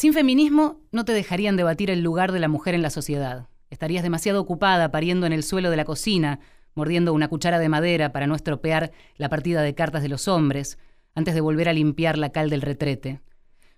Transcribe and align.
Sin 0.00 0.14
feminismo 0.14 0.80
no 0.92 1.04
te 1.04 1.12
dejarían 1.12 1.58
debatir 1.58 1.90
el 1.90 2.00
lugar 2.00 2.32
de 2.32 2.40
la 2.40 2.48
mujer 2.48 2.74
en 2.74 2.80
la 2.80 2.88
sociedad. 2.88 3.48
Estarías 3.68 4.02
demasiado 4.02 4.40
ocupada 4.40 4.90
pariendo 4.90 5.26
en 5.26 5.34
el 5.34 5.42
suelo 5.42 5.68
de 5.68 5.76
la 5.76 5.84
cocina, 5.84 6.40
mordiendo 6.74 7.12
una 7.12 7.28
cuchara 7.28 7.58
de 7.58 7.68
madera 7.68 8.10
para 8.10 8.26
no 8.26 8.34
estropear 8.34 8.92
la 9.18 9.28
partida 9.28 9.60
de 9.60 9.74
cartas 9.74 10.00
de 10.00 10.08
los 10.08 10.26
hombres, 10.26 10.78
antes 11.14 11.34
de 11.34 11.42
volver 11.42 11.68
a 11.68 11.74
limpiar 11.74 12.16
la 12.16 12.32
cal 12.32 12.48
del 12.48 12.62
retrete. 12.62 13.20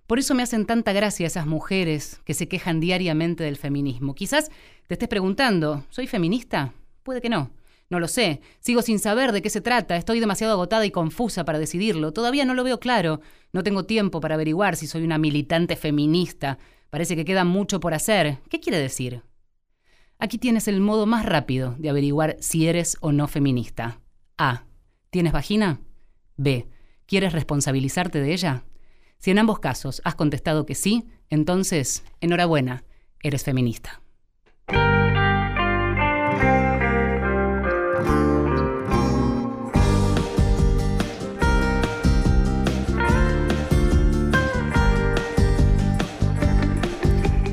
Por 0.06 0.20
eso 0.20 0.36
me 0.36 0.44
hacen 0.44 0.64
tanta 0.64 0.92
gracia 0.92 1.26
esas 1.26 1.44
mujeres 1.44 2.20
que 2.24 2.34
se 2.34 2.46
quejan 2.46 2.78
diariamente 2.78 3.42
del 3.42 3.56
feminismo. 3.56 4.14
Quizás 4.14 4.48
te 4.86 4.94
estés 4.94 5.08
preguntando, 5.08 5.84
¿soy 5.90 6.06
feminista? 6.06 6.72
Puede 7.02 7.20
que 7.20 7.30
no. 7.30 7.50
No 7.92 8.00
lo 8.00 8.08
sé. 8.08 8.40
Sigo 8.60 8.80
sin 8.80 8.98
saber 8.98 9.32
de 9.32 9.42
qué 9.42 9.50
se 9.50 9.60
trata. 9.60 9.96
Estoy 9.96 10.18
demasiado 10.18 10.54
agotada 10.54 10.86
y 10.86 10.90
confusa 10.90 11.44
para 11.44 11.58
decidirlo. 11.58 12.14
Todavía 12.14 12.46
no 12.46 12.54
lo 12.54 12.64
veo 12.64 12.80
claro. 12.80 13.20
No 13.52 13.62
tengo 13.62 13.84
tiempo 13.84 14.18
para 14.18 14.36
averiguar 14.36 14.76
si 14.76 14.86
soy 14.86 15.04
una 15.04 15.18
militante 15.18 15.76
feminista. 15.76 16.56
Parece 16.88 17.16
que 17.16 17.26
queda 17.26 17.44
mucho 17.44 17.80
por 17.80 17.92
hacer. 17.92 18.38
¿Qué 18.48 18.60
quiere 18.60 18.78
decir? 18.78 19.24
Aquí 20.18 20.38
tienes 20.38 20.68
el 20.68 20.80
modo 20.80 21.04
más 21.04 21.26
rápido 21.26 21.74
de 21.76 21.90
averiguar 21.90 22.38
si 22.40 22.66
eres 22.66 22.96
o 23.02 23.12
no 23.12 23.28
feminista. 23.28 24.00
A. 24.38 24.64
¿Tienes 25.10 25.34
vagina? 25.34 25.82
B. 26.38 26.68
¿Quieres 27.04 27.34
responsabilizarte 27.34 28.22
de 28.22 28.32
ella? 28.32 28.64
Si 29.18 29.32
en 29.32 29.38
ambos 29.38 29.58
casos 29.58 30.00
has 30.06 30.14
contestado 30.14 30.64
que 30.64 30.74
sí, 30.74 31.04
entonces, 31.28 32.04
enhorabuena, 32.22 32.84
eres 33.20 33.44
feminista. 33.44 34.00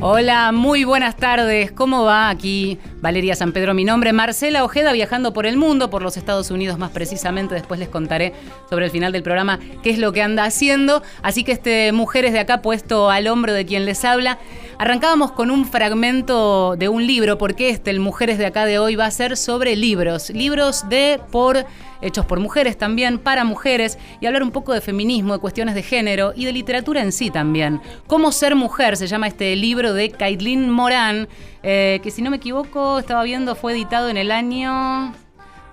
Hola, 0.02 0.54
muy 0.54 0.86
buenas 0.86 1.18
tardes. 1.18 1.74
¿Cómo 1.74 2.06
va 2.06 2.30
aquí 2.30 2.80
Valeria 3.02 3.36
San 3.36 3.52
Pedro? 3.52 3.74
Mi 3.74 3.84
nombre, 3.84 4.14
Marcela 4.14 4.64
Ojeda, 4.64 4.94
viajando 4.94 5.34
por 5.34 5.46
el 5.46 5.58
mundo, 5.58 5.90
por 5.90 6.02
los 6.02 6.16
Estados 6.16 6.52
Unidos 6.52 6.80
más 6.80 6.92
precisamente. 6.92 7.54
Después 7.54 7.82
les 7.82 7.90
contaré 7.90 8.34
sobre 8.70 8.86
el 8.86 8.92
final 8.92 9.12
del 9.12 9.24
programa 9.24 9.60
qué 9.84 9.90
es 9.90 10.00
lo 10.00 10.14
que 10.14 10.22
anda 10.22 10.46
haciendo. 10.46 11.04
Así 11.22 11.44
que 11.44 11.52
este 11.52 11.92
Mujeres 11.92 12.32
de 12.32 12.40
acá 12.40 12.62
puesto 12.62 13.10
al 13.10 13.28
hombro 13.28 13.52
de 13.52 13.66
quien 13.66 13.84
les 13.84 14.06
habla. 14.06 14.40
Arrancábamos 14.78 15.34
con 15.34 15.52
un 15.52 15.66
fragmento 15.66 16.78
de 16.78 16.88
un 16.88 17.06
libro, 17.06 17.38
porque 17.38 17.70
este, 17.70 17.92
el 17.92 18.00
Mujeres 18.00 18.38
de 18.38 18.46
acá 18.46 18.64
de 18.64 18.80
hoy, 18.80 18.96
va 18.96 19.06
a 19.06 19.12
ser 19.12 19.36
sobre 19.36 19.76
libros. 19.76 20.30
Libros 20.30 20.88
de, 20.88 21.20
por 21.30 21.66
hechos 22.02 22.26
por 22.26 22.40
mujeres 22.40 22.78
también, 22.78 23.20
para 23.20 23.44
mujeres, 23.44 23.98
y 24.22 24.26
hablar 24.26 24.44
un 24.44 24.52
poco 24.52 24.74
de 24.74 24.82
feminismo, 24.82 25.34
de 25.34 25.40
cuestiones 25.40 25.76
de 25.76 25.84
género 25.84 26.34
y 26.36 26.46
de 26.46 26.54
literatura 26.54 27.02
en 27.02 27.12
sí 27.12 27.30
también. 27.30 27.82
Cómo 28.08 28.32
ser 28.32 28.56
mujer 28.56 28.98
se 28.98 29.08
llama 29.08 29.28
este 29.28 29.56
libro 29.56 29.94
de 29.94 30.12
Kaitlin 30.12 30.70
Morán, 30.70 31.28
eh, 31.64 32.00
que 32.04 32.12
si 32.12 32.22
no 32.22 32.30
me 32.30 32.38
equivoco, 32.38 33.00
estaba 33.00 33.24
viendo, 33.24 33.56
fue 33.56 33.74
editado 33.74 34.10
en 34.10 34.18
el 34.18 34.32
año, 34.32 35.14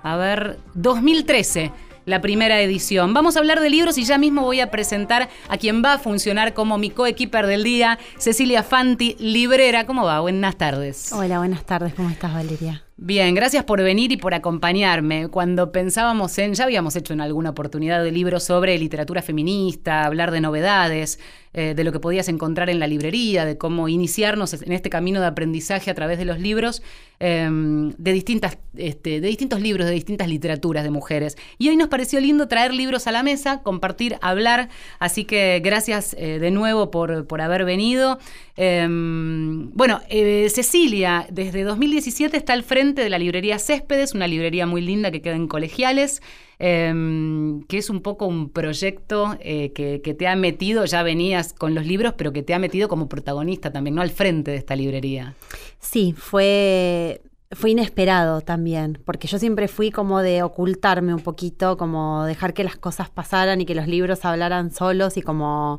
a 0.03 0.17
ver, 0.17 0.59
2013 0.75 1.73
la 2.07 2.21
primera 2.21 2.61
edición. 2.61 3.13
Vamos 3.13 3.37
a 3.37 3.41
hablar 3.41 3.61
de 3.61 3.69
libros 3.69 3.99
y 3.99 4.05
ya 4.05 4.17
mismo 4.17 4.43
voy 4.43 4.61
a 4.61 4.71
presentar 4.71 5.29
a 5.49 5.59
quien 5.59 5.83
va 5.85 5.95
a 5.95 5.99
funcionar 5.99 6.55
como 6.55 6.79
mi 6.79 6.91
coequiper 6.91 7.47
del 7.47 7.65
día, 7.65 7.99
Cecilia 8.17 8.63
Fanti, 8.63 9.17
librera. 9.19 9.85
¿Cómo 9.87 10.05
va? 10.05 10.21
Buenas 10.21 10.57
tardes. 10.57 11.13
Hola, 11.13 11.39
buenas 11.39 11.65
tardes. 11.65 11.95
¿Cómo 11.95 12.09
estás, 12.09 12.33
Valeria? 12.33 12.86
Bien, 12.99 13.35
gracias 13.35 13.63
por 13.65 13.83
venir 13.83 14.11
y 14.13 14.17
por 14.17 14.33
acompañarme. 14.33 15.29
Cuando 15.29 15.71
pensábamos 15.71 16.39
en, 16.39 16.55
ya 16.55 16.65
habíamos 16.65 16.97
hecho 16.97 17.13
en 17.13 17.21
alguna 17.21 17.51
oportunidad 17.51 18.03
de 18.03 18.11
libros 18.11 18.45
sobre 18.45 18.79
literatura 18.79 19.21
feminista, 19.21 20.07
hablar 20.07 20.31
de 20.31 20.41
novedades, 20.41 21.21
eh, 21.59 21.73
de 21.75 21.85
lo 21.85 21.91
que 21.91 22.01
podías 22.01 22.29
encontrar 22.29 22.69
en 22.69 22.79
la 22.79 22.87
librería, 22.87 23.47
de 23.47 23.57
cómo 23.57 23.89
iniciarnos 23.89 24.53
en 24.53 24.73
este 24.73 24.91
camino 24.91 25.21
de 25.21 25.27
aprendizaje 25.27 25.91
a 25.91 25.95
través 25.95 26.19
de 26.19 26.27
los 26.27 26.39
libros, 26.39 26.83
em, 27.19 27.93
de, 27.97 28.13
distintas, 28.13 28.59
este, 28.77 29.23
de 29.23 29.29
distintos 29.29 29.63
libros, 29.63 29.87
de 29.87 29.95
distintas 29.95 30.29
literaturas 30.29 30.85
de 30.85 30.91
mujeres. 30.91 31.39
Y 31.57 31.71
hoy 31.71 31.77
nos 31.79 31.89
pareció 31.89 32.21
lindo 32.21 32.47
traer 32.47 32.75
libros 32.75 33.07
a 33.07 33.11
la 33.11 33.23
mesa, 33.23 33.63
compartir, 33.63 34.19
hablar. 34.21 34.69
Así 34.99 35.25
que 35.25 35.63
gracias 35.65 36.15
eh, 36.19 36.39
de 36.39 36.51
nuevo 36.51 36.91
por, 36.91 37.27
por 37.27 37.41
haber 37.41 37.65
venido. 37.65 38.19
Em, 38.59 39.71
bueno, 39.73 40.03
eh, 40.11 40.51
Cecilia, 40.51 41.27
desde 41.31 41.63
2017 41.63 42.37
está 42.37 42.53
al 42.53 42.65
frente 42.65 43.01
de 43.01 43.09
la 43.09 43.19
librería 43.19 43.59
Céspedes, 43.59 44.13
una 44.13 44.27
librería 44.27 44.67
muy 44.67 44.83
linda 44.83 45.11
que 45.11 45.23
queda 45.23 45.37
en 45.37 45.49
colegiales, 45.49 46.21
em, 46.59 47.63
que 47.65 47.79
es 47.79 47.91
un 47.91 48.01
poco 48.01 48.27
un 48.27 48.51
proyecto 48.51 49.37
eh, 49.41 49.73
que, 49.73 50.15
te 50.15 50.27
ha 50.27 50.37
metido, 50.37 50.85
ya 50.85 51.03
venías 51.03 51.53
con 51.53 51.75
los 51.75 51.87
libros, 51.87 52.15
pero 52.17 52.33
que 52.33 52.43
te 52.43 52.55
ha 52.55 52.59
metido 52.59 52.89
como 52.89 53.09
protagonista 53.09 53.73
también, 53.73 53.95
¿no? 53.95 54.03
Al 54.03 54.11
frente 54.11 54.51
de 54.51 54.57
esta 54.57 54.77
librería. 54.77 55.35
Sí, 55.79 56.15
fue 56.17 57.21
fue 57.53 57.71
inesperado 57.71 58.41
también, 58.41 59.01
porque 59.05 59.29
yo 59.29 59.39
siempre 59.39 59.69
fui 59.69 59.93
como 59.93 60.21
de 60.21 60.43
ocultarme 60.43 61.15
un 61.15 61.21
poquito, 61.21 61.77
como 61.77 62.25
dejar 62.25 62.55
que 62.55 62.65
las 62.65 62.77
cosas 62.77 63.09
pasaran 63.09 63.61
y 63.61 63.67
que 63.67 63.75
los 63.77 63.87
libros 63.87 64.25
hablaran 64.25 64.73
solos 64.73 65.17
y 65.17 65.23
como 65.23 65.79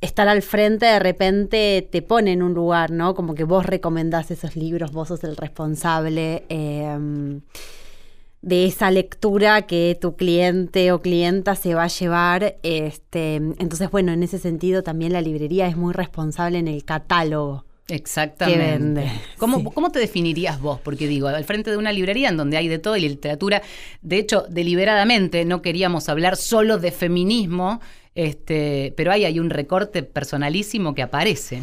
estar 0.00 0.28
al 0.28 0.42
frente 0.42 0.86
de 0.86 0.98
repente 0.98 1.88
te 1.90 2.02
pone 2.02 2.32
en 2.32 2.42
un 2.42 2.54
lugar, 2.54 2.90
¿no? 2.90 3.14
Como 3.14 3.34
que 3.34 3.44
vos 3.44 3.66
recomendás 3.66 4.30
esos 4.30 4.56
libros, 4.56 4.92
vos 4.92 5.08
sos 5.08 5.24
el 5.24 5.36
responsable 5.36 6.44
em, 6.48 7.40
de 8.42 8.66
esa 8.66 8.90
lectura 8.90 9.62
que 9.62 9.98
tu 10.00 10.16
cliente 10.16 10.92
o 10.92 11.00
clienta 11.02 11.54
se 11.54 11.74
va 11.74 11.84
a 11.84 11.88
llevar. 11.88 12.56
Este, 12.62 13.36
entonces, 13.36 13.90
bueno, 13.90 14.12
en 14.12 14.22
ese 14.22 14.38
sentido 14.38 14.82
también 14.82 15.12
la 15.12 15.20
librería 15.20 15.66
es 15.66 15.76
muy 15.76 15.92
responsable 15.92 16.58
en 16.58 16.68
el 16.68 16.84
catálogo. 16.84 17.64
Exactamente. 17.88 18.60
Que 18.60 18.66
vende. 18.66 19.12
¿Cómo, 19.38 19.62
¿Cómo, 19.72 19.90
te 19.90 20.00
definirías 20.00 20.60
vos? 20.60 20.80
Porque 20.80 21.06
digo, 21.06 21.28
al 21.28 21.44
frente 21.44 21.70
de 21.70 21.76
una 21.76 21.92
librería 21.92 22.28
en 22.28 22.36
donde 22.36 22.56
hay 22.56 22.68
de 22.68 22.78
todo 22.78 22.96
y 22.96 23.08
literatura, 23.08 23.62
de 24.02 24.18
hecho, 24.18 24.44
deliberadamente 24.48 25.44
no 25.44 25.62
queríamos 25.62 26.08
hablar 26.08 26.36
solo 26.36 26.78
de 26.78 26.90
feminismo, 26.90 27.80
este, 28.14 28.92
pero 28.96 29.12
ahí 29.12 29.24
hay 29.24 29.38
un 29.38 29.50
recorte 29.50 30.02
personalísimo 30.02 30.94
que 30.94 31.02
aparece. 31.02 31.62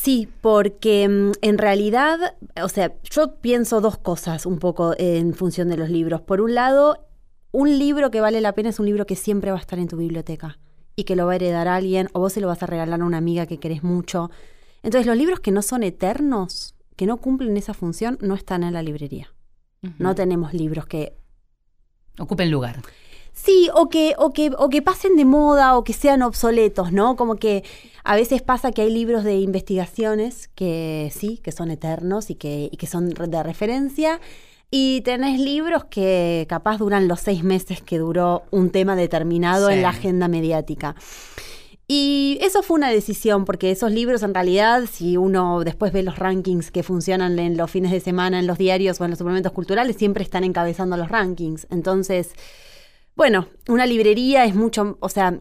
Sí, 0.00 0.28
porque 0.40 1.08
mm, 1.08 1.32
en 1.42 1.58
realidad, 1.58 2.36
o 2.62 2.68
sea, 2.68 2.94
yo 3.10 3.40
pienso 3.40 3.80
dos 3.80 3.98
cosas 3.98 4.46
un 4.46 4.60
poco 4.60 4.94
en 4.96 5.34
función 5.34 5.68
de 5.68 5.76
los 5.76 5.90
libros. 5.90 6.20
Por 6.20 6.40
un 6.40 6.54
lado, 6.54 7.04
un 7.50 7.78
libro 7.80 8.12
que 8.12 8.20
vale 8.20 8.40
la 8.40 8.52
pena 8.52 8.68
es 8.68 8.78
un 8.78 8.86
libro 8.86 9.06
que 9.06 9.16
siempre 9.16 9.50
va 9.50 9.56
a 9.56 9.60
estar 9.60 9.78
en 9.78 9.88
tu 9.88 9.96
biblioteca 9.96 10.60
y 10.94 11.02
que 11.02 11.16
lo 11.16 11.26
va 11.26 11.32
a 11.32 11.36
heredar 11.36 11.66
alguien 11.66 12.08
o 12.12 12.20
vos 12.20 12.32
se 12.32 12.40
lo 12.40 12.46
vas 12.46 12.62
a 12.62 12.66
regalar 12.66 13.00
a 13.00 13.04
una 13.04 13.18
amiga 13.18 13.46
que 13.46 13.58
querés 13.58 13.82
mucho. 13.82 14.30
Entonces, 14.84 15.04
los 15.04 15.16
libros 15.16 15.40
que 15.40 15.50
no 15.50 15.62
son 15.62 15.82
eternos, 15.82 16.76
que 16.94 17.06
no 17.06 17.16
cumplen 17.16 17.56
esa 17.56 17.74
función, 17.74 18.18
no 18.20 18.34
están 18.34 18.62
en 18.62 18.74
la 18.74 18.82
librería. 18.82 19.34
No 19.98 20.14
tenemos 20.14 20.54
libros 20.54 20.86
que 20.86 21.16
ocupen 22.18 22.50
lugar. 22.50 22.82
Sí, 23.44 23.70
o 23.72 23.88
que, 23.88 24.14
o, 24.18 24.32
que, 24.32 24.50
o 24.58 24.68
que 24.68 24.82
pasen 24.82 25.14
de 25.16 25.24
moda 25.24 25.76
o 25.76 25.84
que 25.84 25.92
sean 25.92 26.22
obsoletos, 26.22 26.92
¿no? 26.92 27.14
Como 27.14 27.36
que 27.36 27.62
a 28.02 28.16
veces 28.16 28.42
pasa 28.42 28.72
que 28.72 28.82
hay 28.82 28.90
libros 28.90 29.22
de 29.22 29.38
investigaciones 29.38 30.48
que 30.48 31.12
sí, 31.14 31.38
que 31.38 31.52
son 31.52 31.70
eternos 31.70 32.30
y 32.30 32.34
que, 32.34 32.68
y 32.72 32.76
que 32.76 32.86
son 32.88 33.10
de 33.10 33.42
referencia. 33.42 34.20
Y 34.70 35.02
tenés 35.02 35.38
libros 35.40 35.84
que 35.84 36.46
capaz 36.48 36.78
duran 36.78 37.06
los 37.06 37.20
seis 37.20 37.44
meses 37.44 37.80
que 37.80 37.98
duró 37.98 38.42
un 38.50 38.70
tema 38.70 38.96
determinado 38.96 39.70
en 39.70 39.82
la 39.82 39.90
agenda 39.90 40.26
mediática. 40.26 40.96
Y 41.86 42.38
eso 42.42 42.62
fue 42.62 42.74
una 42.74 42.90
decisión, 42.90 43.46
porque 43.46 43.70
esos 43.70 43.92
libros 43.92 44.22
en 44.22 44.34
realidad, 44.34 44.82
si 44.92 45.16
uno 45.16 45.64
después 45.64 45.92
ve 45.92 46.02
los 46.02 46.18
rankings 46.18 46.70
que 46.70 46.82
funcionan 46.82 47.38
en 47.38 47.56
los 47.56 47.70
fines 47.70 47.92
de 47.92 48.00
semana, 48.00 48.40
en 48.40 48.46
los 48.46 48.58
diarios 48.58 49.00
o 49.00 49.04
en 49.04 49.10
los 49.10 49.18
suplementos 49.18 49.52
culturales, 49.52 49.96
siempre 49.96 50.22
están 50.24 50.44
encabezando 50.44 50.98
los 50.98 51.08
rankings. 51.08 51.66
Entonces, 51.70 52.32
bueno, 53.18 53.48
una 53.66 53.84
librería 53.84 54.44
es 54.44 54.54
mucho, 54.54 54.96
o 55.00 55.08
sea, 55.08 55.40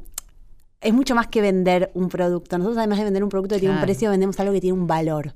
es 0.81 0.93
mucho 0.95 1.13
más 1.13 1.27
que 1.27 1.41
vender 1.41 1.91
un 1.93 2.09
producto. 2.09 2.57
Nosotros 2.57 2.79
además 2.79 2.97
de 2.97 3.03
vender 3.03 3.23
un 3.23 3.29
producto 3.29 3.53
que 3.53 3.59
tiene 3.59 3.75
un 3.75 3.81
precio, 3.81 4.09
vendemos 4.09 4.39
algo 4.39 4.51
que 4.51 4.61
tiene 4.61 4.73
un 4.73 4.87
valor. 4.87 5.35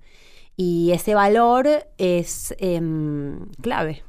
Y 0.58 0.90
ese 0.92 1.14
valor 1.14 1.70
es 2.00 2.56
em, 2.58 3.46
clave. 3.62 4.02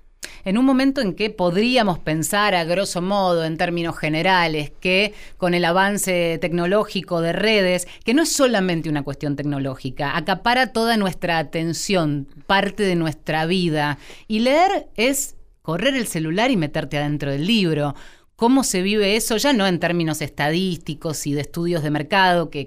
En 0.46 0.56
un 0.56 0.64
momento 0.64 1.02
en 1.02 1.14
que 1.14 1.28
podríamos 1.28 1.98
pensar, 1.98 2.54
a 2.54 2.64
grosso 2.64 3.02
modo, 3.02 3.44
en 3.44 3.58
términos 3.58 3.98
generales, 3.98 4.72
que 4.80 5.12
con 5.36 5.52
el 5.52 5.66
avance 5.66 6.38
tecnológico 6.40 7.20
de 7.20 7.34
redes, 7.34 7.86
que 8.02 8.14
no 8.14 8.22
es 8.22 8.32
solamente 8.32 8.88
una 8.88 9.02
cuestión 9.02 9.36
tecnológica, 9.36 10.16
acapara 10.16 10.72
toda 10.72 10.96
nuestra 10.96 11.36
atención, 11.36 12.26
parte 12.46 12.82
de 12.84 12.94
nuestra 12.94 13.44
vida. 13.44 13.98
Y 14.26 14.38
leer 14.38 14.88
es 14.96 15.36
correr 15.60 15.94
el 15.94 16.06
celular 16.06 16.50
y 16.50 16.56
meterte 16.56 16.98
adentro 16.98 17.30
del 17.30 17.46
libro 17.46 17.94
cómo 18.42 18.64
se 18.64 18.82
vive 18.82 19.14
eso, 19.14 19.36
ya 19.36 19.52
no 19.52 19.68
en 19.68 19.78
términos 19.78 20.20
estadísticos 20.20 21.28
y 21.28 21.32
de 21.32 21.42
estudios 21.42 21.84
de 21.84 21.92
mercado, 21.92 22.50
que, 22.50 22.66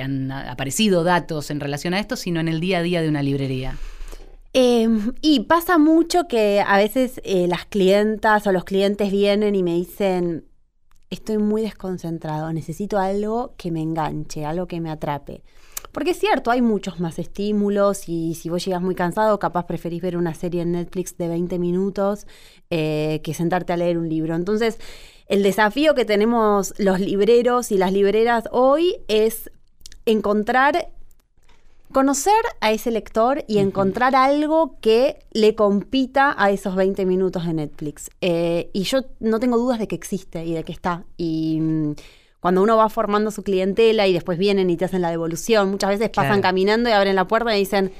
han 0.00 0.30
aparecido 0.30 1.02
datos 1.02 1.50
en 1.50 1.58
relación 1.58 1.94
a 1.94 1.98
esto, 1.98 2.14
sino 2.14 2.38
en 2.38 2.46
el 2.46 2.60
día 2.60 2.78
a 2.78 2.82
día 2.82 3.02
de 3.02 3.08
una 3.08 3.20
librería. 3.20 3.76
Em, 4.52 5.12
y 5.20 5.40
pasa 5.40 5.78
mucho 5.78 6.28
que 6.28 6.62
a 6.64 6.76
veces 6.76 7.20
eh, 7.24 7.48
las 7.48 7.64
clientas 7.64 8.46
o 8.46 8.52
los 8.52 8.62
clientes 8.62 9.10
vienen 9.10 9.56
y 9.56 9.64
me 9.64 9.74
dicen, 9.74 10.44
estoy 11.10 11.38
muy 11.38 11.62
desconcentrado, 11.62 12.52
necesito 12.52 13.00
algo 13.00 13.52
que 13.56 13.72
me 13.72 13.82
enganche, 13.82 14.44
algo 14.44 14.68
que 14.68 14.80
me 14.80 14.92
atrape. 14.92 15.42
Porque 15.94 16.10
es 16.10 16.18
cierto, 16.18 16.50
hay 16.50 16.60
muchos 16.60 16.98
más 16.98 17.20
estímulos 17.20 18.08
y 18.08 18.34
si 18.34 18.50
vos 18.50 18.64
llegas 18.64 18.82
muy 18.82 18.96
cansado, 18.96 19.38
capaz 19.38 19.66
preferís 19.66 20.02
ver 20.02 20.16
una 20.16 20.34
serie 20.34 20.62
en 20.62 20.72
Netflix 20.72 21.16
de 21.16 21.28
20 21.28 21.60
minutos 21.60 22.26
eh, 22.68 23.20
que 23.22 23.32
sentarte 23.32 23.72
a 23.72 23.76
leer 23.76 23.96
un 23.96 24.08
libro. 24.08 24.34
Entonces, 24.34 24.78
el 25.28 25.44
desafío 25.44 25.94
que 25.94 26.04
tenemos 26.04 26.74
los 26.78 26.98
libreros 26.98 27.70
y 27.70 27.78
las 27.78 27.92
libreras 27.92 28.48
hoy 28.50 28.96
es 29.06 29.52
encontrar 30.04 30.90
conocer 31.92 32.34
a 32.60 32.72
ese 32.72 32.90
lector 32.90 33.44
y 33.46 33.58
encontrar 33.58 34.16
algo 34.16 34.78
que 34.80 35.20
le 35.30 35.54
compita 35.54 36.34
a 36.36 36.50
esos 36.50 36.74
20 36.74 37.06
minutos 37.06 37.46
de 37.46 37.54
Netflix. 37.54 38.10
Eh, 38.20 38.68
y 38.72 38.82
yo 38.82 39.02
no 39.20 39.38
tengo 39.38 39.58
dudas 39.58 39.78
de 39.78 39.86
que 39.86 39.94
existe 39.94 40.44
y 40.44 40.54
de 40.54 40.64
que 40.64 40.72
está. 40.72 41.04
Y 41.16 41.60
mm, 41.60 41.92
cuando 42.44 42.62
uno 42.62 42.76
va 42.76 42.90
formando 42.90 43.30
su 43.30 43.42
clientela 43.42 44.06
y 44.06 44.12
después 44.12 44.36
vienen 44.36 44.68
y 44.68 44.76
te 44.76 44.84
hacen 44.84 45.00
la 45.00 45.08
devolución, 45.08 45.70
muchas 45.70 45.88
veces 45.88 46.10
pasan 46.10 46.42
caminando 46.42 46.90
y 46.90 46.92
abren 46.92 47.16
la 47.16 47.26
puerta 47.26 47.56
y 47.56 47.60
dicen, 47.60 47.90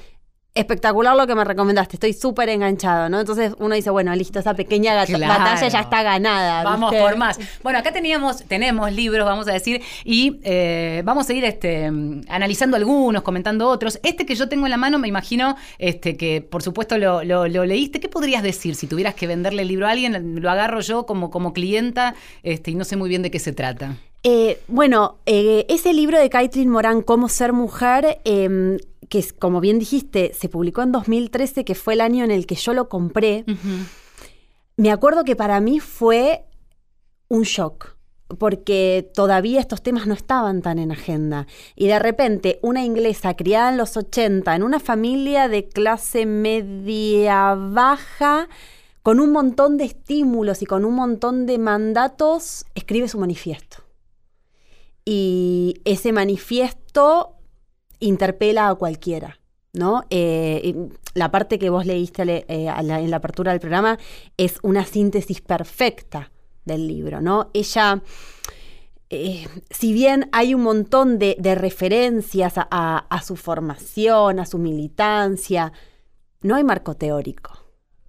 espectacular 0.54 1.16
lo 1.16 1.26
que 1.26 1.34
me 1.34 1.44
recomendaste, 1.44 1.96
estoy 1.96 2.12
súper 2.12 2.50
enganchado, 2.50 3.08
¿no? 3.08 3.20
Entonces 3.20 3.54
uno 3.58 3.74
dice, 3.74 3.88
bueno, 3.88 4.14
listo, 4.14 4.38
esa 4.38 4.52
pequeña 4.52 4.96
batalla 4.96 5.66
ya 5.66 5.80
está 5.80 6.02
ganada. 6.02 6.62
Vamos 6.62 6.94
por 6.94 7.16
más. 7.16 7.38
Bueno, 7.62 7.78
acá 7.78 7.90
teníamos, 7.90 8.44
tenemos 8.44 8.92
libros, 8.92 9.24
vamos 9.24 9.48
a 9.48 9.52
decir, 9.52 9.80
y 10.04 10.38
eh, 10.44 11.00
vamos 11.06 11.26
a 11.30 11.32
ir 11.32 11.46
este, 11.46 11.86
analizando 11.86 12.76
algunos, 12.76 13.22
comentando 13.22 13.70
otros. 13.70 13.98
Este 14.02 14.26
que 14.26 14.34
yo 14.34 14.46
tengo 14.50 14.66
en 14.66 14.72
la 14.72 14.76
mano, 14.76 14.98
me 14.98 15.08
imagino 15.08 15.56
este, 15.78 16.18
que 16.18 16.42
por 16.42 16.62
supuesto 16.62 16.98
lo, 16.98 17.46
leíste. 17.46 17.98
¿Qué 17.98 18.10
podrías 18.10 18.42
decir 18.42 18.74
si 18.74 18.88
tuvieras 18.88 19.14
que 19.14 19.26
venderle 19.26 19.62
el 19.62 19.68
libro 19.68 19.86
a 19.86 19.92
alguien? 19.92 20.42
Lo 20.42 20.50
agarro 20.50 20.80
yo 20.80 21.06
como, 21.06 21.30
como 21.30 21.54
clienta 21.54 22.14
este, 22.42 22.72
y 22.72 22.74
no 22.74 22.84
sé 22.84 22.96
muy 22.96 23.08
bien 23.08 23.22
de 23.22 23.30
qué 23.30 23.38
se 23.38 23.54
trata. 23.54 23.96
Eh, 24.26 24.62
bueno, 24.68 25.18
eh, 25.26 25.66
ese 25.68 25.92
libro 25.92 26.18
de 26.18 26.30
Caitlin 26.30 26.70
Morán, 26.70 27.02
Cómo 27.02 27.28
ser 27.28 27.52
mujer, 27.52 28.22
em, 28.24 28.78
que 29.10 29.22
como 29.38 29.60
bien 29.60 29.78
dijiste, 29.78 30.32
se 30.32 30.48
publicó 30.48 30.80
en 30.80 30.92
2013, 30.92 31.64
que 31.66 31.74
fue 31.74 31.92
el 31.92 32.00
año 32.00 32.24
en 32.24 32.30
el 32.30 32.46
que 32.46 32.54
yo 32.54 32.72
lo 32.72 32.88
compré. 32.88 33.44
Me 34.78 34.90
acuerdo 34.90 35.24
que 35.24 35.36
para 35.36 35.60
mí 35.60 35.78
fue 35.78 36.46
un 37.28 37.42
shock, 37.42 37.96
porque 38.38 39.10
todavía 39.14 39.60
estos 39.60 39.82
temas 39.82 40.06
no 40.06 40.14
estaban 40.14 40.62
tan 40.62 40.78
en 40.78 40.90
agenda. 40.90 41.46
Y 41.76 41.88
de 41.88 41.98
repente, 41.98 42.58
una 42.62 42.82
inglesa 42.82 43.34
criada 43.34 43.70
en 43.70 43.76
los 43.76 43.94
80, 43.94 44.56
en 44.56 44.62
una 44.62 44.80
familia 44.80 45.48
de 45.48 45.68
clase 45.68 46.24
media 46.24 47.54
baja, 47.54 48.48
con 49.02 49.20
un 49.20 49.32
montón 49.32 49.76
de 49.76 49.84
estímulos 49.84 50.62
y 50.62 50.66
con 50.66 50.86
un 50.86 50.94
montón 50.94 51.44
de 51.44 51.58
mandatos, 51.58 52.64
escribe 52.74 53.06
su 53.06 53.18
manifiesto. 53.18 53.83
Y 55.04 55.80
ese 55.84 56.12
manifiesto 56.12 57.36
interpela 58.00 58.68
a 58.68 58.74
cualquiera. 58.74 59.38
¿no? 59.74 60.04
Eh, 60.08 60.88
la 61.14 61.30
parte 61.30 61.58
que 61.58 61.68
vos 61.68 61.84
leíste 61.84 62.22
eh, 62.22 62.72
en 62.78 63.10
la 63.10 63.16
apertura 63.16 63.50
del 63.52 63.60
programa 63.60 63.98
es 64.36 64.58
una 64.62 64.84
síntesis 64.84 65.40
perfecta 65.40 66.30
del 66.64 66.86
libro, 66.86 67.20
¿no? 67.20 67.50
Ella, 67.52 68.02
eh, 69.10 69.46
si 69.70 69.92
bien 69.92 70.28
hay 70.32 70.54
un 70.54 70.62
montón 70.62 71.18
de, 71.18 71.36
referencias 71.54 72.54
a, 72.56 73.22
su 73.24 73.36
formación, 73.36 74.38
a 74.38 74.46
su 74.46 74.58
militancia, 74.58 75.72
no 76.40 76.54
hay 76.54 76.64
marco 76.64 76.94
teórico 76.94 77.58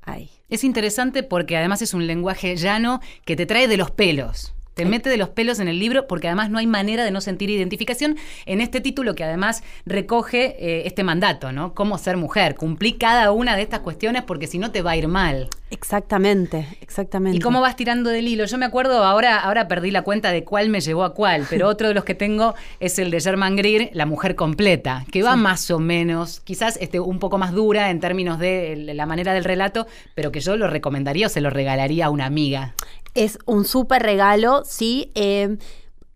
ahí. 0.02 0.30
Es 0.50 0.64
interesante 0.64 1.24
porque 1.24 1.58
además 1.58 1.82
es 1.82 1.94
un 1.94 2.06
lenguaje 2.06 2.56
llano 2.56 3.02
que 3.26 3.36
te 3.36 3.46
trae 3.46 3.68
de 3.68 3.78
los 3.78 3.92
pelos. 3.92 4.54
Te 4.76 4.86
mete 4.86 5.10
de 5.10 5.16
los 5.16 5.30
pelos 5.30 5.60
en 5.60 5.70
el 5.70 5.80
libro 5.80 6.06
porque 6.06 6.28
además 6.28 6.50
no 6.50 6.58
hay 6.58 6.68
manera 6.68 7.06
de 7.06 7.12
no 7.12 7.22
sentir 7.22 7.50
identificación 7.50 8.18
en 8.46 8.60
este 8.60 8.82
título 8.82 9.16
que 9.16 9.24
además 9.24 9.64
recoge 9.86 10.58
eh, 10.60 10.84
este 10.86 11.04
mandato, 11.04 11.54
¿no? 11.54 11.74
Cómo 11.74 11.98
ser 11.98 12.18
mujer. 12.18 12.56
Cumplí 12.56 12.94
cada 12.94 13.32
una 13.32 13.56
de 13.56 13.62
estas 13.62 13.80
cuestiones 13.80 14.24
porque 14.24 14.48
si 14.48 14.60
no 14.60 14.72
te 14.72 14.82
va 14.82 14.92
a 14.92 14.98
ir 14.98 15.08
mal. 15.08 15.50
Exactamente, 15.72 16.68
exactamente. 16.82 17.38
¿Y 17.38 17.40
cómo 17.40 17.62
vas 17.62 17.76
tirando 17.76 18.10
del 18.10 18.28
hilo? 18.28 18.46
Yo 18.46 18.58
me 18.58 18.66
acuerdo, 18.66 19.04
ahora, 19.04 19.40
ahora 19.40 19.68
perdí 19.68 19.92
la 19.92 20.04
cuenta 20.04 20.32
de 20.32 20.44
cuál 20.44 20.70
me 20.70 20.82
llevó 20.82 21.06
a 21.06 21.14
cuál, 21.14 21.46
pero 21.50 21.68
otro 21.70 21.88
de 21.88 21.94
los 21.94 22.04
que 22.04 22.14
tengo 22.14 22.54
es 22.82 23.00
el 23.00 23.12
de 23.12 23.22
German 23.22 23.56
Greer, 23.56 23.90
La 23.94 24.06
mujer 24.06 24.36
completa, 24.36 25.06
que 25.12 25.24
va 25.24 25.38
más 25.38 25.72
o 25.72 25.80
menos, 25.80 26.42
quizás 26.42 26.78
este, 26.82 27.00
un 27.00 27.20
poco 27.20 27.38
más 27.38 27.54
dura 27.54 27.90
en 27.90 28.02
términos 28.02 28.40
de 28.40 28.92
la 28.94 29.06
manera 29.06 29.34
del 29.34 29.46
relato, 29.46 29.88
pero 30.16 30.32
que 30.32 30.42
yo 30.42 30.58
lo 30.58 30.68
recomendaría 30.68 31.28
o 31.28 31.30
se 31.30 31.40
lo 31.40 31.50
regalaría 31.50 32.08
a 32.08 32.10
una 32.10 32.26
amiga. 32.26 32.74
Es 33.16 33.40
un 33.46 33.66
súper 33.66 34.04
regalo, 34.04 34.64
sí. 34.66 35.12
Eh, 35.16 35.58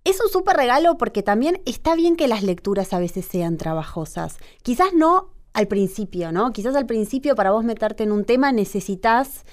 es 0.03 0.21
un 0.21 0.29
súper 0.29 0.57
regalo 0.57 0.97
porque 0.97 1.23
también 1.23 1.61
está 1.65 1.95
bien 1.95 2.15
que 2.15 2.27
las 2.27 2.43
lecturas 2.43 2.93
a 2.93 2.99
veces 2.99 3.25
sean 3.25 3.57
trabajosas. 3.57 4.37
Quizás 4.63 4.93
no 4.93 5.29
al 5.53 5.67
principio, 5.67 6.31
¿no? 6.31 6.51
Quizás 6.51 6.75
al 6.75 6.85
principio 6.85 7.35
para 7.35 7.51
vos 7.51 7.63
meterte 7.63 8.03
en 8.03 8.11
un 8.11 8.25
tema 8.25 8.51
necesitas 8.51 9.45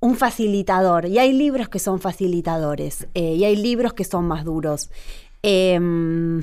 un 0.00 0.16
facilitador. 0.16 1.06
Y 1.06 1.18
hay 1.18 1.32
libros 1.32 1.68
que 1.68 1.78
son 1.78 2.00
facilitadores. 2.00 3.06
Eh, 3.14 3.34
y 3.34 3.44
hay 3.44 3.56
libros 3.56 3.92
que 3.92 4.04
son 4.04 4.26
más 4.26 4.44
duros. 4.44 4.90
Em, 5.42 6.42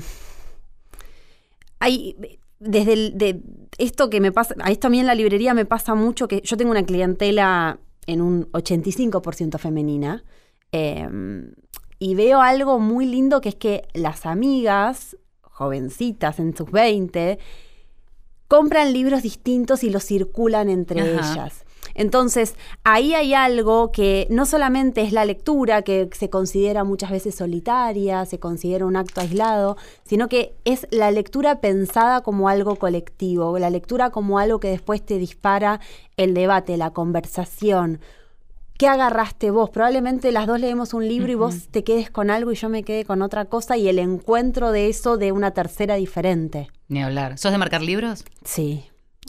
hay. 1.78 2.16
Desde 2.60 3.12
de 3.12 3.40
esto 3.78 4.10
que 4.10 4.20
me 4.20 4.32
pasa, 4.32 4.54
a 4.60 4.72
esto 4.72 4.88
a 4.88 4.90
mí 4.90 4.98
en 4.98 5.06
la 5.06 5.14
librería 5.14 5.54
me 5.54 5.64
pasa 5.64 5.94
mucho 5.94 6.26
que 6.26 6.40
yo 6.42 6.56
tengo 6.56 6.72
una 6.72 6.84
clientela 6.84 7.78
en 8.08 8.22
un 8.22 8.50
85% 8.52 9.58
femenina. 9.58 10.24
Em, 10.72 11.52
y 12.00 12.14
veo 12.14 12.40
algo 12.40 12.80
muy 12.80 13.06
lindo 13.06 13.40
que 13.40 13.50
es 13.50 13.54
que 13.54 13.86
las 13.94 14.26
amigas, 14.26 15.16
jovencitas 15.42 16.40
en 16.40 16.56
sus 16.56 16.70
20, 16.70 17.38
compran 18.48 18.92
libros 18.92 19.22
distintos 19.22 19.84
y 19.84 19.90
los 19.90 20.04
circulan 20.04 20.68
entre 20.68 21.00
ellas. 21.00 21.64
Entonces, 21.98 22.54
ahí 22.84 23.14
hay 23.14 23.34
algo 23.34 23.90
que 23.90 24.28
no 24.30 24.46
solamente 24.46 25.02
es 25.02 25.12
la 25.12 25.24
lectura, 25.24 25.82
que 25.82 26.08
se 26.12 26.30
considera 26.30 26.84
muchas 26.84 27.10
veces 27.10 27.34
solitaria, 27.34 28.24
se 28.24 28.38
considera 28.38 28.86
un 28.86 28.94
acto 28.94 29.20
aislado, 29.20 29.76
sino 30.04 30.28
que 30.28 30.54
es 30.64 30.86
la 30.92 31.10
lectura 31.10 31.60
pensada 31.60 32.20
como 32.20 32.48
algo 32.48 32.76
colectivo, 32.76 33.58
la 33.58 33.68
lectura 33.68 34.10
como 34.10 34.38
algo 34.38 34.60
que 34.60 34.68
después 34.68 35.04
te 35.04 35.18
dispara 35.18 35.80
el 36.16 36.34
debate, 36.34 36.76
la 36.76 36.90
conversación, 36.90 37.98
¿qué 38.78 38.86
agarraste 38.86 39.50
vos? 39.50 39.68
Probablemente 39.70 40.30
las 40.30 40.46
dos 40.46 40.60
leemos 40.60 40.94
un 40.94 41.08
libro 41.08 41.32
y 41.32 41.34
vos 41.34 41.66
te 41.68 41.82
quedes 41.82 42.10
con 42.10 42.30
algo 42.30 42.52
y 42.52 42.54
yo 42.54 42.68
me 42.68 42.84
quede 42.84 43.04
con 43.04 43.22
otra 43.22 43.46
cosa 43.46 43.76
y 43.76 43.88
el 43.88 43.98
encuentro 43.98 44.70
de 44.70 44.88
eso 44.88 45.16
de 45.16 45.32
una 45.32 45.50
tercera 45.50 45.96
diferente. 45.96 46.68
Ni 46.86 47.02
hablar. 47.02 47.38
¿Sos 47.38 47.50
de 47.50 47.58
marcar 47.58 47.82
libros? 47.82 48.24
Sí. 48.44 48.84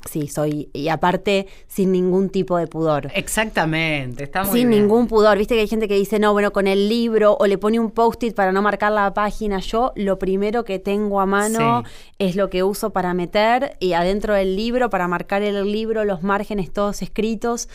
Sí, 0.09 0.27
soy, 0.27 0.69
y 0.73 0.89
aparte 0.89 1.47
sin 1.67 1.91
ningún 1.91 2.29
tipo 2.29 2.57
de 2.57 2.67
pudor. 2.67 3.09
Exactamente, 3.13 4.23
está 4.23 4.43
muy 4.43 4.59
Sin 4.59 4.69
ningún 4.69 5.07
pudor, 5.07 5.37
viste 5.37 5.55
que 5.55 5.61
hay 5.61 5.67
gente 5.67 5.87
que 5.87 5.95
dice, 5.95 6.19
no, 6.19 6.33
bueno, 6.33 6.51
con 6.51 6.67
el 6.67 6.89
libro 6.89 7.35
o 7.39 7.47
le 7.47 7.57
pone 7.57 7.79
un 7.79 7.91
post-it 7.91 8.35
para 8.35 8.51
no 8.51 8.61
marcar 8.61 8.91
la 8.91 9.13
página. 9.13 9.59
Yo 9.59 9.91
lo 9.95 10.19
primero 10.19 10.63
que 10.63 10.79
tengo 10.79 11.19
a 11.19 11.25
mano 11.25 11.83
es 12.17 12.35
lo 12.35 12.49
que 12.49 12.63
uso 12.63 12.91
para 12.91 13.13
meter 13.13 13.77
y 13.79 13.93
adentro 13.93 14.33
del 14.33 14.55
libro, 14.55 14.89
para 14.89 15.07
marcar 15.07 15.41
el 15.41 15.71
libro, 15.71 16.05
los 16.05 16.23
márgenes 16.23 16.71
todos 16.71 17.01
escritos. 17.01 17.67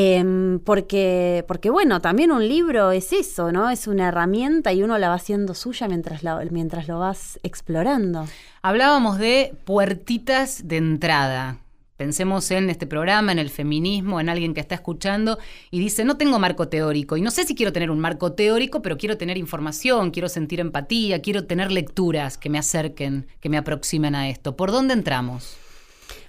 Em, 0.00 0.60
porque, 0.60 1.44
porque, 1.48 1.70
bueno, 1.70 2.00
también 2.00 2.30
un 2.30 2.46
libro 2.46 2.92
es 2.92 3.12
eso, 3.12 3.50
¿no? 3.50 3.68
Es 3.68 3.88
una 3.88 4.06
herramienta 4.06 4.72
y 4.72 4.84
uno 4.84 4.96
la 4.96 5.08
va 5.08 5.16
haciendo 5.16 5.54
suya 5.54 5.88
mientras, 5.88 6.22
mientras 6.52 6.86
lo 6.86 7.00
vas 7.00 7.40
explorando. 7.42 8.28
Hablábamos 8.62 9.18
de 9.18 9.56
puertitas 9.64 10.68
de 10.68 10.76
entrada. 10.76 11.58
Pensemos 11.96 12.48
en 12.52 12.70
este 12.70 12.86
programa, 12.86 13.32
en 13.32 13.40
el 13.40 13.50
feminismo, 13.50 14.20
en 14.20 14.28
alguien 14.28 14.54
que 14.54 14.60
está 14.60 14.76
escuchando 14.76 15.36
y 15.72 15.80
dice, 15.80 16.04
no 16.04 16.16
tengo 16.16 16.38
marco 16.38 16.68
teórico. 16.68 17.16
Y 17.16 17.20
no 17.20 17.32
sé 17.32 17.42
si 17.42 17.56
quiero 17.56 17.72
tener 17.72 17.90
un 17.90 17.98
marco 17.98 18.34
teórico, 18.34 18.82
pero 18.82 18.98
quiero 18.98 19.18
tener 19.18 19.36
información, 19.36 20.12
quiero 20.12 20.28
sentir 20.28 20.60
empatía, 20.60 21.22
quiero 21.22 21.46
tener 21.46 21.72
lecturas 21.72 22.38
que 22.38 22.50
me 22.50 22.58
acerquen, 22.58 23.26
que 23.40 23.48
me 23.48 23.58
aproximen 23.58 24.14
a 24.14 24.28
esto. 24.28 24.54
¿Por 24.54 24.70
dónde 24.70 24.94
entramos? 24.94 25.56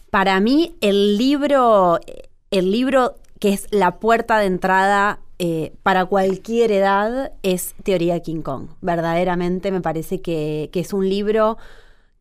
Para 0.09 0.39
mí, 0.39 0.75
el 0.81 1.19
libro, 1.19 1.99
el 2.49 2.71
libro 2.71 3.13
que 3.39 3.53
es 3.53 3.67
la 3.71 3.99
puerta 3.99 4.37
de 4.37 4.45
entrada 4.45 5.19
eh, 5.39 5.73
para 5.83 6.05
cualquier 6.05 6.71
edad, 6.73 7.31
es 7.43 7.73
Teoría 7.83 8.19
King 8.19 8.41
Kong. 8.41 8.67
Verdaderamente 8.81 9.71
me 9.71 9.79
parece 9.79 10.21
que, 10.21 10.69
es 10.73 10.93
un 10.93 11.07
libro 11.07 11.57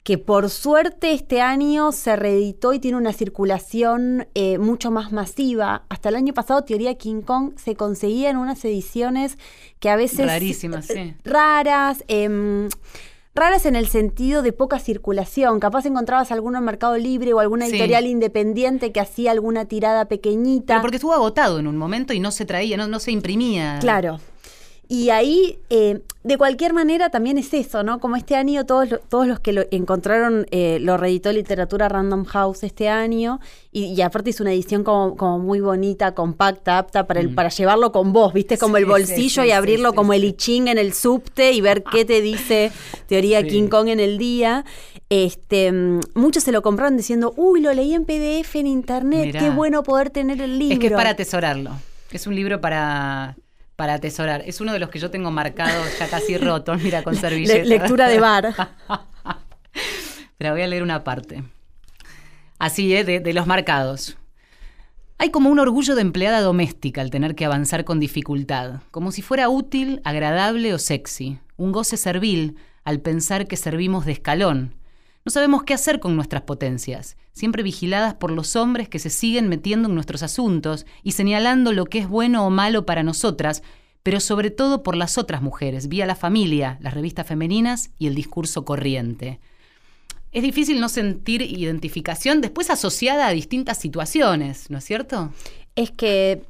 que 0.05 0.19
por 0.19 0.49
suerte 0.49 1.13
este 1.13 1.43
año 1.43 1.91
se 1.91 2.15
reeditó 2.15 2.73
y 2.73 2.79
tiene 2.79 2.97
una 2.97 3.13
circulación 3.13 4.29
eh, 4.35 4.59
mucho 4.59 4.93
más 4.93 5.11
masiva. 5.11 5.83
Hasta 5.89 6.09
el 6.11 6.15
año 6.15 6.33
pasado 6.33 6.63
Teoría 6.63 6.95
King 6.95 7.23
Kong 7.23 7.55
se 7.57 7.75
conseguía 7.75 8.31
en 8.31 8.37
unas 8.37 8.65
ediciones 8.65 9.37
que 9.81 9.91
a 9.91 9.97
veces... 9.97 10.27
Rarísimas, 10.27 10.87
sí. 10.87 11.15
Raras. 11.25 12.05
Em, 12.07 12.69
raras 13.39 13.67
en 13.67 13.77
el 13.77 13.89
sentido 13.89 14.43
de 14.43 14.53
poca 14.53 14.79
circulación. 14.79 15.61
Capaz 15.61 15.87
encontrabas 15.87 16.33
alguno 16.33 16.59
en 16.59 16.65
Mercado 16.65 16.97
Libre 16.97 17.33
o 17.33 17.41
alguna 17.41 17.67
editorial 17.67 18.07
independiente 18.07 18.93
que 18.93 19.01
hacía 19.01 19.31
alguna 19.31 19.67
tirada 19.67 20.07
pequeñita. 20.07 20.75
Pero 20.75 20.81
porque 20.83 20.97
estuvo 20.97 21.13
agotado 21.13 21.59
en 21.59 21.67
un 21.67 21.77
momento 21.77 22.13
y 22.13 22.21
no 22.21 22.31
se 22.31 22.45
traía, 22.45 22.77
no, 22.77 22.89
no 22.89 23.01
se 23.01 23.13
imprimía. 23.13 23.79
Claro. 23.81 24.21
Y 24.91 25.11
ahí, 25.11 25.59
eh, 25.69 26.01
de 26.25 26.39
cualquier 26.39 26.73
manera, 26.73 27.11
también 27.11 27.37
es 27.37 27.53
eso, 27.53 27.83
¿no? 27.83 28.01
Como 28.01 28.17
este 28.17 28.37
año, 28.37 28.65
todos, 28.65 28.89
todos 29.11 29.27
los 29.27 29.39
que 29.39 29.53
lo 29.53 29.65
encontraron, 29.71 30.47
eh, 30.51 30.79
lo 30.81 30.97
reeditó 30.97 31.31
Literatura 31.31 31.91
Random 31.91 32.25
House 32.25 32.63
este 32.63 32.89
año, 32.89 33.39
y, 33.71 34.01
aparte 34.01 34.31
es 34.31 34.41
una 34.41 34.51
edición 34.51 34.85
como, 34.85 35.15
como, 35.15 35.39
muy 35.39 35.61
bonita, 35.61 36.15
compacta, 36.15 36.79
apta 36.79 37.07
para, 37.07 37.21
el, 37.21 37.31
mm. 37.31 37.35
para 37.35 37.51
llevarlo 37.51 37.93
con 37.93 38.15
vos, 38.15 38.33
¿viste? 38.33 38.57
Como 38.57 38.79
el 38.79 38.87
bolsillo 38.87 39.45
y 39.45 39.51
abrirlo 39.51 39.93
como 39.93 40.15
el 40.15 40.25
I 40.25 40.33
Ching 40.33 40.69
en 40.69 40.79
el 40.79 40.95
subte 40.95 41.53
y 41.53 41.61
ver 41.61 41.85
qué 41.85 42.07
te 42.07 42.23
dice 42.23 42.73
teoría 43.07 43.47
King 43.47 43.69
Kong 43.69 43.89
en 43.89 44.01
el 44.01 44.17
día. 44.17 44.65
Este, 45.11 45.71
mm, 45.71 46.01
muchos 46.15 46.45
se 46.45 46.51
lo 46.51 46.63
compraron 46.63 46.97
diciendo, 46.97 47.35
uy, 47.37 47.61
lo 47.61 47.73
leí 47.75 47.93
en 47.93 48.07
PDF 48.07 48.57
en 48.57 48.67
internet, 48.67 49.37
qué 49.39 49.51
bueno 49.51 49.83
poder 49.83 50.09
tener 50.09 50.41
el 50.41 50.59
libro. 50.59 50.75
Es 50.75 50.81
que 50.81 50.87
es 50.87 50.93
para 50.93 51.11
atesorarlo. 51.11 51.73
Es 52.11 52.27
un 52.27 52.35
libro 52.35 52.61
para 52.63 53.37
para 53.79 53.95
atesorar. 53.95 54.43
Es 54.45 54.61
uno 54.61 54.73
de 54.73 54.81
los 54.81 54.91
que 54.91 54.99
yo 54.99 55.09
tengo 55.09 55.31
marcado 55.31 55.85
ya 56.01 56.09
casi 56.09 56.37
roto, 56.37 56.75
mira, 56.83 57.05
con 57.05 57.15
servilleta. 57.15 57.63
lectura 57.65 58.09
de 58.09 58.19
bar. 58.19 58.53
Pero 60.37 60.51
voy 60.51 60.63
a 60.63 60.67
leer 60.67 60.83
una 60.83 61.05
parte. 61.05 61.45
Así, 62.59 62.93
¿eh? 62.93 63.05
de, 63.05 63.21
de 63.21 63.33
los 63.33 63.47
marcados. 63.47 64.19
Hay 65.19 65.31
como 65.31 65.49
un 65.49 65.61
orgullo 65.61 65.95
de 65.95 66.01
empleada 66.01 66.41
doméstica 66.41 67.03
al 67.03 67.11
tener 67.11 67.37
que 67.37 67.45
avanzar 67.45 67.85
con 67.85 68.01
dificultad, 68.01 68.81
como 68.91 69.13
si 69.13 69.23
fuera 69.23 69.49
útil, 69.49 70.01
agradable 70.03 70.75
o 70.75 70.79
sexy. 70.79 71.39
Un 71.57 71.71
goce 71.71 71.97
servil 71.97 72.57
al 72.83 72.99
pensar 72.99 73.47
que 73.47 73.57
servimos 73.57 74.07
de 74.07 74.13
escalón, 74.13 74.75
no 75.25 75.31
sabemos 75.31 75.63
qué 75.63 75.75
hacer 75.75 76.01
con 76.01 76.17
nuestras 76.17 76.43
potencias, 76.43 77.17
siempre 77.39 77.63
vigiladas 77.63 78.15
por 78.15 78.33
los 78.33 78.57
hombres 78.57 78.89
que 78.89 78.99
se 78.99 79.11
siguen 79.11 79.49
metiendo 79.49 79.89
en 79.89 79.95
nuestros 79.95 80.23
asuntos 80.23 80.87
y 81.03 81.13
señalando 81.13 81.73
lo 81.73 81.87
que 81.87 82.01
es 82.01 82.09
bueno 82.09 82.45
o 82.45 82.51
malo 82.51 82.85
para 82.85 83.03
nosotras, 83.03 83.63
pero 84.03 84.21
sobre 84.21 84.51
todo 84.51 84.83
por 84.83 84.97
las 84.97 85.19
otras 85.19 85.41
mujeres, 85.41 85.89
vía 85.89 86.05
la 86.05 86.17
familia, 86.17 86.79
las 86.81 86.95
revistas 86.95 87.27
femeninas 87.27 87.91
y 87.99 88.09
el 88.09 88.15
discurso 88.15 88.65
corriente. 88.65 89.39
Es 90.33 90.43
difícil 90.43 90.81
no 90.81 90.89
sentir 90.89 91.41
identificación 91.41 92.41
después 92.41 92.71
asociada 92.71 93.29
a 93.29 93.31
distintas 93.31 93.79
situaciones, 93.79 94.69
¿no 94.69 94.79
es 94.79 94.85
cierto? 94.85 95.33
Es 95.77 95.91
que 95.93 96.43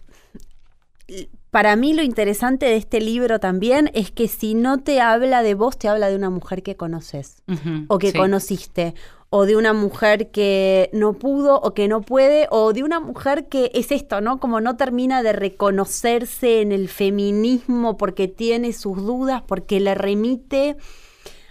para 1.51 1.77
mí 1.77 1.95
lo 1.95 2.03
interesante 2.03 2.67
de 2.67 2.77
este 2.77 3.01
libro 3.01 3.41
también 3.41 3.91
es 3.95 4.11
que 4.11 4.29
si 4.29 4.55
no 4.55 4.79
te 4.79 5.01
habla 5.01 5.43
de 5.43 5.55
vos, 5.55 5.79
te 5.79 5.89
habla 5.89 6.09
de 6.09 6.17
una 6.17 6.31
mujer 6.31 6.63
que 6.63 6.77
conoces 6.77 7.43
o 7.89 7.99
que 7.99 8.13
conociste 8.13 8.95
o 9.31 9.45
de 9.45 9.57
una 9.57 9.73
mujer 9.73 10.31
que 10.31 10.89
no 10.93 11.13
pudo 11.13 11.61
o 11.61 11.75
que 11.75 11.89
no 11.89 12.01
puede, 12.01 12.47
o 12.51 12.73
de 12.73 12.83
una 12.83 13.01
mujer 13.01 13.49
que 13.49 13.71
es 13.75 13.93
esto, 13.93 14.21
¿no? 14.21 14.41
Como 14.41 14.61
no 14.61 14.77
termina 14.77 15.23
de 15.23 15.33
reconocerse 15.33 16.63
en 16.63 16.73
el 16.73 16.89
feminismo 16.89 17.97
porque 17.97 18.29
tiene 18.29 18.73
sus 18.73 18.97
dudas, 18.99 19.43
porque 19.47 19.81
le 19.81 19.95
remite 19.95 20.77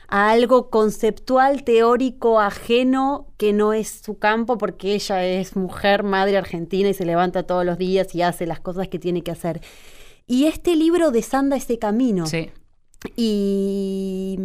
a 0.07 0.31
algo 0.31 0.69
conceptual, 0.69 1.63
teórico, 1.63 2.39
ajeno, 2.39 3.27
que 3.37 3.53
no 3.53 3.73
es 3.73 4.01
su 4.03 4.17
campo, 4.17 4.57
porque 4.57 4.95
ella 4.95 5.25
es 5.25 5.55
mujer, 5.55 6.03
madre 6.03 6.37
argentina 6.37 6.89
y 6.89 6.93
se 6.93 7.05
levanta 7.05 7.43
todos 7.43 7.65
los 7.65 7.77
días 7.77 8.15
y 8.15 8.21
hace 8.21 8.47
las 8.47 8.59
cosas 8.59 8.87
que 8.87 8.99
tiene 8.99 9.21
que 9.21 9.31
hacer. 9.31 9.61
Y 10.25 10.45
este 10.45 10.75
libro 10.75 11.11
desanda 11.11 11.57
ese 11.57 11.77
camino. 11.77 12.25
Sí. 12.25 12.49
Y, 13.15 14.39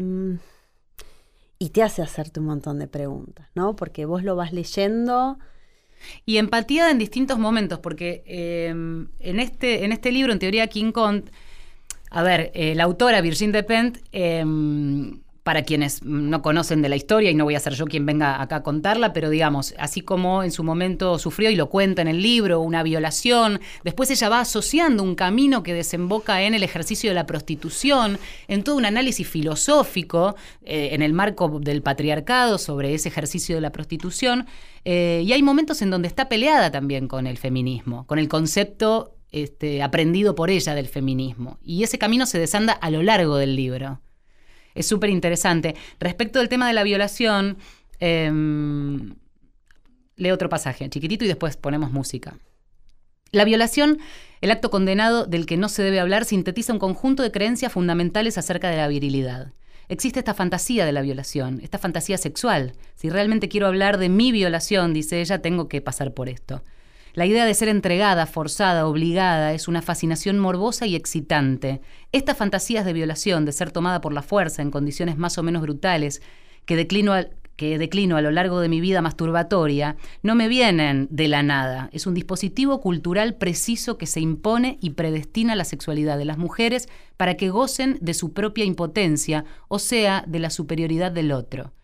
y 1.63 1.71
te 1.71 1.85
hace 1.85 2.03
hacerte 2.03 2.41
un 2.41 2.47
montón 2.47 2.81
de 2.81 2.89
preguntas, 2.89 3.47
¿no? 3.55 3.77
Porque 3.77 4.05
vos 4.05 4.25
lo 4.25 4.35
vas 4.35 4.53
leyendo. 4.53 5.39
Y 6.27 6.39
empatía 6.39 6.91
en 6.91 6.99
distintos 6.99 7.39
momentos, 7.39 7.79
porque 7.79 8.25
em, 8.27 9.07
en, 9.21 9.39
este, 9.39 9.85
en 9.85 9.93
este 9.93 10.11
libro, 10.11 10.33
en 10.33 10.41
teoría 10.41 10.67
King 10.67 10.91
Kong, 10.91 11.23
a 12.11 12.23
ver, 12.25 12.51
eh, 12.55 12.75
la 12.75 12.83
autora 12.83 13.21
Virginia 13.21 13.63
Despentes 13.63 14.03
em, 14.11 15.22
para 15.43 15.63
quienes 15.65 16.05
no 16.05 16.41
conocen 16.41 16.83
de 16.83 16.89
la 16.89 16.97
historia, 16.97 17.31
y 17.31 17.35
no 17.35 17.45
voy 17.45 17.57
a 17.57 17.61
ser 17.61 17.75
yo 17.75 17.87
quien 17.87 18.07
venga 18.07 18.41
acá 18.41 18.57
a 18.57 18.63
contarla, 18.63 19.13
pero 19.13 19.29
digamos, 19.29 19.75
así 19.79 20.01
como 20.01 20.45
en 20.45 20.53
su 20.53 20.63
momento 20.63 21.19
sufrió 21.19 21.51
y 21.51 21.57
lo 21.57 21.69
cuenta 21.69 22.01
en 22.03 22.09
el 22.09 22.23
libro, 22.23 22.61
una 22.61 22.83
violación, 22.85 23.61
después 23.83 24.11
ella 24.11 24.29
va 24.29 24.41
asociando 24.41 25.03
un 25.03 25.17
camino 25.17 25.63
que 25.63 25.75
desemboca 25.75 26.43
en 26.43 26.55
el 26.55 26.63
ejercicio 26.63 27.11
de 27.11 27.15
la 27.15 27.27
prostitución, 27.27 28.19
en 28.47 28.63
todo 28.63 28.77
un 28.77 28.85
análisis 28.85 29.29
filosófico 29.29 30.37
eh, 30.65 30.91
en 30.93 31.03
el 31.03 31.13
marco 31.13 31.59
del 31.61 31.83
patriarcado 31.83 32.59
sobre 32.59 32.95
ese 32.95 33.09
ejercicio 33.09 33.57
de 33.57 33.63
la 33.63 33.73
prostitución, 33.73 34.47
eh, 34.85 35.23
y 35.25 35.33
hay 35.33 35.43
momentos 35.43 35.83
en 35.83 35.91
donde 35.91 36.09
está 36.09 36.29
peleada 36.29 36.71
también 36.71 37.09
con 37.09 37.27
el 37.27 37.37
feminismo, 37.37 38.07
con 38.07 38.21
el 38.21 38.29
concepto 38.29 39.17
este, 39.33 39.83
aprendido 39.83 40.37
por 40.37 40.51
ella 40.51 40.77
del 40.77 40.87
feminismo, 40.87 41.59
y 41.65 41.83
ese 41.83 41.99
camino 41.99 42.27
se 42.27 42.39
desanda 42.39 42.75
a 42.75 42.91
lo 42.91 43.03
largo 43.03 43.37
del 43.37 43.57
libro 43.57 44.01
es 44.75 44.87
súper 44.87 45.11
interesante. 45.11 45.75
Respecto 46.01 46.39
del 46.39 46.49
tema 46.49 46.67
de 46.67 46.73
la 46.73 46.83
violación, 46.83 47.59
em, 48.01 49.15
leo 50.17 50.35
otro 50.35 50.49
pasaje, 50.49 50.89
chiquitito, 50.89 51.25
y 51.25 51.29
después 51.29 51.57
ponemos 51.57 51.93
música. 51.93 52.37
La 53.31 53.45
violación, 53.45 53.99
el 54.43 54.51
acto 54.51 54.71
condenado 54.71 55.27
del 55.27 55.47
que 55.47 55.57
no 55.57 55.69
se 55.69 55.83
debe 55.83 56.01
hablar, 56.01 56.25
sintetiza 56.25 56.73
un 56.73 56.79
conjunto 56.79 57.23
de 57.23 57.33
creencias 57.33 57.73
fundamentales 57.73 58.37
acerca 58.37 58.69
de 58.69 58.77
la 58.77 58.89
virilidad. 58.89 59.53
Existe 59.89 60.19
esta 60.19 60.35
fantasía 60.35 60.87
de 60.87 60.93
la 60.93 61.03
violación, 61.03 61.61
esta 61.63 61.79
fantasía 61.79 62.19
sexual. 62.19 62.75
Si 62.95 63.11
realmente 63.11 63.49
quiero 63.49 63.67
hablar 63.67 63.99
de 63.99 64.09
mi 64.09 64.33
violación, 64.33 64.95
dice 64.95 65.21
ella, 65.21 65.43
tengo 65.43 65.69
que 65.69 65.81
pasar 65.81 66.15
por 66.15 66.29
esto. 66.29 66.63
La 67.15 67.27
idea 67.27 67.45
de 67.45 67.53
ser 67.53 67.69
entregada, 67.69 68.25
forzada, 68.25 68.87
obligada, 68.87 69.53
es 69.53 69.69
una 69.69 69.83
fascinación 69.83 70.39
morbosa 70.39 70.87
y 70.87 70.97
excitante. 70.97 71.83
Estas 72.11 72.39
fantasías 72.39 72.87
de 72.87 72.95
violación, 72.95 73.45
de 73.45 73.53
ser 73.53 73.71
tomada 73.71 74.01
por 74.01 74.15
la 74.15 74.23
fuerza 74.23 74.63
en 74.63 74.71
condiciones 74.71 75.19
más 75.19 75.37
o 75.37 75.43
menos 75.43 75.61
brutales, 75.61 76.23
que 76.65 76.75
declino, 76.75 77.13
que 77.57 77.77
declino 77.77 78.17
a 78.17 78.23
lo 78.23 78.31
largo 78.31 78.61
de 78.61 78.71
mi 78.71 78.81
vida 78.81 79.03
masturbatoria, 79.03 79.97
no 80.23 80.35
me 80.35 80.49
vienen 80.49 81.07
de 81.11 81.29
la 81.29 81.43
nada. 81.43 81.91
Es 81.93 82.07
un 82.07 82.15
dispositivo 82.15 82.81
cultural 82.81 83.35
preciso 83.35 83.99
que 83.99 84.07
se 84.07 84.21
impone 84.21 84.79
y 84.81 84.91
predestina 84.91 85.55
la 85.55 85.67
sexualidad 85.67 86.17
de 86.17 86.25
las 86.25 86.39
mujeres 86.39 86.89
para 87.19 87.37
que 87.37 87.51
gocen 87.51 87.99
de 88.01 88.15
su 88.15 88.33
propia 88.33 88.65
impotencia, 88.65 89.45
o 89.69 89.79
sea, 89.79 90.25
de 90.27 90.39
la 90.39 90.49
superioridad 90.49 91.13
del 91.13 91.33
otro. 91.33 91.75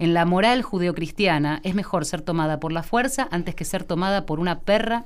En 0.00 0.14
la 0.14 0.24
moral 0.24 0.62
judeocristiana 0.62 1.60
es 1.62 1.74
mejor 1.74 2.06
ser 2.06 2.22
tomada 2.22 2.58
por 2.58 2.72
la 2.72 2.82
fuerza 2.82 3.28
antes 3.30 3.54
que 3.54 3.66
ser 3.66 3.84
tomada 3.84 4.24
por 4.24 4.40
una 4.40 4.60
perra. 4.60 5.04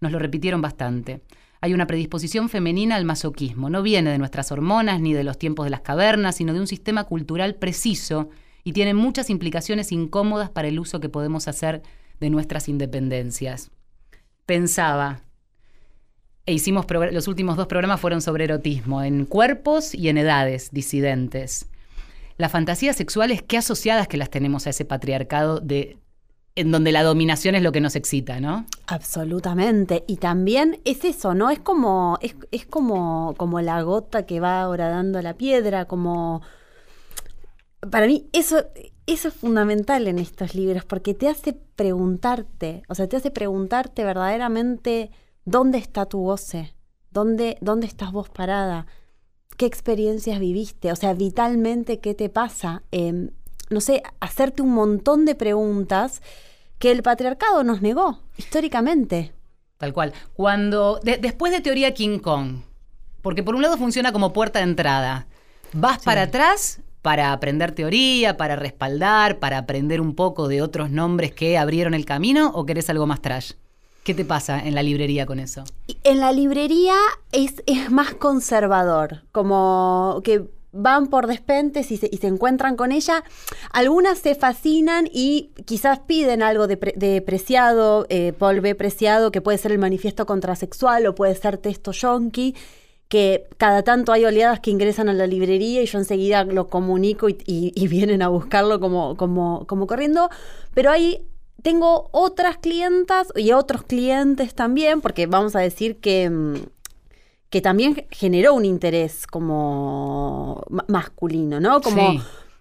Nos 0.00 0.12
lo 0.12 0.18
repitieron 0.18 0.60
bastante. 0.60 1.22
Hay 1.62 1.72
una 1.72 1.86
predisposición 1.86 2.50
femenina 2.50 2.96
al 2.96 3.06
masoquismo. 3.06 3.70
No 3.70 3.82
viene 3.82 4.10
de 4.10 4.18
nuestras 4.18 4.52
hormonas 4.52 5.00
ni 5.00 5.14
de 5.14 5.24
los 5.24 5.38
tiempos 5.38 5.64
de 5.64 5.70
las 5.70 5.80
cavernas, 5.80 6.36
sino 6.36 6.52
de 6.52 6.60
un 6.60 6.66
sistema 6.66 7.04
cultural 7.04 7.54
preciso 7.54 8.28
y 8.64 8.74
tiene 8.74 8.92
muchas 8.92 9.30
implicaciones 9.30 9.92
incómodas 9.92 10.50
para 10.50 10.68
el 10.68 10.78
uso 10.78 11.00
que 11.00 11.08
podemos 11.08 11.48
hacer 11.48 11.80
de 12.20 12.28
nuestras 12.28 12.68
independencias. 12.68 13.70
Pensaba, 14.44 15.22
e 16.44 16.52
hicimos 16.52 16.84
los 17.12 17.28
últimos 17.28 17.56
dos 17.56 17.66
programas 17.66 17.98
fueron 17.98 18.20
sobre 18.20 18.44
erotismo, 18.44 19.02
en 19.02 19.24
cuerpos 19.24 19.94
y 19.94 20.10
en 20.10 20.18
edades 20.18 20.68
disidentes 20.70 21.66
las 22.38 22.52
fantasías 22.52 22.96
sexuales, 22.96 23.42
qué 23.42 23.58
asociadas 23.58 24.08
que 24.08 24.16
las 24.16 24.30
tenemos 24.30 24.66
a 24.66 24.70
ese 24.70 24.84
patriarcado 24.84 25.60
de 25.60 25.98
en 26.58 26.72
donde 26.72 26.90
la 26.90 27.04
dominación 27.04 27.54
es 27.54 27.62
lo 27.62 27.70
que 27.70 27.80
nos 27.80 27.94
excita, 27.94 28.40
¿no? 28.40 28.66
Absolutamente. 28.88 30.04
Y 30.08 30.16
también 30.16 30.80
es 30.84 31.04
eso, 31.04 31.32
¿no? 31.32 31.50
Es 31.50 31.60
como, 31.60 32.18
es, 32.20 32.34
es 32.50 32.66
como, 32.66 33.34
como 33.36 33.60
la 33.60 33.80
gota 33.82 34.26
que 34.26 34.40
va 34.40 34.66
dando 34.76 35.22
la 35.22 35.34
piedra, 35.34 35.84
como. 35.84 36.42
Para 37.92 38.08
mí, 38.08 38.28
eso, 38.32 38.64
eso 39.06 39.28
es 39.28 39.34
fundamental 39.34 40.08
en 40.08 40.18
estos 40.18 40.56
libros, 40.56 40.84
porque 40.84 41.14
te 41.14 41.28
hace 41.28 41.52
preguntarte, 41.52 42.82
o 42.88 42.96
sea, 42.96 43.08
te 43.08 43.16
hace 43.16 43.30
preguntarte 43.30 44.02
verdaderamente 44.02 45.12
dónde 45.44 45.78
está 45.78 46.06
tu 46.06 46.22
goce, 46.22 46.74
dónde, 47.12 47.56
dónde 47.60 47.86
estás 47.86 48.10
vos 48.10 48.30
parada, 48.30 48.86
qué 49.58 49.66
experiencias 49.66 50.38
viviste, 50.38 50.90
o 50.92 50.96
sea, 50.96 51.12
vitalmente 51.12 51.98
qué 51.98 52.14
te 52.14 52.30
pasa. 52.30 52.82
Em, 52.92 53.30
no 53.68 53.82
sé, 53.82 54.02
hacerte 54.20 54.62
un 54.62 54.70
montón 54.70 55.26
de 55.26 55.34
preguntas 55.34 56.22
que 56.78 56.92
el 56.92 57.02
patriarcado 57.02 57.64
nos 57.64 57.82
negó 57.82 58.20
históricamente. 58.38 59.32
Tal 59.76 59.92
cual. 59.92 60.14
Cuando, 60.32 61.00
después 61.02 61.52
de 61.52 61.60
teoría 61.60 61.92
King 61.92 62.20
Kong, 62.20 62.60
porque 63.20 63.42
por 63.42 63.56
un 63.56 63.62
lado 63.62 63.76
funciona 63.76 64.12
como 64.12 64.32
puerta 64.32 64.60
de 64.60 64.64
entrada, 64.64 65.26
vas 65.72 66.02
para 66.02 66.22
atrás 66.22 66.80
para 67.02 67.32
aprender 67.32 67.72
teoría, 67.72 68.36
para 68.36 68.54
respaldar, 68.54 69.38
para 69.38 69.58
aprender 69.58 70.00
un 70.00 70.14
poco 70.14 70.46
de 70.46 70.62
otros 70.62 70.90
nombres 70.90 71.32
que 71.32 71.58
abrieron 71.58 71.94
el 71.94 72.04
camino 72.04 72.52
o 72.54 72.64
querés 72.64 72.90
algo 72.90 73.06
más 73.06 73.20
trash? 73.20 73.52
¿Qué 74.08 74.14
te 74.14 74.24
pasa 74.24 74.58
en 74.58 74.74
la 74.74 74.82
librería 74.82 75.26
con 75.26 75.38
eso? 75.38 75.64
En 76.02 76.20
la 76.20 76.32
librería 76.32 76.94
es, 77.30 77.62
es 77.66 77.90
más 77.90 78.14
conservador, 78.14 79.24
como 79.32 80.22
que 80.24 80.44
van 80.72 81.08
por 81.08 81.26
despentes 81.26 81.90
y 81.90 81.98
se, 81.98 82.08
encuentran 82.26 82.76
con 82.76 82.90
ella. 82.90 83.22
Algunas 83.70 84.16
se 84.16 84.34
fascinan 84.34 85.10
y 85.12 85.50
quizás 85.66 85.98
piden 85.98 86.42
algo 86.42 86.66
de, 86.66 87.22
Preciado, 87.26 88.06
eh, 88.08 88.32
Paul 88.32 88.62
B. 88.62 88.74
Preciado, 88.74 89.30
que 89.30 89.42
puede 89.42 89.58
ser 89.58 89.72
el 89.72 89.78
manifiesto 89.78 90.24
contrasexual 90.24 91.06
o 91.06 91.14
puede 91.14 91.34
ser 91.34 91.58
texto 91.58 91.92
yonki, 91.92 92.54
que 93.08 93.46
cada 93.58 93.82
tanto 93.82 94.12
hay 94.12 94.24
oleadas 94.24 94.60
que 94.60 94.70
ingresan 94.70 95.10
a 95.10 95.12
la 95.12 95.26
librería 95.26 95.82
y 95.82 95.86
yo 95.86 95.98
enseguida 95.98 96.44
lo 96.44 96.68
comunico 96.68 97.28
y, 97.28 97.88
vienen 97.88 98.22
a 98.22 98.28
buscarlo 98.28 98.80
como, 98.80 99.18
como 99.18 99.86
corriendo, 99.86 100.30
pero 100.72 100.90
hay 100.90 101.27
tengo 101.62 102.08
otras 102.12 102.58
clientas 102.58 103.28
y 103.34 103.52
otros 103.52 103.82
clientes 103.82 104.54
también, 104.54 105.00
porque 105.00 105.26
vamos 105.26 105.56
a 105.56 105.60
decir 105.60 105.98
que, 105.98 106.30
mm, 106.30 106.54
que 107.50 107.60
también 107.60 108.06
generó 108.10 108.54
un 108.54 108.64
interés 108.64 109.26
como 109.26 110.62
masculino, 110.86 111.60
¿no? 111.60 111.80
Como 111.80 112.20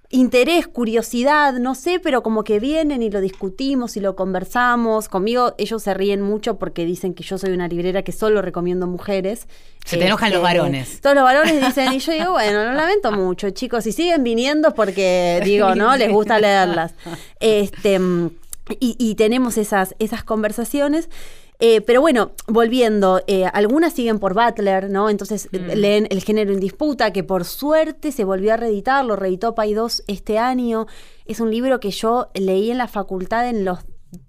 interés, 0.10 0.68
curiosidad, 0.68 1.54
no 1.54 1.76
sé, 1.76 2.00
pero 2.00 2.24
como 2.24 2.46
que 2.46 2.60
vienen 2.60 3.04
y 3.04 3.10
lo 3.10 3.20
discutimos 3.20 3.98
y 3.98 4.00
lo 4.00 4.16
conversamos. 4.16 5.10
Conmigo 5.10 5.54
ellos 5.58 5.84
se 5.84 5.94
ríen 5.94 6.22
mucho 6.22 6.58
porque 6.58 6.86
dicen 6.86 7.14
que 7.14 7.24
yo 7.24 7.38
soy 7.38 7.52
una 7.52 7.68
librera 7.68 8.04
que 8.04 8.14
solo 8.14 8.42
recomiendo 8.42 8.88
mujeres. 8.88 9.48
Se 9.86 9.98
te 9.98 10.06
enojan 10.06 10.30
los 10.30 10.38
este, 10.38 10.44
varones. 10.44 11.02
Todos 11.02 11.16
los 11.16 11.24
varones 11.26 11.66
dicen, 11.66 11.92
y 11.94 12.00
yo 12.00 12.14
digo, 12.14 12.32
bueno, 12.32 12.64
lo 12.64 12.74
lamento 12.74 13.12
mucho, 13.12 13.50
chicos, 13.50 13.86
y 13.86 13.92
siguen 13.92 14.24
viniendo 14.24 14.74
porque, 14.74 15.42
digo, 15.44 15.76
¿no? 15.76 15.96
Les 15.98 16.12
gusta 16.12 16.40
leerlas. 16.40 16.94
Este, 17.40 18.00
y, 18.80 19.16
tenemos 19.16 19.58
esas, 19.58 19.96
esas 20.00 20.24
conversaciones. 20.24 21.10
Eh, 21.60 21.82
pero 21.82 22.02
bueno, 22.02 22.34
volviendo, 22.48 23.22
eh, 23.26 23.46
algunas 23.52 23.94
siguen 23.94 24.20
por 24.20 24.36
Butler, 24.36 24.92
¿no? 24.92 25.10
Entonces 25.10 25.50
mm. 25.52 25.72
leen 25.74 26.08
El 26.12 26.22
género 26.22 26.54
en 26.54 26.60
disputa, 26.60 27.12
que 27.12 27.24
por 27.24 27.46
suerte 27.46 28.12
se 28.12 28.24
volvió 28.24 28.54
a 28.54 28.58
reeditar, 28.58 29.04
lo 29.04 29.16
reeditó 29.16 29.56
Pay 29.56 29.74
2 29.74 30.04
este 30.08 30.38
año. 30.38 30.86
Es 31.26 31.40
un 31.40 31.50
libro 31.50 31.80
que 31.80 31.90
yo 31.90 32.30
leí 32.36 32.70
en 32.70 32.78
la 32.78 32.88
facultad 32.88 33.50
en 33.50 33.66
los 33.66 33.80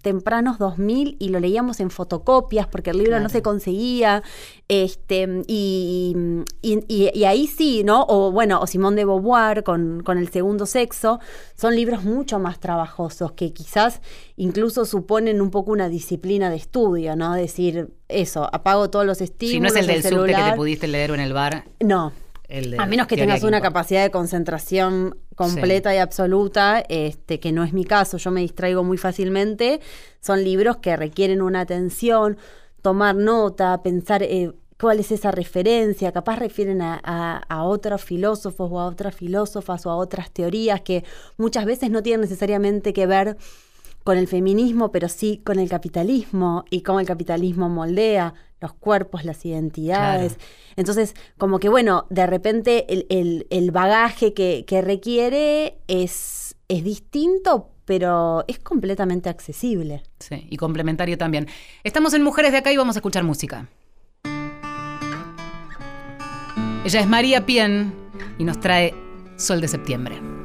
tempranos 0.01 0.59
2000 0.59 1.17
y 1.19 1.29
lo 1.29 1.39
leíamos 1.39 1.79
en 1.79 1.89
fotocopias 1.89 2.67
porque 2.67 2.89
el 2.91 2.97
libro 2.97 3.19
no 3.19 3.29
se 3.29 3.41
conseguía. 3.41 4.23
Este, 4.67 5.43
y, 5.47 6.15
y, 6.61 7.23
ahí 7.23 7.47
sí, 7.47 7.83
¿no? 7.83 8.05
O 8.07 8.31
bueno, 8.31 8.59
o 8.61 8.67
Simón 8.67 8.95
de 8.95 9.05
Beauvoir 9.05 9.63
con, 9.63 10.01
con, 10.03 10.17
El 10.17 10.29
segundo 10.29 10.65
sexo, 10.65 11.19
son 11.55 11.75
libros 11.75 12.03
mucho 12.03 12.39
más 12.39 12.59
trabajosos 12.59 13.31
que 13.31 13.53
quizás 13.53 14.01
incluso 14.35 14.85
suponen 14.85 15.41
un 15.41 15.49
poco 15.49 15.71
una 15.71 15.89
disciplina 15.89 16.49
de 16.49 16.57
estudio, 16.57 17.15
¿no? 17.15 17.33
Decir, 17.33 17.89
eso, 18.07 18.47
apago 18.53 18.89
todos 18.89 19.05
los 19.05 19.21
estímulos. 19.21 19.53
Si 19.53 19.59
no 19.59 19.67
es 19.67 19.87
el 19.87 19.87
del 19.87 20.03
subte 20.03 20.33
que 20.33 20.51
te 20.51 20.55
pudiste 20.55 20.87
leer 20.87 21.11
en 21.11 21.19
el 21.21 21.33
bar. 21.33 21.65
No, 21.79 22.11
a 22.77 22.85
menos 22.87 23.07
que 23.07 23.15
tengas 23.15 23.43
una 23.43 23.61
capacidad 23.61 24.01
de 24.01 24.09
concentración 24.09 25.17
completa 25.39 25.95
y 25.95 25.99
absoluta, 25.99 26.83
este, 26.89 27.39
que 27.39 27.53
no 27.53 27.63
es 27.63 27.71
mi 27.71 27.85
caso, 27.85 28.17
yo 28.17 28.29
me 28.29 28.41
distraigo 28.41 28.83
muy 28.83 28.97
fácilmente, 28.97 29.79
son 30.19 30.43
libros 30.43 30.77
que 30.77 30.97
requieren 30.97 31.41
una 31.41 31.61
atención, 31.61 32.35
tomar 32.81 33.15
nota, 33.15 33.81
pensar 33.81 34.21
eh, 34.21 34.51
cuál 34.77 34.99
es 34.99 35.13
esa 35.13 35.31
referencia, 35.31 36.11
capaz 36.11 36.39
refieren 36.39 36.81
a, 36.81 37.63
otros 37.63 38.03
filósofos 38.03 38.69
o 38.69 38.81
a 38.81 38.87
otras 38.87 39.15
filósofas 39.15 39.85
o 39.85 39.91
a 39.91 39.95
otras 39.95 40.29
teorías 40.29 40.81
que 40.81 41.05
muchas 41.37 41.63
veces 41.63 41.89
no 41.89 42.03
tienen 42.03 42.19
necesariamente 42.19 42.91
que 42.91 43.07
ver 43.07 43.37
con 44.03 44.17
el 44.17 44.27
feminismo, 44.27 44.91
pero 44.91 45.07
sí 45.07 45.41
con 45.45 45.57
el 45.57 45.69
capitalismo 45.69 46.65
y 46.69 46.81
cómo 46.81 46.99
el 46.99 47.07
capitalismo 47.07 47.69
moldea 47.69 48.33
los 48.61 48.73
cuerpos, 48.73 49.25
las 49.25 49.45
identidades. 49.45 50.37
Entonces, 50.75 51.15
como 51.37 51.59
que 51.59 51.69
bueno, 51.69 52.05
de 52.09 52.27
repente 52.27 52.85
el, 52.89 53.71
bagaje 53.71 54.33
que, 54.33 54.81
requiere 54.81 55.77
es, 55.87 56.55
es 56.67 56.83
distinto, 56.83 57.69
pero 57.85 58.43
es 58.47 58.59
completamente 58.59 59.29
accesible. 59.29 60.03
Sí, 60.19 60.47
y 60.49 60.57
complementario 60.57 61.17
también. 61.17 61.47
Estamos 61.83 62.13
en 62.13 62.23
Mujeres 62.23 62.51
de 62.51 62.59
Acá 62.59 62.71
y 62.71 62.77
vamos 62.77 62.95
a 62.95 62.99
escuchar 62.99 63.23
música. 63.23 63.67
Ella 66.85 67.01
es 67.01 67.07
María 67.07 67.45
Pien 67.45 67.93
y 68.37 68.43
nos 68.43 68.59
trae 68.59 68.93
Sol 69.37 69.61
de 69.61 69.67
Septiembre. 69.67 70.38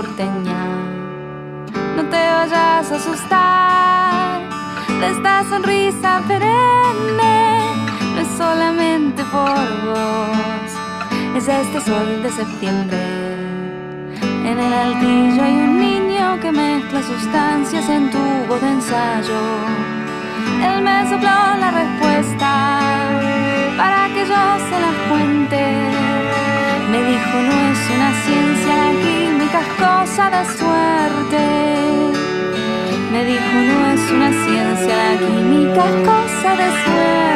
Porteña. 0.00 0.62
No 1.96 2.02
te 2.12 2.20
vayas 2.36 2.90
a 2.90 2.96
asustar 3.00 4.40
de 5.00 5.06
esta 5.14 5.34
sonrisa 5.50 6.22
perenne, 6.26 7.38
no 8.14 8.20
es 8.24 8.30
solamente 8.42 9.22
por 9.34 9.66
vos, 9.88 10.70
es 11.36 11.46
este 11.48 11.78
sol 11.88 12.10
de 12.24 12.30
septiembre. 12.40 13.02
En 14.50 14.56
el 14.66 14.72
altillo 14.84 15.42
hay 15.48 15.56
un 15.68 15.74
niño 15.86 16.24
que 16.42 16.50
mezcla 16.50 17.00
sustancias 17.02 17.86
en 17.96 18.10
tubo 18.14 18.54
de 18.62 18.68
ensayo. 18.76 19.42
Él 20.68 20.78
me 20.86 20.96
sopló 21.10 21.38
la 21.64 21.70
respuesta 21.82 22.52
para 23.80 24.00
que 24.14 24.22
yo 24.30 24.42
se 24.68 24.76
las 24.84 24.96
cuente 25.10 25.60
me 26.90 26.98
dijo, 27.04 27.34
no 27.48 27.56
es 27.72 27.82
una 27.94 28.10
ciencia 28.24 28.76
química, 29.00 29.19
cosa 29.78 30.30
de 30.30 30.44
suerte. 30.58 31.44
Me 33.12 33.24
dijo, 33.24 33.54
no 33.68 33.86
es 33.92 34.10
una 34.10 34.30
ciencia 34.44 34.96
la 34.96 35.18
química, 35.18 35.84
es 35.88 35.96
cosa 36.04 36.50
de 36.56 36.68
suerte. 36.84 37.29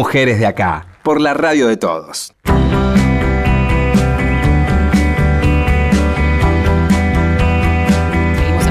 Mujeres 0.00 0.38
de 0.38 0.46
acá, 0.46 0.86
por 1.02 1.20
la 1.20 1.34
radio 1.34 1.66
de 1.68 1.76
todos. 1.76 2.32
En 2.46 2.54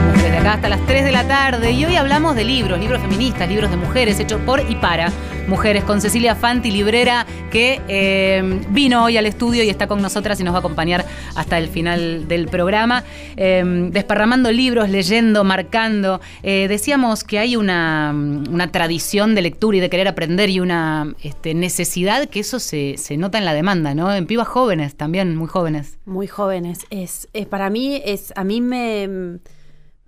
Mujeres 0.08 0.32
de 0.32 0.38
acá 0.40 0.54
hasta 0.54 0.70
las 0.70 0.84
3 0.88 1.04
de 1.04 1.10
de 1.10 1.12
la 1.12 1.28
tarde 1.28 1.72
y 1.72 1.86
hoy 1.86 1.98
hablamos 1.98 2.36
de 2.36 2.46
libros, 2.46 2.80
libros 2.80 3.00
feministas, 3.02 3.48
libros 3.48 3.70
de 3.70 3.78
mujeres 3.78 4.20
hechos 4.20 4.42
por 4.42 4.60
y 4.72 4.76
para 4.76 5.12
mujeres 5.48 5.84
con 5.84 6.02
Cecilia 6.02 6.36
Fanti, 6.36 6.72
librera, 6.72 7.26
que 7.50 7.82
eh, 7.88 8.62
vino 8.70 9.04
hoy 9.04 9.18
al 9.18 9.26
estudio 9.26 9.64
y 9.64 9.70
está 9.70 9.88
con 9.88 10.02
nosotras 10.02 10.40
y 10.40 10.44
nos 10.44 10.54
va 10.54 10.58
a 10.58 10.60
acompañar 10.60 11.06
hasta 11.36 11.58
el 11.58 11.68
final 11.68 12.28
del 12.28 12.48
programa, 12.48 13.04
eh, 13.36 13.64
desparramando 13.92 14.52
libros, 14.52 14.90
leyendo, 14.90 15.44
marcando. 15.44 16.22
Eh, 16.44 16.68
decíamos 16.68 17.24
que 17.24 17.40
hay 17.40 17.56
una, 17.56 18.14
una, 18.14 18.72
tradición 18.72 19.36
de 19.36 19.42
lectura 19.42 19.78
y 19.78 19.80
de 19.80 19.90
querer 19.90 20.08
aprender 20.08 20.50
y 20.50 20.60
una 20.60 21.16
este, 21.24 21.54
necesidad 21.54 22.28
que 22.30 22.42
eso 22.42 22.60
se, 22.60 22.96
se, 22.98 23.18
nota 23.18 23.38
en 23.38 23.46
la 23.46 23.54
demanda, 23.54 23.96
¿no? 23.96 24.14
En 24.14 24.28
pibas 24.28 24.48
jóvenes 24.48 24.96
también, 24.96 25.36
muy 25.36 25.48
jóvenes. 25.48 25.98
Muy 26.06 26.28
jóvenes. 26.28 26.86
Es, 26.90 27.28
para 27.50 27.70
mí, 27.70 28.02
es, 28.06 28.32
a 28.36 28.44
mí 28.44 28.62
me 28.62 29.40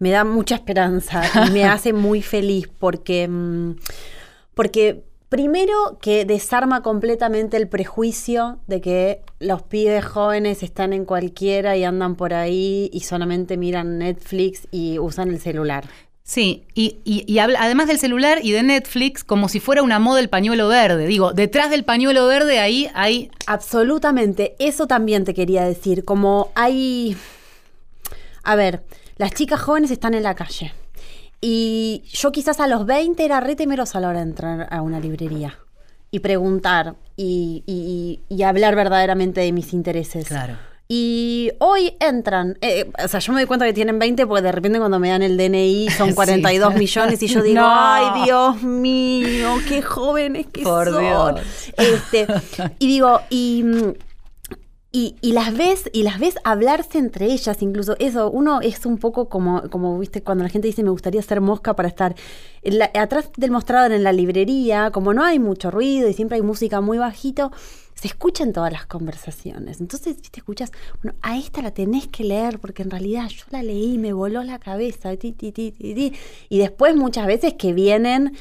me 0.02 0.10
da 0.10 0.24
mucha 0.24 0.56
esperanza 0.56 1.22
y 1.48 1.52
me 1.52 1.64
hace 1.66 1.94
muy 1.94 2.24
feliz 2.24 2.68
porque, 2.80 3.28
mm, 3.28 3.76
porque 4.56 5.04
primero 5.32 5.98
que 6.02 6.26
desarma 6.26 6.84
completamente 6.84 7.56
el 7.56 7.70
prejuicio 7.70 8.60
de 8.67 8.82
que 8.82 9.22
los 9.39 9.62
pibes 9.62 10.04
jóvenes 10.04 10.62
están 10.62 10.91
en 10.91 11.06
cualquiera 11.06 11.78
y 11.78 11.86
andan 11.86 12.17
por 12.17 12.34
ahí 12.34 12.89
y 12.91 13.00
solamente 13.00 13.56
miran 13.56 13.98
Netflix 13.98 14.67
y 14.72 15.00
usan 15.00 15.30
el 15.30 15.39
celular. 15.39 15.86
Sí, 16.22 16.65
y, 16.76 17.00
y, 17.06 17.39
además 17.39 17.88
del 17.88 17.98
celular 17.98 18.39
y 18.44 18.52
de 18.52 18.62
Netflix, 18.62 19.24
como 19.24 19.48
si 19.48 19.62
fuera 19.62 19.84
una 19.84 20.00
moda 20.00 20.20
el 20.20 20.28
pañuelo 20.28 20.67
verde. 20.67 21.08
Digo, 21.08 21.32
detrás 21.32 21.70
del 21.70 21.86
pañuelo 21.86 22.28
verde 22.28 22.60
ahí 22.60 22.89
hay... 22.94 23.32
Absolutamente, 23.48 24.58
eso 24.60 24.86
también 24.86 25.24
te 25.24 25.34
quería 25.34 25.63
decir, 25.63 26.04
como 26.04 26.52
hay... 26.56 27.15
A 28.44 28.56
ver, 28.58 28.84
las 29.15 29.32
chicas 29.32 29.62
jóvenes 29.62 29.91
están 29.91 30.13
en 30.13 30.24
la 30.24 30.36
calle. 30.36 30.74
Y 31.42 32.04
yo 32.06 32.32
quizás 32.32 32.60
a 32.60 32.68
los 32.68 32.86
20 32.86 33.26
era 33.26 33.40
re 33.40 33.56
temerosa 33.56 33.98
a 33.98 34.02
la 34.02 34.10
hora 34.10 34.20
de 34.20 34.26
entrar 34.26 34.68
a 34.70 34.82
una 34.84 35.00
librería 35.00 35.58
y 36.12 36.20
preguntar 36.20 36.96
y, 37.18 38.20
hablar 38.46 38.76
verdaderamente 38.76 39.42
de 39.42 39.52
mis 39.52 39.74
intereses. 39.74 40.28
Claro. 40.28 40.58
Y 40.88 41.54
hoy 41.60 41.96
entran, 42.02 42.58
eh, 42.60 42.92
o 43.02 43.08
sea, 43.08 43.22
yo 43.22 43.32
me 43.32 43.40
doy 43.40 43.48
cuenta 43.48 43.66
que 43.66 43.72
tienen 43.72 43.98
20 43.98 44.28
porque 44.28 44.42
de 44.42 44.52
repente 44.52 44.78
cuando 44.78 45.00
me 45.00 45.10
dan 45.10 45.22
el 45.24 45.38
DNI 45.38 45.90
son 45.90 46.12
42 46.16 46.76
millones 46.76 47.24
y 47.24 47.28
yo 47.28 47.42
digo, 47.44 47.62
ay 47.64 48.26
Dios 48.26 48.62
mío, 48.62 49.56
qué 49.70 49.82
jóvenes 49.82 50.48
que 50.52 50.64
Por 50.64 50.90
son. 50.90 51.02
Dios. 51.02 51.40
Este, 51.78 52.28
y 52.78 52.88
digo, 52.88 53.22
y 53.30 53.64
mm, 53.64 53.94
y, 54.94 55.16
y, 55.22 55.32
las 55.32 55.56
ves, 55.56 55.90
y 55.94 56.04
las 56.04 56.20
ves 56.20 56.36
hablarse 56.44 56.98
entre 56.98 57.28
ellas, 57.28 57.62
incluso 57.62 57.96
eso, 58.00 58.30
uno 58.30 58.60
es 58.60 58.86
un 58.86 58.98
poco 58.98 59.30
como, 59.30 59.70
como 59.70 59.98
viste, 59.98 60.22
cuando 60.22 60.44
la 60.44 60.50
gente 60.50 60.68
dice 60.68 60.84
me 60.84 60.90
gustaría 60.90 61.22
ser 61.22 61.40
mosca 61.40 61.76
para 61.76 61.88
estar 61.88 62.14
atrás 62.94 63.30
del 63.38 63.52
mostrador 63.52 63.94
en 63.94 64.04
la 64.04 64.12
librería, 64.12 64.92
como 64.92 65.14
no 65.14 65.24
hay 65.24 65.40
mucho 65.40 65.72
ruido 65.72 66.10
y 66.10 66.14
siempre 66.14 66.36
hay 66.36 66.42
música 66.42 66.82
muy 66.82 66.98
bajito, 66.98 67.52
se 67.96 68.08
escuchan 68.08 68.52
todas 68.52 68.74
las 68.74 68.86
conversaciones. 68.86 69.80
Entonces, 69.80 70.18
te 70.18 70.40
escuchas, 70.40 70.72
bueno, 71.02 71.18
a 71.22 71.38
esta 71.38 71.62
la 71.62 71.72
tenés 71.72 72.08
que 72.08 72.24
leer 72.24 72.60
porque 72.60 72.84
en 72.84 72.90
realidad 72.90 73.30
yo 73.30 73.46
la 73.52 73.64
leí, 73.64 73.98
me 73.98 74.12
voló 74.12 74.44
la 74.44 74.60
cabeza, 74.60 75.16
ti, 75.16 75.32
ti, 75.32 75.52
ti, 75.52 76.14
y 76.50 76.58
después 76.58 76.96
muchas 76.96 77.28
veces 77.28 77.54
que 77.54 77.74
vienen 77.74 78.36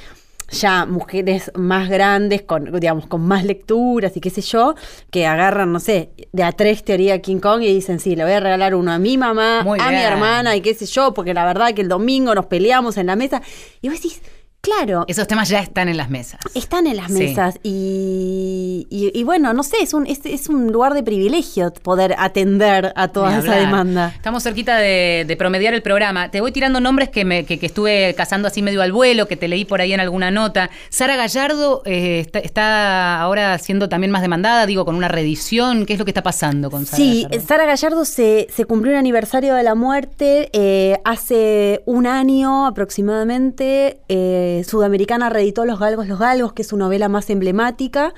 ya 0.51 0.87
mujeres 0.87 1.51
más 1.55 1.89
grandes, 1.89 2.43
con, 2.43 2.73
digamos, 2.81 3.07
con 3.07 3.23
más 3.23 3.45
lecturas 3.45 4.17
y 4.17 4.21
qué 4.21 4.31
sé 4.31 4.41
yo, 4.43 4.75
que 5.11 5.27
agarran, 5.27 5.73
no 5.73 5.81
sé, 5.81 6.11
de 6.33 6.43
a 6.43 6.53
tres 6.53 6.85
teoría 6.85 7.21
King 7.23 7.39
Kong 7.39 7.63
y 7.63 7.73
dicen, 7.73 8.01
sí, 8.01 8.17
le 8.17 8.25
voy 8.25 8.33
a 8.33 8.41
regalar 8.41 8.75
uno 8.75 8.93
a 8.93 8.99
mi 8.99 9.17
mamá, 9.17 9.61
a 9.61 9.91
mi 9.91 10.03
hermana 10.03 10.57
y 10.57 10.61
qué 10.61 10.75
sé 10.75 10.87
yo, 10.87 11.15
porque 11.15 11.35
la 11.35 11.45
verdad 11.45 11.73
que 11.75 11.83
el 11.83 11.89
domingo 11.89 12.35
nos 12.35 12.47
peleamos 12.47 12.97
en 12.97 13.07
la 13.07 13.17
mesa. 13.17 13.43
Y 13.81 13.89
vos 13.89 13.97
decís, 14.01 14.23
Claro. 14.61 15.05
Esos 15.09 15.27
temas 15.27 15.49
ya 15.49 15.61
están 15.61 15.88
en 15.88 15.96
las 15.96 16.11
mesas. 16.11 16.40
Están 16.55 16.87
en 16.87 16.96
las 16.96 17.11
mesas. 17.11 17.59
Y, 17.62 18.87
y, 18.90 19.23
bueno, 19.25 19.55
no 19.55 19.62
sé, 19.62 19.79
es 19.81 19.94
un, 19.94 20.07
es, 20.07 20.20
es, 20.25 20.49
un 20.49 20.70
lugar 20.70 20.92
de 20.92 21.03
privilegio 21.03 21.73
poder 21.83 22.14
atender 22.18 22.92
a 22.94 23.09
toda 23.09 23.38
esa 23.38 23.57
demanda. 23.57 24.12
Estamos 24.14 24.42
cerquita 24.42 24.77
de, 24.77 25.35
promediar 25.38 25.73
el 25.73 25.83
programa. 25.83 26.31
Te 26.31 26.42
voy 26.42 26.53
tirando 26.53 26.79
nombres 26.81 27.09
que, 27.09 27.25
me, 27.25 27.46
que, 27.46 27.59
estuve 27.64 28.14
cazando 28.14 28.49
así 28.49 28.61
medio 28.61 28.83
al 28.83 28.92
vuelo, 28.92 29.27
que 29.27 29.37
te 29.37 29.49
leí 29.49 29.64
por 29.64 29.81
ahí 29.81 29.94
en 29.94 30.01
alguna 30.01 30.31
nota. 30.31 30.68
Sara 30.90 31.16
Gallardo 31.16 31.83
eh, 31.87 32.27
está, 32.42 33.20
ahora 33.20 33.57
siendo 33.59 33.88
también 33.88 34.11
más 34.11 34.20
demandada, 34.20 34.66
digo, 34.66 34.85
con 34.85 34.94
una 34.94 35.09
reedición. 35.09 35.87
¿Qué 35.87 35.94
es 35.94 35.99
lo 35.99 36.05
que 36.05 36.11
está 36.11 36.23
pasando 36.23 36.70
con 36.70 36.85
Sara 36.85 37.03
sí, 37.03 37.27
Sara 37.46 37.64
Gallardo 37.64 38.05
se, 38.05 38.46
se, 38.55 38.66
cumplió 38.66 38.92
un 38.92 38.99
aniversario 38.99 39.55
de 39.55 39.62
la 39.62 39.75
muerte 39.75 40.51
eh, 40.53 40.99
hace 41.05 41.83
un 41.87 42.07
año 42.07 42.66
aproximadamente. 42.66 44.01
Eh, 44.09 44.50
Sudamericana 44.67 45.31
reeditó 45.31 45.65
Los 45.65 45.79
Galgos, 45.79 46.07
Los 46.07 46.19
Galgos, 46.19 46.53
que 46.53 46.63
es 46.63 46.69
su 46.69 46.77
novela 46.77 47.09
más 47.09 47.31
emblemática. 47.31 48.15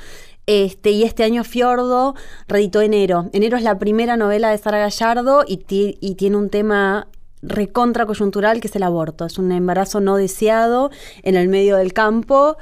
Este, 0.47 0.91
y 0.91 1.05
este 1.05 1.23
año 1.23 1.45
Fiordo 1.45 2.15
reeditó 2.49 2.81
Enero. 2.81 3.31
Enero 3.33 3.57
es 3.57 3.63
la 3.63 3.79
primera 3.79 4.17
novela 4.17 4.51
de 4.51 4.59
Sara 4.59 4.79
Gallardo 4.79 5.45
y, 5.47 5.65
y 5.69 6.15
tiene 6.17 6.37
un 6.37 6.51
tema 6.51 7.09
recontra 7.43 8.07
coyuntural 8.07 8.61
que 8.61 8.69
es 8.69 8.77
el 8.77 8.83
aborto. 8.83 9.27
Es 9.27 9.39
un 9.39 9.53
embarazo 9.53 10.01
no 10.01 10.17
deseado 10.17 10.91
en 11.23 11.37
el 11.37 11.49
medio 11.49 11.77
del 11.77 11.93
campo 11.93 12.57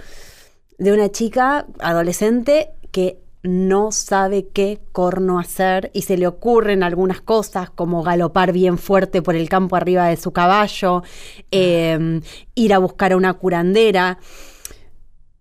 de 0.79 0.93
una 0.93 1.11
chica 1.11 1.67
adolescente 1.79 2.71
que 2.91 3.19
no 3.43 3.91
sabe 3.91 4.49
qué 4.49 4.81
corno 4.93 5.39
hacer 5.39 5.91
y 5.95 6.03
se 6.03 6.19
le 6.19 6.27
ocurren 6.27 6.83
algunas 6.83 7.21
cosas 7.21 7.71
como 7.71 8.03
galopar 8.03 8.53
bien 8.53 8.77
fuerte 8.79 9.23
por 9.23 9.35
el 9.35 9.49
campo 9.49 9.77
arriba 9.77 10.07
de 10.09 10.17
su 10.17 10.33
caballo, 10.33 11.03
em, 11.51 12.21
ir 12.55 12.75
a 12.75 12.79
buscar 12.79 13.13
a 13.13 13.17
una 13.17 13.35
curandera. 13.35 14.19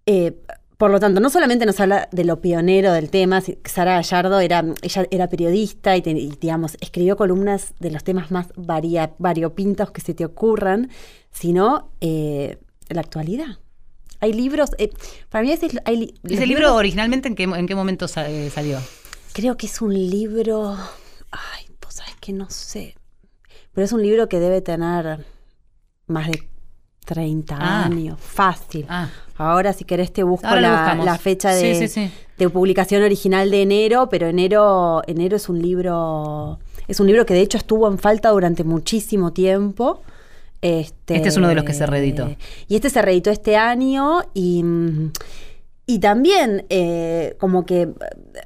Eh, 0.05 0.33
por 0.77 0.91
lo 0.91 0.99
tanto, 1.01 1.19
no 1.19 1.29
solamente 1.29 1.65
nos 1.65 1.77
habla 1.81 2.07
de 2.13 2.23
lo 2.23 2.39
pionero 2.39 2.93
del 2.93 3.09
tema, 3.09 3.41
Sara 3.65 3.95
Gallardo 3.95 4.39
era, 4.39 4.63
ella 4.81 5.05
era 5.11 5.27
periodista 5.27 5.97
y, 5.97 6.01
digamos, 6.01 6.77
escribió 6.79 7.17
columnas 7.17 7.73
de 7.79 7.91
los 7.91 8.05
temas 8.05 8.31
más 8.31 8.47
variopintos 8.55 9.91
que 9.91 9.99
se 9.99 10.13
te 10.13 10.23
ocurran, 10.23 10.89
sino 11.31 11.91
eh, 11.99 12.59
la 12.87 13.01
actualidad. 13.01 13.57
Hay 14.21 14.33
libros, 14.33 14.71
eh, 14.77 14.91
para 15.29 15.43
mí 15.43 15.51
ese, 15.51 15.69
hay, 15.85 16.13
¿Ese 16.23 16.45
libro 16.45 16.75
originalmente 16.75 17.27
en 17.29 17.35
qué, 17.35 17.43
en 17.43 17.67
qué 17.67 17.75
momento 17.75 18.05
eh, 18.17 18.51
salió? 18.53 18.79
Creo 19.33 19.55
que 19.55 19.67
es 19.67 19.81
un 19.81 19.93
libro, 19.93 20.75
ay, 21.31 21.65
pues 21.79 21.95
sabes 21.95 22.15
que 22.19 22.33
no 22.33 22.49
sé, 22.49 22.95
pero 23.73 23.85
es 23.85 23.93
un 23.93 24.01
libro 24.01 24.27
que 24.27 24.39
debe 24.39 24.61
tener 24.61 25.25
más 26.07 26.27
de 26.27 26.49
30 27.05 27.55
ah. 27.57 27.85
años, 27.85 28.19
fácil. 28.19 28.85
Ah. 28.89 29.09
Ahora 29.37 29.71
si 29.71 29.85
querés 29.85 30.11
te 30.11 30.23
busco 30.23 30.53
la, 30.53 31.17
fecha 31.17 31.55
de, 31.55 32.11
de, 32.37 32.49
publicación 32.49 33.03
original 33.03 33.49
de 33.49 33.61
enero, 33.61 34.09
pero 34.09 34.27
enero, 34.27 35.01
enero 35.07 35.37
es 35.37 35.47
un 35.47 35.61
libro, 35.61 36.59
es 36.89 36.99
un 36.99 37.07
libro 37.07 37.25
que 37.25 37.33
de 37.33 37.41
hecho 37.41 37.57
estuvo 37.57 37.87
en 37.87 37.97
falta 37.97 38.29
durante 38.29 38.65
muchísimo 38.65 39.31
tiempo. 39.31 40.03
Este, 40.61 41.15
este, 41.15 41.29
es 41.29 41.37
uno 41.37 41.47
de 41.47 41.55
los 41.55 41.63
que 41.63 41.73
se 41.73 41.85
reeditó. 41.85 42.35
Y 42.67 42.75
este 42.75 42.89
se 42.89 43.01
reeditó 43.01 43.29
este 43.31 43.55
año 43.55 44.21
y, 44.33 44.63
y 45.85 45.99
también 45.99 46.65
eh, 46.69 47.35
como 47.39 47.65
que 47.65 47.89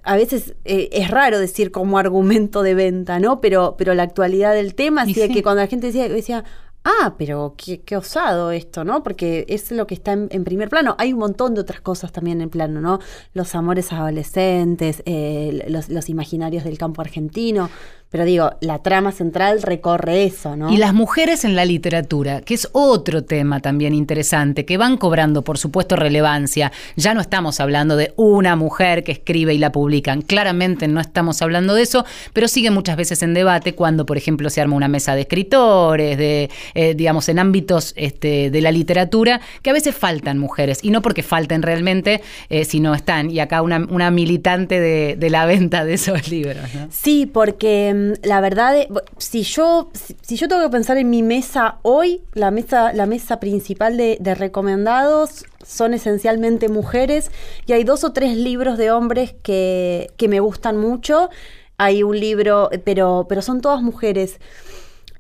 a 0.04 0.16
veces 0.16 0.56
eh, 0.66 0.90
es 0.92 1.10
raro 1.10 1.40
decir 1.40 1.72
como 1.72 1.98
argumento 1.98 2.62
de 2.62 2.76
venta, 2.76 3.20
¿no? 3.20 3.42
Pero, 3.42 3.76
pero 3.78 3.94
la 3.96 4.04
actualidad 4.04 4.54
del 4.54 4.76
tema, 4.76 5.04
así 5.04 5.14
que 5.14 5.44
cuando 5.44 5.62
la 5.62 5.68
gente 5.68 5.88
decía, 5.88 6.08
decía 6.08 6.44
ah, 6.84 7.16
pero 7.18 7.56
qué, 7.58 7.98
osado 7.98 8.52
esto, 8.52 8.84
¿no? 8.84 9.04
Porque 9.04 9.46
es 9.48 9.72
lo 9.72 9.88
que 9.88 9.94
está 9.94 10.14
en, 10.14 10.44
primer 10.44 10.70
plano. 10.70 10.96
Hay 10.98 11.14
un 11.14 11.20
montón 11.20 11.54
de 11.54 11.62
otras 11.62 11.82
cosas 11.82 12.12
también 12.12 12.42
en 12.42 12.50
plano, 12.50 12.82
¿no? 12.82 13.00
Los 13.34 13.56
amores 13.56 13.92
adolescentes, 13.94 15.02
eh, 15.06 15.66
los, 15.70 15.90
los, 15.90 16.10
imaginarios 16.10 16.64
del 16.64 16.78
campo 16.78 17.02
argentino. 17.02 17.70
Pero 18.14 18.26
digo, 18.26 18.52
la 18.62 18.78
trama 18.78 19.12
central 19.12 19.64
recorre 19.64 20.26
eso, 20.26 20.56
¿no? 20.56 20.72
Y 20.72 20.78
las 20.78 20.94
mujeres 20.94 21.44
en 21.46 21.56
la 21.56 21.66
literatura, 21.66 22.42
que 22.42 22.54
es 22.54 22.70
otro 22.72 23.24
tema 23.24 23.60
también 23.60 23.96
interesante, 23.96 24.66
que 24.66 24.78
van 24.78 24.98
cobrando, 24.98 25.42
por 25.42 25.58
supuesto, 25.58 25.96
relevancia. 25.96 26.72
Ya 26.96 27.16
no 27.16 27.22
estamos 27.22 27.60
hablando 27.60 27.98
de 27.98 28.14
una 28.16 28.56
mujer 28.56 29.04
que 29.04 29.14
escribe 29.14 29.56
y 29.56 29.58
la 29.58 29.72
publican. 29.72 30.22
Claramente 30.22 30.88
no 30.88 31.02
estamos 31.02 31.42
hablando 31.42 31.74
de 31.74 31.82
eso, 31.82 32.06
pero 32.34 32.48
sigue 32.48 32.70
muchas 32.70 32.98
veces 32.98 33.24
en 33.24 33.34
debate 33.34 33.74
cuando, 33.74 34.06
por 34.06 34.16
ejemplo, 34.16 34.52
se 34.52 34.62
arma 34.62 34.76
una 34.76 34.88
mesa 34.88 35.16
de 35.16 35.22
escritores, 35.22 36.16
de, 36.16 36.52
eh, 36.76 36.94
digamos, 36.94 37.30
en 37.30 37.40
ámbitos 37.40 37.94
este, 37.98 38.52
de 38.52 38.62
la 38.62 38.72
literatura, 38.72 39.42
que 39.64 39.72
a 39.72 39.74
veces 39.74 39.96
faltan 39.96 40.38
mujeres. 40.38 40.78
Y 40.84 40.92
no 40.92 41.02
porque 41.02 41.24
falten 41.24 41.64
realmente, 41.64 42.22
eh, 42.50 42.64
sino 42.64 42.94
están. 42.94 43.32
Y 43.32 43.40
acá 43.40 43.64
una, 43.64 43.88
una 43.90 44.12
militante 44.12 44.80
de, 44.80 45.16
de, 45.18 45.30
la 45.32 45.48
venta 45.48 45.84
de 45.84 45.96
esos 45.96 46.30
libros. 46.30 46.72
¿no? 46.76 46.90
Sí, 46.92 47.26
porque 47.26 48.03
Em, 48.04 48.14
la 48.24 48.42
verdad, 48.42 48.76
si 49.18 49.44
yo, 49.44 49.90
si, 50.22 50.36
yo 50.36 50.48
tengo 50.48 50.62
que 50.64 50.70
pensar 50.70 50.98
en 50.98 51.10
mi 51.10 51.24
mesa 51.24 51.80
hoy, 51.82 52.22
la 52.34 52.52
mesa, 52.52 52.94
la 52.94 53.06
mesa 53.06 53.40
principal 53.40 53.98
de, 53.98 54.36
recomendados 54.36 55.46
son 55.66 55.94
esencialmente 55.94 56.70
mujeres 56.70 57.32
y 57.66 57.74
hay 57.74 57.84
dos 57.84 58.04
o 58.04 58.12
tres 58.14 58.36
libros 58.36 58.78
de 58.78 58.92
hombres 58.92 59.36
que, 59.44 60.10
me 60.28 60.40
gustan 60.40 60.78
mucho. 60.78 61.30
Hay 61.78 62.04
un 62.04 62.20
libro, 62.20 62.70
pero, 62.84 63.26
pero 63.30 63.42
son 63.42 63.62
todas 63.62 63.82
mujeres. 63.82 64.40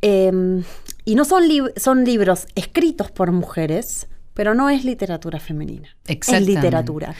Em, 0.02 0.64
y 1.06 1.16
no 1.16 1.26
son, 1.26 1.44
son 1.76 2.04
libros 2.06 2.48
escritos 2.56 3.12
por 3.12 3.32
mujeres, 3.32 4.08
pero 4.34 4.56
no 4.56 4.70
es 4.70 4.84
literatura 4.84 5.40
femenina. 5.40 5.96
Es 6.08 6.42
literatura. 6.42 7.14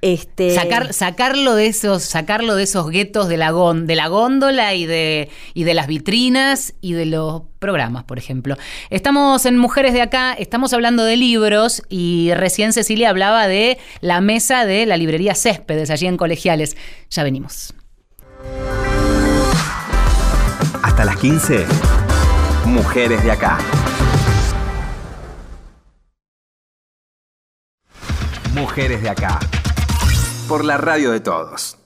Este... 0.00 0.54
Sacar, 0.54 0.92
sacarlo 0.92 1.54
de 1.54 1.66
esos, 1.66 2.02
sacarlo 2.02 2.54
de 2.54 2.62
esos 2.64 2.90
guetos 2.90 3.28
de 3.28 3.36
la, 3.36 3.52
de 3.52 3.96
la 3.96 4.08
góndola 4.08 4.74
y 4.74 4.86
de, 4.86 5.28
y 5.54 5.64
de 5.64 5.74
las 5.74 5.86
vitrinas 5.86 6.74
y 6.80 6.92
de 6.92 7.06
los 7.06 7.42
programas, 7.58 8.04
por 8.04 8.18
ejemplo. 8.18 8.56
Estamos 8.90 9.46
en 9.46 9.56
Mujeres 9.56 9.92
de 9.92 10.02
Acá, 10.02 10.32
estamos 10.32 10.72
hablando 10.72 11.04
de 11.04 11.16
libros 11.16 11.82
y 11.88 12.32
recién 12.34 12.72
Cecilia 12.72 13.10
hablaba 13.10 13.48
de 13.48 13.78
la 14.00 14.20
mesa 14.20 14.64
de 14.64 14.86
la 14.86 14.96
librería 14.96 15.34
Céspedes 15.34 15.90
allí 15.90 16.06
en 16.06 16.16
Colegiales. 16.16 16.76
Ya 17.10 17.24
venimos. 17.24 17.74
Hasta 20.82 21.04
las 21.04 21.16
15. 21.16 21.66
Mujeres 22.64 23.22
de 23.24 23.32
Acá. 23.32 23.58
Mujeres 28.54 29.00
de 29.00 29.08
acá. 29.08 29.38
Por 30.48 30.64
la 30.64 30.76
radio 30.76 31.12
de 31.12 31.20
todos. 31.20 31.76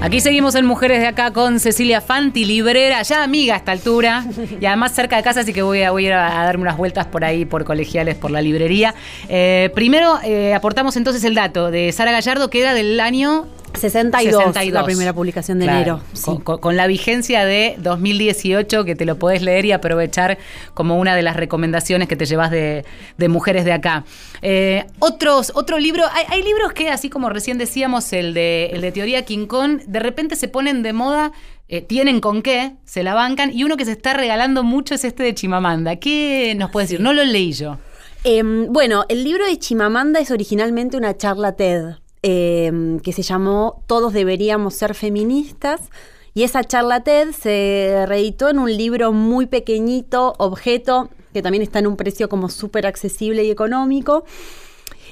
Aquí 0.00 0.20
seguimos 0.20 0.54
en 0.54 0.66
Mujeres 0.66 1.00
de 1.00 1.08
Acá 1.08 1.32
con 1.32 1.58
Cecilia 1.58 2.00
Fanti, 2.00 2.44
librera, 2.44 3.02
ya 3.02 3.24
amiga 3.24 3.54
a 3.54 3.56
esta 3.56 3.72
altura, 3.72 4.24
y 4.60 4.66
además 4.66 4.92
cerca 4.92 5.16
de 5.16 5.24
casa, 5.24 5.40
así 5.40 5.52
que 5.52 5.62
voy 5.62 5.82
a, 5.82 5.90
ir 6.00 6.12
a, 6.12 6.44
darme 6.44 6.62
unas 6.62 6.76
vueltas 6.76 7.06
por 7.06 7.24
ahí, 7.24 7.44
por 7.44 7.64
colegiales, 7.64 8.14
por 8.14 8.30
la 8.30 8.40
librería. 8.40 8.94
Eh, 9.28 9.70
primero 9.74 10.20
eh, 10.22 10.54
aportamos 10.54 10.96
entonces 10.96 11.24
el 11.24 11.34
dato 11.34 11.72
de 11.72 11.90
Sara 11.90 12.12
Gallardo, 12.12 12.50
que 12.50 12.60
era 12.60 12.74
del 12.74 13.00
año 13.00 13.48
62, 13.74 14.54
la 14.72 14.84
primera 14.84 15.12
publicación 15.12 15.58
de 15.58 15.66
enero. 15.66 16.00
Con, 16.44 16.76
la 16.76 16.86
vigencia 16.86 17.44
de 17.44 17.76
2018, 17.78 18.84
que 18.84 18.94
te 18.94 19.04
lo 19.04 19.18
podés 19.18 19.42
leer 19.42 19.64
y 19.64 19.72
aprovechar 19.72 20.38
como 20.74 20.98
una 20.98 21.16
de 21.16 21.22
las 21.22 21.36
recomendaciones 21.36 22.08
que 22.08 22.16
te 22.16 22.26
llevas 22.26 22.50
de, 22.50 22.84
mujeres 23.28 23.64
de 23.64 23.72
acá. 23.72 24.04
Eh, 24.42 24.84
otros, 24.98 25.52
otro 25.54 25.78
libro, 25.78 26.04
hay, 26.30 26.42
libros 26.42 26.72
que, 26.72 26.90
así 26.90 27.10
como 27.10 27.30
recién 27.30 27.58
decíamos, 27.58 28.12
el 28.12 28.34
de, 28.34 28.70
el 28.72 28.80
de 28.80 28.92
Teoría 28.92 29.24
King 29.24 29.46
Kong, 29.46 29.80
de 29.86 30.00
repente 30.00 30.36
se 30.36 30.48
ponen 30.48 30.82
de 30.82 30.92
moda. 30.92 31.32
Eh, 31.66 31.80
tienen 31.80 32.20
con 32.20 32.42
qué, 32.42 32.74
se 32.84 33.02
la 33.02 33.14
bancan, 33.14 33.50
y 33.50 33.64
uno 33.64 33.78
que 33.78 33.86
se 33.86 33.92
está 33.92 34.12
regalando 34.12 34.62
mucho 34.62 34.94
es 34.94 35.04
este 35.04 35.22
de 35.22 35.34
Chimamanda. 35.34 35.96
¿Qué 35.96 36.54
nos 36.58 36.70
puede 36.70 36.84
decir? 36.84 37.00
No 37.00 37.14
lo 37.14 37.24
leí 37.24 37.52
yo. 37.52 37.78
Em, 38.22 38.70
bueno, 38.70 39.06
el 39.08 39.24
libro 39.24 39.46
de 39.46 39.58
Chimamanda 39.58 40.20
es 40.20 40.30
originalmente 40.30 40.98
una 40.98 41.16
charla 41.16 41.56
TED 41.56 42.03
Em, 42.26 43.00
que 43.00 43.12
se 43.12 43.20
llamó 43.20 43.84
Todos 43.86 44.14
deberíamos 44.14 44.72
ser 44.72 44.94
feministas. 44.94 45.90
Y 46.32 46.44
esa 46.44 46.64
charla 46.64 47.04
TED 47.04 47.32
se 47.32 48.06
reeditó 48.08 48.48
en 48.48 48.58
un 48.58 48.74
libro 48.74 49.12
muy 49.12 49.44
pequeñito, 49.44 50.32
objeto, 50.38 51.10
que 51.34 51.42
también 51.42 51.62
está 51.62 51.80
en 51.80 51.86
un 51.86 51.98
precio 51.98 52.30
como 52.30 52.48
súper 52.48 52.86
accesible 52.86 53.44
y 53.44 53.50
económico. 53.50 54.24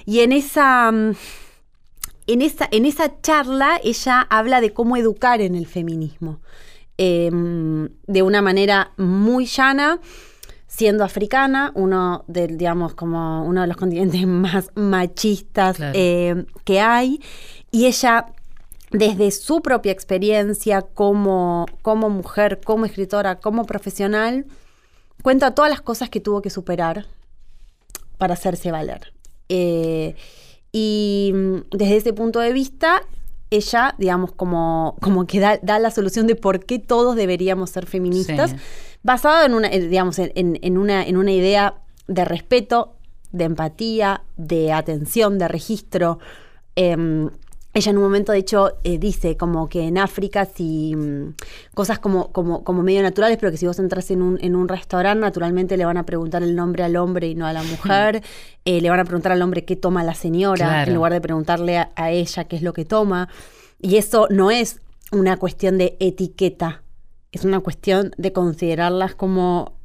Y 0.06 0.20
en 0.20 0.32
esa, 0.32 0.88
en, 0.88 2.42
esa, 2.42 2.66
en 2.70 2.86
esa 2.86 3.20
charla 3.20 3.78
ella 3.84 4.26
habla 4.30 4.62
de 4.62 4.72
cómo 4.72 4.96
educar 4.96 5.42
en 5.42 5.54
el 5.54 5.66
feminismo. 5.66 6.40
Em, 6.96 7.90
de 8.06 8.22
una 8.22 8.40
manera 8.40 8.92
muy 8.96 9.44
llana 9.44 10.00
siendo 10.72 11.04
africana, 11.04 11.70
uno 11.74 12.24
de, 12.28 12.46
digamos, 12.46 12.94
como 12.94 13.44
uno 13.44 13.60
de 13.60 13.66
los 13.66 13.76
continentes 13.76 14.26
más 14.26 14.70
machistas 14.74 15.76
eh, 15.78 16.46
que 16.64 16.80
hay, 16.80 17.20
y 17.70 17.86
ella 17.86 18.26
desde 18.90 19.30
su 19.32 19.60
propia 19.60 19.92
experiencia 19.92 20.80
como, 20.80 21.66
como 21.82 22.08
mujer, 22.08 22.60
como 22.64 22.86
escritora, 22.86 23.38
como 23.38 23.66
profesional, 23.66 24.46
cuenta 25.22 25.54
todas 25.54 25.70
las 25.70 25.82
cosas 25.82 26.08
que 26.08 26.20
tuvo 26.20 26.40
que 26.40 26.48
superar 26.48 27.06
para 28.16 28.32
hacerse 28.32 28.70
valer. 28.70 29.12
Eh, 29.50 30.14
y 30.72 31.32
mm, 31.34 31.56
desde 31.70 31.96
ese 31.96 32.12
punto 32.14 32.40
de 32.40 32.52
vista, 32.54 33.02
ella, 33.50 33.94
digamos, 33.98 34.32
como, 34.32 34.96
como 35.02 35.26
que 35.26 35.38
da, 35.38 35.58
la 35.62 35.90
solución 35.90 36.26
de 36.26 36.34
por 36.34 36.64
qué 36.64 36.78
todos 36.78 37.14
deberíamos 37.14 37.68
ser 37.68 37.84
feministas 37.84 38.54
basado 39.02 39.44
en 39.44 39.54
una, 39.54 39.68
digamos, 39.68 40.18
en, 40.18 40.78
una, 40.78 41.06
en 41.06 41.16
una 41.16 41.32
idea 41.32 41.74
de 42.06 42.24
respeto, 42.24 42.94
de 43.32 43.44
empatía, 43.44 44.22
de 44.36 44.72
atención, 44.72 45.38
de 45.38 45.48
registro. 45.48 46.18
Em, 46.76 47.30
ella 47.74 47.90
en 47.90 47.96
un 47.96 48.02
momento, 48.02 48.32
de 48.32 48.38
hecho, 48.38 48.76
eh, 48.84 48.98
dice 48.98 49.38
como 49.38 49.68
que 49.68 49.86
en 49.86 49.96
África, 49.96 50.44
si 50.44 50.94
mm, 50.94 51.34
cosas 51.72 51.98
como, 51.98 52.30
como, 52.30 52.64
como 52.64 52.82
medio 52.82 53.02
naturales, 53.02 53.38
pero 53.40 53.50
que 53.50 53.56
si 53.56 53.66
vos 53.66 53.78
entras 53.78 54.10
en 54.10 54.20
un, 54.20 54.38
en 54.42 54.54
un 54.54 54.68
restaurante, 54.68 55.20
naturalmente 55.20 55.78
le 55.78 55.86
van 55.86 55.96
a 55.96 56.04
preguntar 56.04 56.42
el 56.42 56.54
nombre 56.54 56.84
al 56.84 56.96
hombre 56.96 57.28
y 57.28 57.34
no 57.34 57.46
a 57.46 57.52
la 57.52 57.62
mujer. 57.62 58.22
Eh, 58.64 58.80
le 58.80 58.90
van 58.90 59.00
a 59.00 59.04
preguntar 59.04 59.32
al 59.32 59.42
hombre 59.42 59.64
qué 59.64 59.74
toma 59.74 60.04
la 60.04 60.14
señora, 60.14 60.84
en 60.84 60.94
lugar 60.94 61.12
de 61.12 61.20
preguntarle 61.20 61.78
a 61.96 62.10
ella 62.12 62.44
qué 62.44 62.54
es 62.54 62.62
lo 62.62 62.72
que 62.72 62.84
toma. 62.84 63.28
Y 63.80 63.96
eso 63.96 64.28
no 64.30 64.52
es 64.52 64.80
una 65.10 65.36
cuestión 65.36 65.78
de 65.78 65.96
etiqueta 65.98 66.81
es 67.32 67.44
una 67.44 67.60
cuestión 67.60 68.12
de 68.18 68.32
considerarlas 68.32 69.14
como 69.14 69.80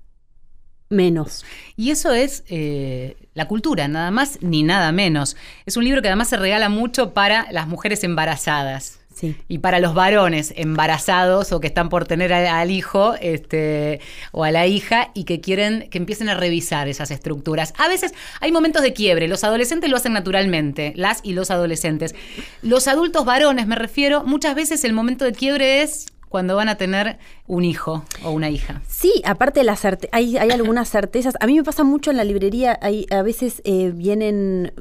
menos. 0.89 1.45
Y 1.75 1.91
eso 1.91 2.13
es 2.13 2.43
eh, 2.49 3.17
la 3.33 3.47
cultura, 3.47 3.87
nada 3.87 4.11
más 4.11 4.39
ni 4.41 4.63
nada 4.63 4.91
menos. 4.91 5.35
Es 5.65 5.77
un 5.77 5.83
libro 5.83 6.01
que 6.01 6.09
además 6.09 6.29
se 6.29 6.37
regala 6.37 6.69
mucho 6.69 7.13
para 7.13 7.51
las 7.51 7.67
mujeres 7.67 8.03
embarazadas. 8.03 8.99
Sí. 9.13 9.35
Y 9.47 9.57
para 9.59 9.79
los 9.79 9.95
varones 9.95 10.53
embarazados 10.57 11.51
o 11.51 11.59
que 11.59 11.65
están 11.65 11.89
por 11.89 12.05
tener 12.05 12.31
al, 12.31 12.69
hijo 12.69 13.15
este, 13.19 13.99
o 14.31 14.43
a 14.43 14.51
la 14.51 14.67
hija 14.67 15.09
y 15.15 15.23
que 15.23 15.41
quieren 15.41 15.89
que 15.89 15.97
empiecen 15.97 16.29
a 16.29 16.35
revisar 16.35 16.87
esas 16.87 17.09
estructuras. 17.09 17.73
A 17.79 17.87
veces 17.87 18.13
hay 18.41 18.51
momentos 18.51 18.83
de 18.83 18.93
quiebre. 18.93 19.27
Los 19.27 19.43
adolescentes 19.43 19.89
lo 19.89 19.97
hacen 19.97 20.13
naturalmente, 20.13 20.93
las 20.95 21.21
y 21.23 21.33
los 21.33 21.49
adolescentes. 21.49 22.13
Los 22.61 22.87
adultos 22.87 23.25
varones, 23.25 23.65
me 23.65 23.75
refiero, 23.75 24.23
muchas 24.23 24.53
veces 24.53 24.83
el 24.83 24.93
momento 24.93 25.25
de 25.25 25.31
quiebre 25.31 25.81
es 25.81 26.05
cuando 26.29 26.55
van 26.55 26.69
a 26.69 26.75
tener 26.75 27.17
un 27.45 27.65
hijo 27.65 28.03
o 28.23 28.31
una 28.31 28.49
hija. 28.49 28.81
Sí, 28.87 29.21
aparte 29.25 29.63
la 29.63 29.77
hay, 30.11 30.37
hay 30.37 30.51
algunas 30.51 30.89
certezas. 30.89 31.35
A 31.39 31.47
mí 31.47 31.55
me 31.55 31.63
pasa 31.63 31.83
mucho 31.83 32.11
en 32.11 32.17
la 32.17 32.23
librería, 32.23 32.77
hay, 32.81 33.05
a 33.11 33.21
veces 33.21 33.61
eh, 33.63 33.91
vienen 33.93 34.73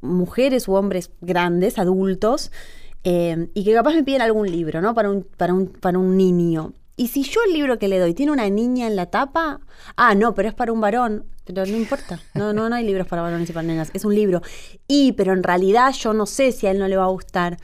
mujeres 0.00 0.68
u 0.68 0.74
hombres 0.74 1.10
grandes, 1.20 1.78
adultos, 1.78 2.52
eh, 3.02 3.48
y 3.54 3.64
que 3.64 3.74
capaz 3.74 3.94
me 3.94 4.04
piden 4.04 4.22
algún 4.22 4.50
libro, 4.50 4.80
¿no? 4.80 4.94
Para 4.94 5.10
un, 5.10 5.24
para 5.36 5.52
un, 5.52 5.66
para 5.68 5.98
un 5.98 6.16
niño. 6.16 6.72
Y 6.96 7.08
si 7.08 7.24
yo 7.24 7.40
el 7.46 7.52
libro 7.52 7.78
que 7.78 7.88
le 7.88 7.98
doy 7.98 8.14
tiene 8.14 8.30
una 8.30 8.48
niña 8.48 8.86
en 8.86 8.94
la 8.94 9.06
tapa, 9.06 9.60
ah, 9.96 10.14
no, 10.14 10.34
pero 10.34 10.48
es 10.48 10.54
para 10.54 10.72
un 10.72 10.80
varón, 10.80 11.26
pero 11.44 11.66
no 11.66 11.76
importa. 11.76 12.20
No, 12.34 12.52
no, 12.52 12.68
no 12.68 12.76
hay 12.76 12.84
libros 12.84 13.08
para 13.08 13.22
varones 13.22 13.50
y 13.50 13.52
para 13.52 13.66
nenas, 13.66 13.90
es 13.94 14.04
un 14.04 14.14
libro. 14.14 14.42
Y, 14.86 15.12
pero 15.12 15.32
en 15.32 15.42
realidad 15.42 15.92
yo 15.92 16.12
no 16.12 16.24
sé 16.24 16.52
si 16.52 16.66
a 16.66 16.70
él 16.70 16.78
no 16.78 16.86
le 16.86 16.96
va 16.96 17.04
a 17.04 17.08
gustar. 17.08 17.58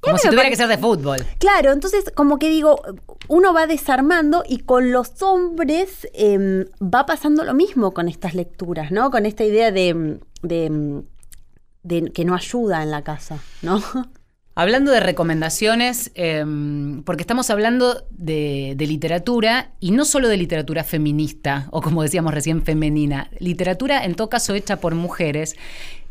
Como 0.00 0.18
si 0.18 0.28
tuviera 0.28 0.48
que 0.48 0.56
ser 0.56 0.68
de 0.68 0.78
fútbol. 0.78 1.18
Claro, 1.38 1.72
entonces 1.72 2.04
como 2.14 2.38
que 2.38 2.48
digo, 2.48 2.80
uno 3.28 3.52
va 3.52 3.66
desarmando 3.66 4.42
y 4.48 4.58
con 4.58 4.92
los 4.92 5.20
hombres 5.22 6.08
em, 6.14 6.64
va 6.82 7.06
pasando 7.06 7.44
lo 7.44 7.54
mismo 7.54 7.92
con 7.92 8.08
estas 8.08 8.34
lecturas, 8.34 8.90
¿no? 8.90 9.10
Con 9.10 9.26
esta 9.26 9.44
idea 9.44 9.70
de, 9.70 10.20
de, 10.42 11.02
de 11.82 12.12
que 12.12 12.24
no 12.24 12.34
ayuda 12.34 12.82
en 12.82 12.90
la 12.90 13.02
casa, 13.02 13.38
¿no? 13.62 13.82
Hablando 14.56 14.90
de 14.90 15.00
recomendaciones, 15.00 16.10
em, 16.14 17.02
porque 17.04 17.22
estamos 17.22 17.48
hablando 17.50 18.04
de, 18.10 18.74
de, 18.76 18.86
literatura 18.86 19.70
y 19.78 19.92
no 19.92 20.04
solo 20.04 20.28
de 20.28 20.36
literatura 20.36 20.82
feminista 20.82 21.68
o 21.70 21.80
como 21.80 22.02
decíamos 22.02 22.34
recién 22.34 22.62
femenina, 22.62 23.30
literatura 23.38 24.04
en 24.04 24.16
todo 24.16 24.28
caso 24.28 24.54
hecha 24.54 24.76
por 24.76 24.94
mujeres 24.96 25.56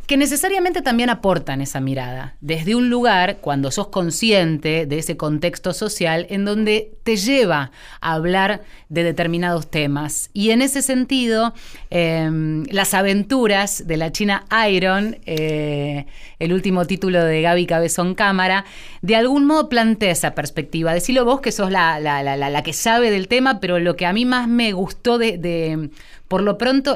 que 0.09 0.17
necesariamente 0.17 0.81
también 0.81 1.11
aportan 1.11 1.61
esa 1.61 1.79
mirada, 1.79 2.35
desde 2.41 2.73
un 2.73 2.89
lugar, 2.89 3.37
cuando 3.41 3.69
sos 3.69 3.89
consciente 3.89 4.87
de 4.87 4.97
ese 4.97 5.17
contexto 5.17 5.71
social, 5.71 6.25
en 6.31 6.45
donde 6.45 6.97
te 7.03 7.15
lleva 7.15 7.69
a 8.01 8.13
hablar 8.13 8.63
de 8.89 9.03
determinados 9.03 9.69
temas. 9.69 10.31
Y 10.33 10.49
en 10.49 10.63
ese 10.63 10.81
sentido, 10.81 11.53
em, 11.91 12.63
las 12.71 12.95
aventuras 12.95 13.85
de 13.85 13.97
la 13.97 14.11
China 14.11 14.45
Iron, 14.67 15.19
eh, 15.27 16.07
el 16.39 16.53
último 16.53 16.85
título 16.85 17.23
de 17.23 17.41
Gaby 17.41 17.65
Cabezón 17.65 18.15
Cámara, 18.15 18.65
de 19.01 19.15
algún 19.15 19.45
modo 19.45 19.69
plantea 19.69 20.11
esa 20.11 20.33
perspectiva. 20.33 20.93
Decilo 20.93 21.25
vos 21.25 21.41
que 21.41 21.51
sos 21.51 21.71
la, 21.71 21.99
la, 21.99 22.63
que 22.63 22.73
sabe 22.73 23.11
del 23.11 23.27
tema, 23.27 23.59
pero 23.59 23.79
lo 23.79 23.95
que 23.95 24.05
a 24.05 24.13
mí 24.13 24.25
más 24.25 24.47
me 24.47 24.73
gustó 24.73 25.17
de 25.17 25.89
por 26.29 26.43
lo 26.43 26.59
pronto, 26.59 26.95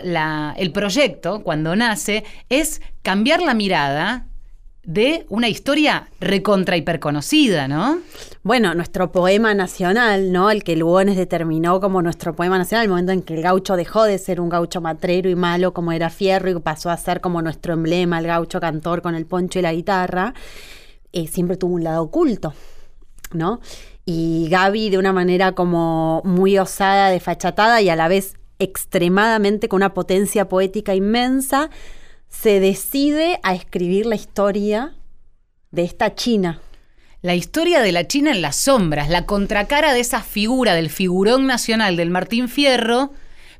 el 0.56 0.72
proyecto, 0.72 1.42
cuando 1.42 1.76
nace, 1.76 2.24
es 2.50 2.82
cambiar 3.02 3.42
la 3.42 3.56
mirada 3.56 4.28
de 4.84 5.26
una 5.30 5.48
historia 5.48 6.10
recontra 6.20 6.76
hiperconocida, 6.76 7.70
¿no? 7.70 8.00
Bueno, 8.44 8.74
nuestro 8.76 9.14
poema 9.14 9.54
nacional, 9.54 10.34
¿no? 10.34 10.52
El 10.52 10.66
que 10.66 10.76
Lugones 10.76 11.16
determinó 11.16 11.80
como 11.80 12.02
nuestro 12.02 12.36
poema 12.36 12.58
nacional, 12.58 12.84
el 12.84 12.90
momento 12.90 13.14
en 13.14 13.22
que 13.22 13.36
el 13.36 13.42
gaucho 13.42 13.78
dejó 13.78 14.04
de 14.04 14.18
ser 14.18 14.42
un 14.42 14.50
gaucho 14.50 14.82
matrero 14.82 15.30
y 15.30 15.36
malo 15.36 15.74
como 15.74 15.94
era 15.94 16.10
Fierro 16.10 16.50
y 16.50 16.60
pasó 16.60 16.90
a 16.90 16.98
ser 16.98 17.22
como 17.22 17.42
nuestro 17.42 17.74
emblema, 17.74 18.20
el 18.20 18.28
gaucho 18.28 18.60
cantor 18.60 19.02
con 19.02 19.16
el 19.16 19.26
poncho 19.26 19.60
y 19.60 19.62
la 19.62 19.74
guitarra. 19.74 20.34
eh, 21.14 21.28
siempre 21.28 21.58
tuvo 21.58 21.76
un 21.76 21.84
lado 21.84 22.04
oculto, 22.04 22.54
¿no? 23.32 23.62
Y 24.06 24.48
Gaby 24.50 24.90
de 24.90 24.98
una 24.98 25.14
manera 25.14 25.54
como 25.54 26.22
muy 26.26 26.58
osada, 26.58 27.10
desfachatada 27.10 27.82
y 27.82 27.90
a 27.90 27.96
la 27.96 28.10
vez 28.10 28.34
extremadamente 28.60 29.70
con 29.70 29.78
una 29.78 29.94
potencia 29.94 30.50
poética 30.50 30.94
inmensa, 30.94 31.70
se 32.42 32.60
decide 32.60 33.40
a 33.44 33.54
escribir 33.54 34.06
la 34.06 34.16
historia 34.16 34.94
de 35.72 35.84
esta 35.84 36.16
China. 36.16 36.60
La 37.22 37.36
historia 37.36 37.82
de 37.82 37.94
la 37.94 38.06
China 38.06 38.32
en 38.32 38.42
las 38.42 38.58
sombras, 38.58 39.10
la 39.10 39.26
contracara 39.26 39.94
de 39.94 40.02
esa 40.02 40.22
figura, 40.22 40.74
del 40.74 40.90
figurón 40.90 41.48
nacional 41.48 41.96
del 41.96 42.10
Martín 42.10 42.50
Fierro, 42.50 43.14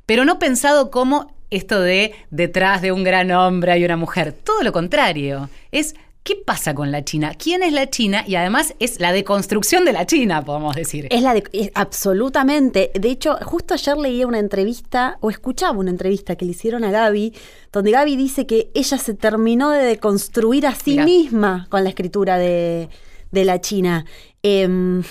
pero 0.04 0.26
no 0.26 0.38
pensado 0.38 0.90
como 0.90 1.34
esto 1.50 1.80
de 1.80 2.14
detrás 2.30 2.82
de 2.82 2.92
un 2.92 3.04
gran 3.04 3.30
hombre 3.30 3.72
hay 3.72 3.84
una 3.84 3.96
mujer. 3.96 4.32
Todo 4.32 4.62
lo 4.62 4.72
contrario. 4.72 5.48
Es 5.72 5.94
¿Qué 6.24 6.36
pasa 6.36 6.74
con 6.74 6.90
la 6.90 7.04
China? 7.04 7.34
¿Quién 7.36 7.62
es 7.62 7.74
la 7.74 7.90
China? 7.90 8.24
Y 8.26 8.36
además 8.36 8.74
es 8.78 8.98
la 8.98 9.12
deconstrucción 9.12 9.84
de 9.84 9.92
la 9.92 10.06
China, 10.06 10.42
podemos 10.42 10.74
decir. 10.74 11.06
Es 11.10 11.20
la 11.20 11.34
de, 11.34 11.70
absolutamente. 11.74 12.90
De 12.94 13.10
hecho, 13.10 13.36
justo 13.42 13.74
ayer 13.74 13.98
leía 13.98 14.26
una 14.26 14.38
entrevista, 14.38 15.18
o 15.20 15.28
escuchaba 15.28 15.78
una 15.78 15.90
entrevista 15.90 16.34
que 16.36 16.46
le 16.46 16.52
hicieron 16.52 16.82
a 16.82 16.90
Gaby, 16.90 17.34
donde 17.74 17.90
Gaby 17.90 18.16
dice 18.16 18.46
que 18.46 18.70
ella 18.72 18.98
se 18.98 19.14
terminó 19.14 19.70
de 19.70 19.82
deconstruir 19.82 20.64
a 20.64 20.76
sí 20.76 20.96
misma 21.00 21.66
con 21.70 21.82
la 21.82 21.90
escritura 21.90 22.38
de, 22.38 22.88
la 23.32 23.60
China. 23.60 24.04
Em, 24.44 25.02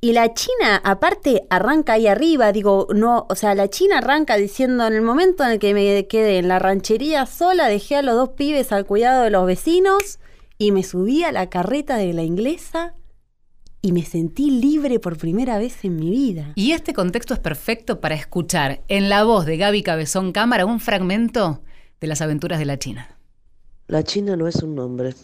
y 0.00 0.14
la 0.14 0.32
China, 0.32 0.80
aparte, 0.82 1.42
arranca 1.50 1.92
ahí 1.92 2.06
arriba, 2.06 2.52
digo, 2.52 2.88
no, 2.94 3.26
o 3.28 3.34
sea, 3.34 3.54
la 3.54 3.68
China 3.68 3.98
arranca 3.98 4.38
diciendo, 4.38 4.86
en 4.86 4.94
el 4.94 5.02
momento 5.02 5.44
en 5.44 5.50
el 5.50 5.58
que 5.58 5.74
me 5.74 6.06
quedé 6.06 6.38
en 6.38 6.48
la 6.48 6.58
ranchería 6.58 7.26
sola, 7.26 7.68
dejé 7.68 7.96
a 7.96 8.02
los 8.02 8.14
dos 8.14 8.30
pibes 8.30 8.72
al 8.72 8.86
cuidado 8.86 9.24
de 9.24 9.30
los 9.30 9.44
vecinos 9.44 10.18
y 10.56 10.72
me 10.72 10.82
subí 10.82 11.22
a 11.22 11.32
la 11.32 11.50
carreta 11.50 11.96
de 11.96 12.14
la 12.14 12.22
inglesa 12.22 12.94
y 13.82 13.92
me 13.92 14.04
sentí 14.04 14.50
libre 14.50 15.00
por 15.00 15.18
primera 15.18 15.58
vez 15.58 15.84
en 15.84 15.96
mi 15.96 16.08
vida. 16.08 16.52
Y 16.54 16.72
este 16.72 16.94
contexto 16.94 17.34
es 17.34 17.40
perfecto 17.40 18.00
para 18.00 18.14
escuchar 18.14 18.80
en 18.88 19.10
la 19.10 19.24
voz 19.24 19.44
de 19.44 19.58
Gaby 19.58 19.82
Cabezón 19.82 20.32
Cámara 20.32 20.64
un 20.64 20.80
fragmento 20.80 21.60
de 22.00 22.06
las 22.06 22.20
aventuras 22.22 22.58
de 22.58 22.64
la 22.64 22.78
China. 22.78 23.16
La 23.86 24.02
China 24.02 24.36
no 24.36 24.48
es 24.48 24.62
un 24.62 24.74
nombre. 24.74 25.14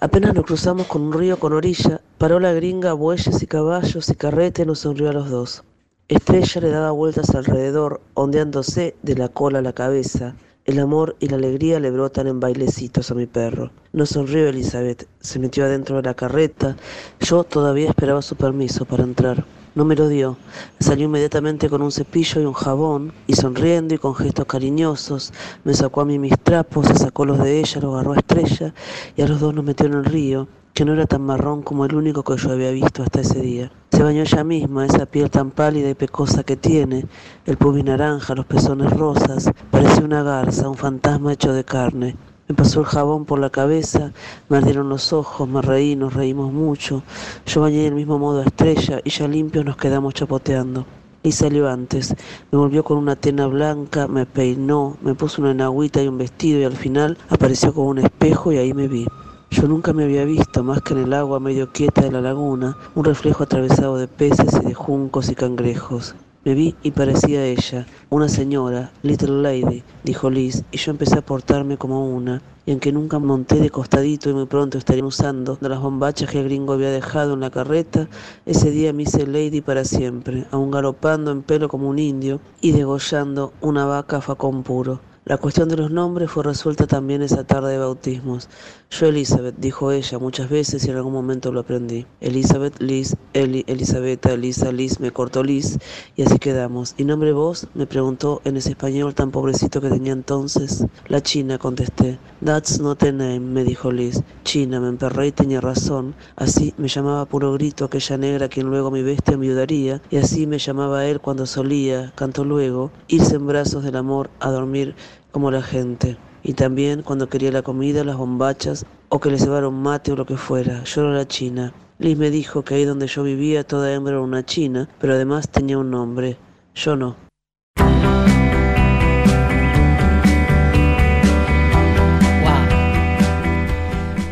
Apenas 0.00 0.34
nos 0.34 0.44
cruzamos 0.44 0.86
con 0.86 1.02
un 1.02 1.12
río 1.12 1.38
con 1.38 1.52
orilla, 1.52 2.00
paró 2.18 2.38
la 2.38 2.52
gringa, 2.52 2.92
bueyes 2.92 3.42
y 3.42 3.46
caballos 3.46 4.08
y 4.08 4.14
carrete 4.14 4.64
nos 4.64 4.80
sonrió 4.80 5.10
a 5.10 5.12
los 5.12 5.28
dos. 5.28 5.64
Estrella 6.06 6.60
le 6.60 6.70
daba 6.70 6.90
vueltas 6.92 7.34
alrededor, 7.34 8.00
ondeándose 8.14 8.94
de 9.02 9.14
la 9.16 9.28
cola 9.28 9.58
a 9.58 9.62
la 9.62 9.72
cabeza, 9.72 10.36
el 10.64 10.78
amor 10.78 11.16
y 11.18 11.28
la 11.28 11.36
alegría 11.36 11.80
le 11.80 11.90
brotan 11.90 12.26
en 12.26 12.40
bailecitos 12.40 13.10
a 13.10 13.14
mi 13.14 13.26
perro. 13.26 13.70
No 13.92 14.06
sonrió 14.06 14.48
Elizabeth, 14.48 15.08
se 15.18 15.38
metió 15.38 15.64
adentro 15.64 15.96
de 15.96 16.02
la 16.02 16.14
carreta. 16.14 16.76
Yo 17.20 17.42
todavía 17.42 17.88
esperaba 17.88 18.22
su 18.22 18.36
permiso 18.36 18.84
para 18.84 19.02
entrar. 19.02 19.44
No 19.78 19.84
me 19.84 19.94
lo 19.94 20.08
dio. 20.08 20.36
Salió 20.80 21.04
inmediatamente 21.04 21.68
con 21.68 21.82
un 21.82 21.92
cepillo 21.92 22.40
y 22.40 22.44
un 22.44 22.52
jabón, 22.52 23.12
y 23.28 23.34
sonriendo 23.34 23.94
y 23.94 23.98
con 23.98 24.12
gestos 24.16 24.44
cariñosos, 24.46 25.32
me 25.62 25.72
sacó 25.72 26.00
a 26.00 26.04
mí 26.04 26.18
mis 26.18 26.36
trapos, 26.36 26.88
se 26.88 26.96
sacó 26.96 27.24
los 27.24 27.38
de 27.38 27.60
ella, 27.60 27.80
lo 27.80 27.94
agarró 27.94 28.14
a 28.14 28.16
Estrella, 28.16 28.74
y 29.16 29.22
a 29.22 29.28
los 29.28 29.38
dos 29.38 29.54
nos 29.54 29.64
metió 29.64 29.86
en 29.86 29.94
el 29.94 30.04
río 30.04 30.48
que 30.74 30.84
no 30.84 30.94
era 30.94 31.06
tan 31.06 31.22
marrón 31.22 31.62
como 31.62 31.84
el 31.84 31.94
único 31.94 32.24
que 32.24 32.36
yo 32.36 32.50
había 32.50 32.72
visto 32.72 33.04
hasta 33.04 33.20
ese 33.20 33.40
día. 33.40 33.70
Se 33.92 34.02
bañó 34.02 34.22
ella 34.22 34.42
misma, 34.42 34.84
esa 34.84 35.06
piel 35.06 35.30
tan 35.30 35.52
pálida 35.52 35.88
y 35.88 35.94
pecosa 35.94 36.42
que 36.42 36.56
tiene, 36.56 37.06
el 37.46 37.56
pubis 37.56 37.84
naranja, 37.84 38.34
los 38.34 38.46
pezones 38.46 38.90
rosas, 38.90 39.48
parecía 39.70 40.04
una 40.04 40.24
garza, 40.24 40.68
un 40.68 40.76
fantasma 40.76 41.34
hecho 41.34 41.52
de 41.52 41.62
carne. 41.62 42.16
Me 42.48 42.54
pasó 42.54 42.80
el 42.80 42.86
jabón 42.86 43.26
por 43.26 43.38
la 43.40 43.50
cabeza, 43.50 44.10
me 44.48 44.56
ardieron 44.56 44.88
los 44.88 45.12
ojos, 45.12 45.46
me 45.46 45.60
reí, 45.60 45.96
nos 45.96 46.14
reímos 46.14 46.50
mucho. 46.50 47.02
Yo 47.44 47.60
bañé 47.60 47.82
del 47.82 47.94
mismo 47.94 48.18
modo 48.18 48.40
a 48.40 48.44
Estrella 48.44 49.02
y 49.04 49.10
ya 49.10 49.28
limpios 49.28 49.66
nos 49.66 49.76
quedamos 49.76 50.14
chapoteando. 50.14 50.86
Y 51.22 51.32
salió 51.32 51.68
antes, 51.68 52.16
me 52.50 52.58
volvió 52.58 52.84
con 52.84 52.96
una 52.96 53.16
tena 53.16 53.46
blanca, 53.48 54.08
me 54.08 54.24
peinó, 54.24 54.96
me 55.02 55.14
puso 55.14 55.42
una 55.42 55.50
enagüita 55.50 56.02
y 56.02 56.08
un 56.08 56.16
vestido 56.16 56.58
y 56.58 56.64
al 56.64 56.76
final 56.76 57.18
apareció 57.28 57.74
con 57.74 57.86
un 57.86 57.98
espejo 57.98 58.50
y 58.50 58.56
ahí 58.56 58.72
me 58.72 58.88
vi. 58.88 59.06
Yo 59.50 59.68
nunca 59.68 59.92
me 59.92 60.04
había 60.04 60.24
visto 60.24 60.64
más 60.64 60.80
que 60.80 60.94
en 60.94 61.00
el 61.00 61.12
agua 61.12 61.40
medio 61.40 61.70
quieta 61.70 62.00
de 62.00 62.12
la 62.12 62.22
laguna, 62.22 62.78
un 62.94 63.04
reflejo 63.04 63.42
atravesado 63.42 63.98
de 63.98 64.08
peces 64.08 64.58
y 64.62 64.64
de 64.68 64.72
juncos 64.72 65.28
y 65.28 65.34
cangrejos. 65.34 66.14
Me 66.48 66.54
vi 66.54 66.74
y 66.82 66.92
parecía 66.92 67.44
ella, 67.44 67.86
una 68.08 68.26
señora, 68.26 68.90
Little 69.02 69.42
Lady, 69.42 69.82
dijo 70.02 70.30
Liz, 70.30 70.64
y 70.72 70.78
yo 70.78 70.92
empecé 70.92 71.18
a 71.18 71.20
portarme 71.20 71.76
como 71.76 72.08
una, 72.08 72.40
y 72.64 72.70
aunque 72.70 72.90
nunca 72.90 73.18
monté 73.18 73.56
de 73.56 73.68
costadito 73.68 74.30
y 74.30 74.32
muy 74.32 74.46
pronto 74.46 74.78
estarían 74.78 75.04
usando 75.04 75.58
de 75.60 75.68
las 75.68 75.78
bombachas 75.78 76.30
que 76.30 76.38
el 76.38 76.46
gringo 76.46 76.72
había 76.72 76.88
dejado 76.90 77.34
en 77.34 77.40
la 77.40 77.50
carreta, 77.50 78.08
ese 78.46 78.70
día 78.70 78.94
me 78.94 79.02
hice 79.02 79.26
Lady 79.26 79.60
para 79.60 79.84
siempre, 79.84 80.46
aún 80.50 80.70
galopando 80.70 81.32
en 81.32 81.42
pelo 81.42 81.68
como 81.68 81.86
un 81.90 81.98
indio 81.98 82.40
y 82.62 82.72
degollando 82.72 83.52
una 83.60 83.84
vaca 83.84 84.16
a 84.16 84.20
facón 84.22 84.62
puro. 84.62 85.07
La 85.28 85.36
cuestión 85.36 85.68
de 85.68 85.76
los 85.76 85.90
nombres 85.90 86.30
fue 86.30 86.42
resuelta 86.42 86.86
también 86.86 87.20
esa 87.20 87.44
tarde 87.44 87.72
de 87.72 87.78
bautismos. 87.78 88.48
Yo 88.90 89.08
Elizabeth, 89.08 89.56
dijo 89.58 89.92
ella 89.92 90.18
muchas 90.18 90.48
veces 90.48 90.86
y 90.86 90.90
en 90.90 90.96
algún 90.96 91.12
momento 91.12 91.52
lo 91.52 91.60
aprendí. 91.60 92.06
Elizabeth, 92.22 92.80
Liz, 92.80 93.14
Eli, 93.34 93.62
Elizabeth, 93.66 94.24
Lisa, 94.38 94.72
Liz, 94.72 95.00
me 95.00 95.10
cortó 95.10 95.42
Liz 95.42 95.78
y 96.16 96.22
así 96.22 96.38
quedamos. 96.38 96.94
¿Y 96.96 97.04
nombre 97.04 97.32
vos? 97.32 97.66
me 97.74 97.86
preguntó 97.86 98.40
en 98.46 98.56
ese 98.56 98.70
español 98.70 99.14
tan 99.14 99.30
pobrecito 99.30 99.82
que 99.82 99.90
tenía 99.90 100.14
entonces. 100.14 100.86
La 101.08 101.22
China, 101.22 101.58
contesté. 101.58 102.18
That's 102.42 102.80
not 102.80 103.02
a 103.02 103.12
name, 103.12 103.40
me 103.40 103.64
dijo 103.64 103.92
Liz. 103.92 104.22
China, 104.44 104.80
me 104.80 104.88
emperré 104.88 105.26
y 105.26 105.32
tenía 105.32 105.60
razón. 105.60 106.14
Así 106.36 106.72
me 106.78 106.88
llamaba 106.88 107.26
puro 107.26 107.52
grito 107.52 107.84
aquella 107.84 108.16
negra 108.16 108.48
quien 108.48 108.68
luego 108.68 108.90
mi 108.90 109.02
bestia 109.02 109.36
me 109.36 109.44
ayudaría 109.44 110.00
y 110.08 110.16
así 110.16 110.46
me 110.46 110.58
llamaba 110.58 111.04
él 111.04 111.20
cuando 111.20 111.44
solía, 111.44 112.12
cantó 112.14 112.44
luego, 112.46 112.90
irse 113.08 113.34
en 113.34 113.46
brazos 113.46 113.84
del 113.84 113.96
amor 113.96 114.30
a 114.40 114.50
dormir 114.50 114.94
como 115.38 115.52
la 115.52 115.62
gente. 115.62 116.16
Y 116.42 116.54
también 116.54 117.02
cuando 117.02 117.28
quería 117.28 117.52
la 117.52 117.62
comida, 117.62 118.02
las 118.02 118.16
bombachas, 118.16 118.84
o 119.08 119.20
que 119.20 119.30
le 119.30 119.38
llevaron 119.38 119.72
mate 119.72 120.10
o 120.10 120.16
lo 120.16 120.26
que 120.26 120.36
fuera. 120.36 120.82
Yo 120.82 121.02
era 121.02 121.12
la 121.12 121.28
china. 121.28 121.72
Liz 122.00 122.18
me 122.18 122.32
dijo 122.32 122.64
que 122.64 122.74
ahí 122.74 122.84
donde 122.84 123.06
yo 123.06 123.22
vivía 123.22 123.62
toda 123.62 123.94
hembra 123.94 124.14
era 124.14 124.20
una 124.20 124.44
china, 124.44 124.88
pero 125.00 125.14
además 125.14 125.48
tenía 125.48 125.78
un 125.78 125.92
nombre. 125.92 126.36
Yo 126.74 126.96
no. 126.96 127.27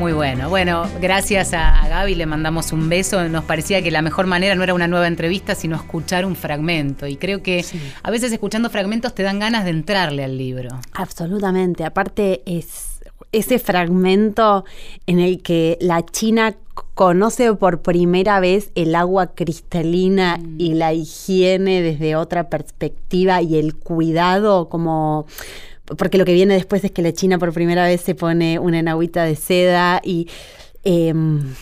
Muy 0.06 0.12
bueno. 0.12 0.48
Bueno, 0.48 0.84
gracias 1.00 1.52
a, 1.52 1.84
Gaby, 1.88 2.14
le 2.14 2.26
mandamos 2.26 2.70
un 2.70 2.88
beso. 2.88 3.28
Nos 3.28 3.42
parecía 3.42 3.82
que 3.82 3.90
la 3.90 4.02
mejor 4.02 4.28
manera 4.28 4.54
no 4.54 4.62
era 4.62 4.72
una 4.72 4.86
nueva 4.86 5.08
entrevista, 5.08 5.56
sino 5.56 5.74
escuchar 5.74 6.24
un 6.24 6.36
fragmento. 6.36 7.08
Y 7.08 7.16
creo 7.16 7.42
que 7.42 7.64
a 8.04 8.10
veces 8.12 8.30
escuchando 8.30 8.70
fragmentos 8.70 9.16
te 9.16 9.24
dan 9.24 9.40
ganas 9.40 9.64
de 9.64 9.70
entrarle 9.70 10.22
al 10.22 10.38
libro. 10.38 10.68
Absolutamente. 10.92 11.84
Aparte 11.84 12.42
es 12.46 13.00
ese 13.32 13.58
fragmento 13.58 14.64
en 15.08 15.18
el 15.18 15.42
que 15.42 15.76
la 15.80 16.06
China 16.06 16.54
conoce 16.94 17.52
por 17.54 17.82
primera 17.82 18.38
vez 18.38 18.70
el 18.76 18.94
agua 18.94 19.34
cristalina 19.34 20.38
mm. 20.38 20.60
y 20.60 20.74
la 20.74 20.92
higiene 20.92 21.82
desde 21.82 22.14
otra 22.14 22.48
perspectiva 22.48 23.42
y 23.42 23.58
el 23.58 23.74
cuidado 23.74 24.68
como 24.68 25.26
porque 25.96 26.18
lo 26.18 26.24
que 26.24 26.32
viene 26.32 26.54
después 26.54 26.82
es 26.84 26.90
que 26.90 27.02
la 27.02 27.12
China 27.12 27.38
por 27.38 27.52
primera 27.52 27.84
vez 27.84 28.00
se 28.00 28.14
pone 28.14 28.58
una 28.58 28.78
enagüita 28.78 29.24
de 29.24 29.36
seda 29.36 30.00
y 30.04 30.28
em, 30.84 31.54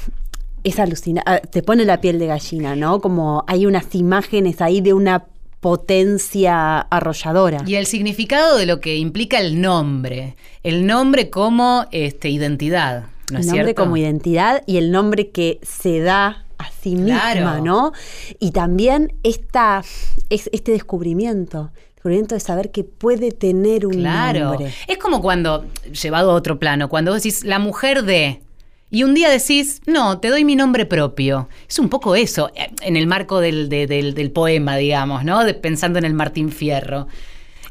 es 0.64 0.78
alucinante, 0.78 1.30
ah, 1.30 1.38
te 1.40 1.62
pone 1.62 1.84
la 1.84 2.00
piel 2.00 2.18
de 2.18 2.26
gallina, 2.26 2.74
¿no? 2.74 3.00
Como 3.00 3.44
hay 3.46 3.66
unas 3.66 3.94
imágenes 3.94 4.60
ahí 4.60 4.80
de 4.80 4.94
una 4.94 5.26
potencia 5.60 6.80
arrolladora. 6.80 7.62
Y 7.66 7.76
el 7.76 7.86
significado 7.86 8.58
de 8.58 8.66
lo 8.66 8.80
que 8.80 8.96
implica 8.96 9.40
el 9.40 9.60
nombre, 9.60 10.36
el 10.62 10.86
nombre 10.86 11.30
como 11.30 11.86
este, 11.90 12.28
identidad, 12.28 13.04
¿no 13.32 13.38
el 13.38 13.46
nombre 13.46 13.74
como 13.74 13.96
identidad 13.96 14.62
y 14.66 14.76
el 14.76 14.90
nombre 14.90 15.30
que 15.30 15.60
se 15.62 16.00
da 16.00 16.44
a 16.58 16.70
sí 16.70 16.96
misma, 16.96 17.60
¿no? 17.60 17.92
Y 18.38 18.50
también 18.50 19.14
esta, 19.22 19.82
es, 20.30 20.50
este 20.52 20.72
descubrimiento, 20.72 21.70
de 22.04 22.38
saber 22.38 22.70
que 22.70 22.84
puede 22.84 23.32
tener 23.32 23.86
un 23.86 23.94
claro. 23.94 24.58
Es 24.86 24.98
como 24.98 25.22
cuando, 25.22 25.64
llevado 25.90 26.32
a 26.32 26.34
otro 26.34 26.58
plano, 26.58 26.90
cuando 26.90 27.12
vos 27.12 27.22
decís 27.22 27.44
la 27.44 27.58
mujer 27.58 28.02
de. 28.02 28.42
Y 28.90 29.04
un 29.04 29.14
día 29.14 29.30
decís, 29.30 29.80
no, 29.86 30.20
te 30.20 30.28
doy 30.28 30.44
mi 30.44 30.54
nombre 30.54 30.84
propio. 30.84 31.48
Es 31.66 31.78
un 31.78 31.88
poco 31.88 32.14
eso, 32.14 32.50
eh, 32.54 32.70
en 32.82 32.96
el 32.96 33.06
marco 33.06 33.40
del, 33.40 33.70
del, 33.70 34.30
poema, 34.32 34.76
digamos, 34.76 35.24
¿no? 35.24 35.44
De, 35.44 35.54
pensando 35.54 35.98
en 35.98 36.04
el 36.04 36.12
Martín 36.12 36.52
Fierro. 36.52 37.08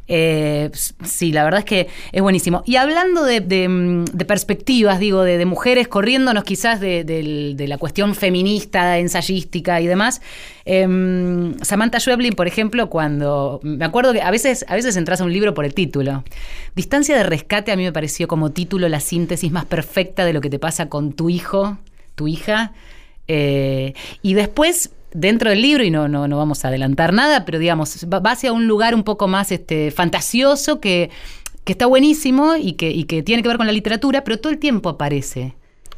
Eh, 0.07 0.69
sí, 1.03 1.31
la 1.31 1.43
verdad 1.43 1.59
es 1.59 1.65
que 1.65 1.87
es 2.11 2.21
buenísimo. 2.21 2.63
Y 2.65 2.75
hablando 2.75 3.23
de, 3.23 3.39
mm, 3.67 4.05
perspectivas, 4.27 4.99
digo, 4.99 5.23
de, 5.23 5.45
mujeres 5.45 5.87
corriéndonos 5.87 6.43
quizás 6.43 6.79
de, 6.79 7.65
la 7.67 7.77
cuestión 7.77 8.15
feminista, 8.15 8.97
ensayística 8.97 9.81
y 9.81 9.87
demás, 9.87 10.21
em, 10.65 11.57
Samantha 11.61 11.99
Schweblin, 11.99 12.33
por 12.33 12.47
ejemplo, 12.47 12.89
cuando 12.89 13.59
me 13.63 13.85
acuerdo 13.85 14.13
que 14.13 14.21
a 14.21 14.31
veces, 14.31 14.65
a 14.67 14.75
veces 14.75 14.95
entras 14.97 15.21
a 15.21 15.23
un 15.23 15.33
libro 15.33 15.53
por 15.53 15.65
el 15.65 15.73
título. 15.73 16.23
Distancia 16.75 17.17
de 17.17 17.23
rescate 17.23 17.71
a 17.71 17.75
mí 17.75 17.83
me 17.83 17.91
pareció 17.93 18.27
como 18.27 18.51
título 18.51 18.89
la 18.89 18.99
síntesis 18.99 19.51
más 19.51 19.65
perfecta 19.65 20.25
de 20.25 20.33
lo 20.33 20.41
que 20.41 20.49
te 20.49 20.59
pasa 20.59 20.89
con 20.89 21.13
tu 21.13 21.29
hijo 21.29 21.77
tu 22.15 22.27
hija. 22.27 22.73
Eh, 23.27 23.93
y 24.21 24.33
después, 24.33 24.91
dentro 25.13 25.49
del 25.49 25.61
libro, 25.61 25.83
y 25.83 25.91
no, 25.91 26.07
no, 26.07 26.27
no 26.27 26.37
vamos 26.37 26.63
a 26.65 26.69
adelantar 26.69 27.13
nada, 27.13 27.45
pero 27.45 27.59
digamos, 27.59 28.05
va, 28.11 28.19
hacia 28.31 28.51
un 28.53 28.67
lugar 28.67 28.95
un 28.95 29.03
poco 29.03 29.27
más 29.27 29.51
este, 29.51 29.91
fantasioso 29.91 30.79
que, 30.79 31.09
que 31.63 31.71
está 31.73 31.85
buenísimo 31.85 32.55
y 32.55 32.73
que, 32.73 32.91
y 32.91 33.03
que 33.05 33.23
tiene 33.23 33.41
que 33.43 33.47
ver 33.49 33.57
con 33.57 33.67
la 33.67 33.73
literatura, 33.73 34.23
pero 34.23 34.37
todo 34.39 34.51
el 34.51 34.59
tiempo 34.59 34.89
aparece 34.89 35.55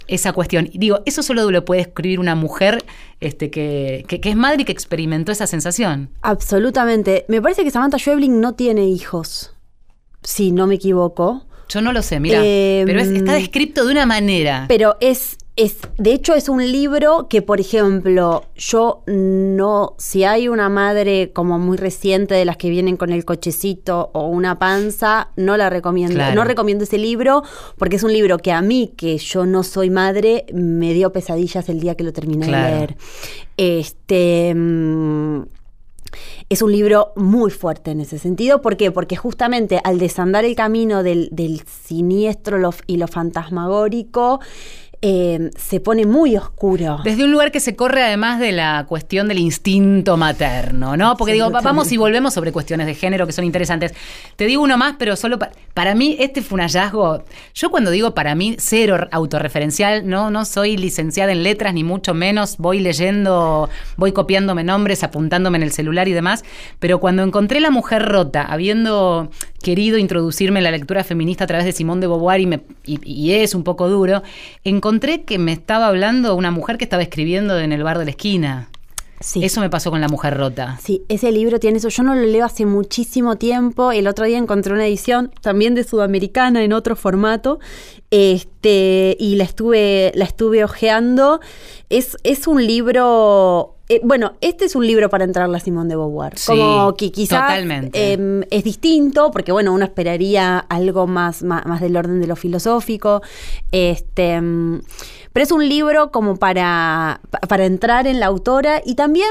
esa 0.08 0.34
cuestión. 0.34 0.70
Y 0.72 0.78
digo, 0.78 1.00
eso 1.08 1.24
solo 1.24 1.50
lo 1.50 1.66
puede 1.66 1.82
escribir 1.82 2.20
una 2.20 2.36
mujer 2.36 2.84
este, 3.22 3.50
que, 3.50 4.06
que- 4.08 4.22
que 4.22 4.30
es 4.30 4.36
madre 4.36 4.62
y 4.62 4.66
que 4.66 4.72
experimentó 4.72 5.32
esa 5.32 5.48
sensación. 5.48 6.10
Absolutamente. 6.22 7.26
Me 7.28 7.42
parece 7.42 7.64
que 7.64 7.72
Samantha 7.72 7.98
Schweblin 7.98 8.40
no 8.40 8.54
tiene 8.54 8.86
hijos, 8.86 9.54
si 10.22 10.52
no 10.52 10.68
me 10.68 10.76
equivoco. 10.76 11.46
Yo 11.70 11.82
no 11.82 11.92
lo 11.92 12.04
sé, 12.04 12.20
mira, 12.20 12.40
Em, 12.44 12.86
pero 12.86 13.00
es- 13.00 13.08
está 13.10 13.34
descrito 13.34 13.84
de 13.86 13.92
una 13.94 14.06
manera. 14.06 14.66
Pero 14.68 14.96
es, 15.02 15.38
es, 15.58 15.78
de 15.98 16.12
hecho, 16.12 16.34
es 16.36 16.50
un 16.50 16.60
libro 16.70 17.28
que, 17.30 17.42
por 17.42 17.62
ejemplo, 17.62 18.44
yo 18.58 19.04
no, 19.08 19.96
si 19.98 20.26
hay 20.26 20.50
una 20.50 20.68
madre 20.68 21.32
como 21.32 21.58
muy 21.60 21.78
reciente 21.78 22.34
de 22.34 22.44
las 22.44 22.58
que 22.58 22.70
vienen 22.70 22.98
con 22.98 23.12
el 23.14 23.24
cochecito 23.24 24.10
o 24.14 24.28
una 24.28 24.60
panza, 24.60 25.30
no 25.38 25.56
la 25.56 25.70
recomiendo. 25.70 26.16
Claro. 26.16 26.36
No 26.36 26.44
recomiendo 26.44 26.84
ese 26.84 26.98
libro 26.98 27.44
porque 27.78 27.96
es 27.96 28.04
un 28.04 28.12
libro 28.12 28.38
que 28.38 28.52
a 28.52 28.62
mí, 28.62 28.94
que 28.98 29.18
yo 29.18 29.46
no 29.46 29.64
soy 29.64 29.90
madre, 29.90 30.46
me 30.54 30.94
dio 30.94 31.14
pesadillas 31.14 31.70
el 31.70 31.80
día 31.80 31.96
que 31.96 32.04
lo 32.04 32.12
terminé 32.12 32.48
Claro. 32.48 32.66
de 32.66 32.76
leer. 32.76 32.98
Este. 33.56 34.54
mm, 34.54 35.44
es 36.50 36.62
un 36.62 36.72
libro 36.72 37.12
muy 37.16 37.50
fuerte 37.52 37.92
en 37.92 38.00
ese 38.00 38.20
sentido. 38.20 38.62
¿Por 38.62 38.78
qué? 38.78 38.92
Porque 38.92 39.16
justamente 39.16 39.82
al 39.84 39.98
desandar 40.00 40.46
el 40.46 40.56
camino 40.56 41.04
del, 41.04 41.30
del 41.32 41.62
siniestro 41.66 42.58
y 42.88 42.98
lo 42.98 43.08
fantasmagórico, 43.08 44.40
eh, 45.08 45.52
se 45.56 45.80
pone 45.80 46.08
muy 46.08 46.36
oscuro. 46.36 47.00
Desde 47.04 47.24
un 47.26 47.32
lugar 47.32 47.52
que 47.52 47.60
se 47.60 47.76
corre 47.76 48.02
además 48.04 48.40
de 48.40 48.52
la 48.52 48.86
cuestión 48.90 49.28
del 49.28 49.38
instinto 49.38 50.18
materno, 50.18 50.98
¿no? 50.98 51.16
Porque 51.16 51.34
digo, 51.34 51.52
va- 51.52 51.62
vamos 51.62 51.92
y 51.92 51.98
volvemos 51.98 52.34
sobre 52.34 52.52
cuestiones 52.52 52.88
de 52.88 52.96
género 52.96 53.28
que 53.28 53.32
son 53.32 53.46
interesantes. 53.46 53.94
Te 54.36 54.46
digo 54.48 54.64
uno 54.64 54.78
más, 54.78 54.96
pero 54.98 55.16
solo 55.16 55.38
pa- 55.38 55.52
para 55.76 55.94
mí 55.94 56.16
este 56.20 56.42
fue 56.42 56.56
un 56.56 56.62
hallazgo. 56.62 57.24
Yo 57.54 57.70
cuando 57.70 57.92
digo 57.92 58.16
para 58.16 58.34
mí 58.34 58.56
cero 58.58 59.08
autorreferencial, 59.12 60.08
no, 60.10 60.32
no 60.32 60.44
soy 60.44 60.76
licenciada 60.76 61.32
en 61.34 61.44
letras 61.44 61.76
ni 61.76 61.84
mucho 61.84 62.16
menos, 62.16 62.58
voy 62.58 62.80
leyendo, 62.80 63.70
voy 63.98 64.12
copiándome 64.12 64.64
nombres, 64.64 65.04
apuntándome 65.04 65.58
en 65.58 65.64
el 65.64 65.72
celular 65.72 66.08
y 66.08 66.14
demás, 66.14 66.44
pero 66.80 67.00
cuando 67.00 67.22
encontré 67.22 67.60
La 67.60 67.70
mujer 67.70 68.02
rota, 68.04 68.42
habiendo 68.42 69.30
querido 69.66 69.98
introducirme 69.98 70.60
en 70.60 70.64
la 70.66 70.72
lectura 70.72 71.04
feminista 71.04 71.46
a 71.46 71.48
través 71.48 71.66
de 71.66 71.72
Simón 71.72 72.00
de 72.00 72.06
Beauvoir 72.06 72.40
y, 72.40 72.46
me- 72.46 72.62
y- 72.86 73.00
y 73.04 73.32
es 73.34 73.56
un 73.56 73.64
poco 73.64 73.90
duro, 73.90 74.22
encontré 74.64 75.24
que 75.24 75.40
me 75.40 75.54
estaba 75.54 75.88
hablando 75.88 76.36
una 76.36 76.52
mujer 76.52 76.78
que 76.78 76.84
estaba 76.84 77.02
escribiendo 77.02 77.58
en 77.60 77.72
el 77.72 77.82
bar 77.84 77.98
de 77.98 78.06
la 78.06 78.12
esquina. 78.12 78.70
Sí. 79.22 79.44
Eso 79.44 79.62
me 79.62 79.70
pasó 79.72 79.90
con 79.90 80.02
La 80.02 80.08
mujer 80.10 80.38
rota. 80.38 80.78
Sí, 80.84 81.02
ese 81.10 81.32
libro 81.32 81.58
tiene 81.60 81.78
eso. 81.78 81.88
Yo 81.90 82.04
no 82.04 82.14
lo 82.14 82.22
leo 82.22 82.46
hace 82.46 82.66
muchísimo 82.68 83.38
tiempo. 83.38 83.92
El 83.94 84.08
otro 84.08 84.26
día 84.26 84.38
encontré 84.38 84.74
una 84.74 84.86
edición 84.86 85.32
también 85.42 85.74
de 85.74 85.84
Sudamericana 85.86 86.64
en 86.64 86.74
otro 86.74 86.96
formato. 86.98 87.60
Este, 88.12 89.16
y 89.20 89.36
la 89.38 89.46
estuve, 89.46 90.12
la 90.16 90.26
estuve 90.26 90.64
ojeando. 90.64 91.40
Es, 91.90 92.18
es 92.24 92.46
un 92.46 92.66
libro. 92.68 93.75
Eh, 93.88 94.02
bueno, 94.04 94.34
este 94.42 94.66
es 94.66 94.76
un 94.76 94.86
libro 94.88 95.10
para 95.10 95.24
entrar 95.26 95.54
a 95.54 95.60
Simón 95.60 95.88
de 95.88 95.96
Beauvoir. 95.96 96.38
Sí, 96.38 96.48
Como 96.52 96.96
que 96.96 97.12
quizás 97.12 97.42
totalmente. 97.42 98.14
em, 98.14 98.42
es 98.50 98.64
distinto, 98.64 99.30
porque 99.32 99.52
bueno, 99.52 99.74
uno 99.74 99.86
esperaría 99.86 100.58
algo 100.58 101.06
más, 101.08 101.44
más, 101.44 101.66
más 101.66 101.82
del 101.82 101.96
orden 101.96 102.20
de 102.20 102.28
lo 102.28 102.36
filosófico. 102.36 103.22
Este, 103.72 104.42
mm, 104.42 104.82
pero 105.34 105.44
es 105.44 105.52
un 105.52 105.68
libro 105.68 106.12
como 106.12 106.38
para, 106.38 107.20
pa- 107.30 107.40
para 107.40 107.66
entrar 107.66 108.08
en 108.08 108.20
la 108.20 108.26
autora 108.28 108.82
y 108.86 108.96
también 108.96 109.30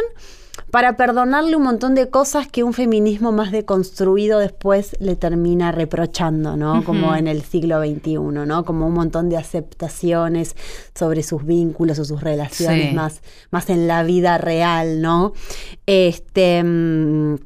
para 0.74 0.96
perdonarle 0.96 1.54
un 1.54 1.62
montón 1.62 1.94
de 1.94 2.10
cosas 2.10 2.48
que 2.48 2.64
un 2.64 2.72
feminismo 2.72 3.30
más 3.30 3.52
deconstruido 3.52 4.40
después 4.40 4.96
le 4.98 5.14
termina 5.14 5.70
reprochando, 5.70 6.56
¿no? 6.56 6.82
Como 6.82 7.14
en 7.14 7.28
el 7.28 7.42
siglo 7.42 7.80
XXI, 7.80 8.16
¿no? 8.18 8.64
Como 8.64 8.88
un 8.88 8.92
montón 8.92 9.28
de 9.28 9.36
aceptaciones 9.36 10.56
sobre 10.92 11.22
sus 11.22 11.46
vínculos 11.46 12.00
o 12.00 12.04
sus 12.04 12.20
relaciones 12.20 12.88
Sí. 12.88 12.92
más, 12.92 13.20
más 13.52 13.70
en 13.70 13.86
la 13.86 14.02
vida 14.02 14.36
real, 14.36 15.00
¿no? 15.00 15.32
Este. 15.86 16.60
mm, 16.64 17.36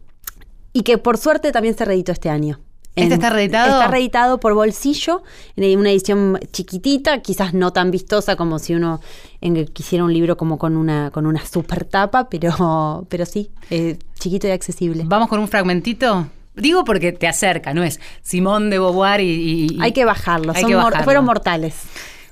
y 0.73 0.83
que 0.83 0.97
por 0.97 1.19
suerte 1.19 1.53
también 1.53 1.77
se 1.77 1.85
reeditó 1.85 2.13
este 2.13 2.31
año. 2.31 2.61
¿Este 3.03 3.15
está 3.15 3.31
reeditado? 3.31 3.79
Está 3.79 3.89
reeditado 3.91 4.41
por 4.41 4.55
Bolsillo, 4.55 5.23
en 5.57 5.79
una 5.79 5.91
edición 5.91 6.39
chiquitita, 6.53 7.21
quizás 7.23 7.55
no 7.55 7.73
tan 7.73 7.91
vistosa 7.91 8.37
como 8.37 8.59
si 8.59 8.75
uno 8.75 9.01
en- 9.41 9.67
quisiera 9.67 10.05
un 10.05 10.13
libro 10.13 10.37
como 10.37 10.59
con 10.59 10.77
una, 10.77 11.11
con 11.11 11.27
una 11.27 11.45
super 11.45 11.85
tapa, 11.85 12.29
pero, 12.29 13.07
pero 13.09 13.25
sí, 13.27 13.51
eh, 13.71 13.99
chiquito 14.19 14.47
y 14.49 14.51
accesible. 14.51 15.05
Vamos 15.07 15.29
con 15.29 15.41
un 15.41 15.49
fragmentito. 15.49 16.27
Digo 16.55 16.85
porque 16.85 17.13
te 17.13 17.29
acerca, 17.29 17.73
no 17.73 17.85
es 17.85 18.01
Simón 18.23 18.69
de 18.71 18.79
Beauvoir 18.81 19.21
y... 19.21 19.79
Hay 19.81 19.93
que 19.93 20.05
bajarlo, 20.05 20.53
Hay 20.55 20.63
son 20.63 20.71
que 20.71 20.75
mor- 20.77 20.85
bajarlo. 20.87 21.05
fueron 21.05 21.25
mortales. 21.25 21.77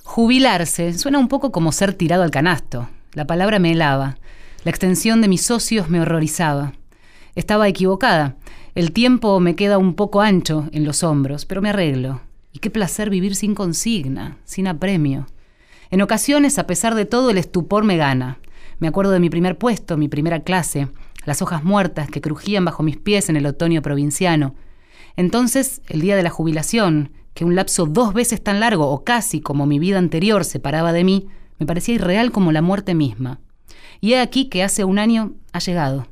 Jubilarse 0.02 0.96
suena 0.96 1.18
un 1.18 1.28
poco 1.28 1.52
como 1.52 1.72
ser 1.72 1.92
tirado 1.94 2.22
al 2.22 2.30
canasto. 2.30 2.88
La 3.12 3.24
palabra 3.26 3.58
me 3.58 3.72
helaba. 3.72 4.18
La 4.64 4.70
extensión 4.70 5.20
de 5.20 5.28
mis 5.28 5.42
socios 5.44 5.88
me 5.90 6.00
horrorizaba. 6.00 6.72
Estaba 7.37 7.68
equivocada. 7.68 8.37
El 8.74 8.93
tiempo 8.93 9.39
me 9.41 9.57
queda 9.57 9.76
un 9.76 9.93
poco 9.93 10.22
ancho 10.22 10.70
en 10.72 10.84
los 10.84 11.03
hombros, 11.03 11.45
pero 11.45 11.61
me 11.61 11.68
arreglo. 11.68 12.22
Y 12.51 12.61
qué 12.61 12.70
placer 12.70 13.11
vivir 13.11 13.37
sin 13.37 13.55
consigna, 13.55 14.39
sin 14.45 14.66
apremio. 14.66 15.26
En 15.91 16.01
ocasiones, 16.01 16.59
a 16.59 16.66
pesar 16.66 16.95
de 16.95 17.05
todo, 17.05 17.28
el 17.28 17.37
estupor 17.37 17.84
me 17.84 17.99
gana. 17.99 18.39
Me 18.78 18.89
acuerdo 18.89 19.12
de 19.12 19.20
mi 19.20 19.28
primer 19.28 19.59
puesto, 19.59 19.99
mi 19.99 20.09
primera 20.09 20.41
clase, 20.41 20.89
las 21.26 21.43
hojas 21.43 21.62
muertas 21.62 22.11
que 22.11 22.22
crujían 22.22 22.64
bajo 22.64 22.82
mis 22.82 22.97
pies 22.97 23.28
en 23.28 23.37
el 23.37 23.45
otoño 23.45 23.82
provinciano. 23.82 24.55
Entonces, 25.14 25.82
el 25.89 26.01
día 26.01 26.16
de 26.16 26.22
la 26.22 26.30
jubilación, 26.30 27.12
que 27.34 27.45
un 27.45 27.55
lapso 27.55 27.84
dos 27.84 28.14
veces 28.14 28.43
tan 28.43 28.61
largo 28.61 28.89
o 28.89 29.05
casi 29.05 29.43
como 29.43 29.66
mi 29.66 29.78
vida 29.78 29.99
anterior 29.99 30.47
separaba 30.47 30.95
de 30.95 31.05
mí, 31.05 31.26
me 31.59 31.66
parecía 31.66 31.97
irreal 31.97 32.32
como 32.32 32.51
la 32.51 32.62
muerte 32.62 32.95
misma. 32.95 33.41
Y 34.01 34.14
he 34.14 34.20
aquí 34.20 34.47
que 34.47 34.62
hace 34.62 34.84
un 34.84 34.99
año 34.99 35.34
ha 35.53 35.59
llegado. 35.59 36.07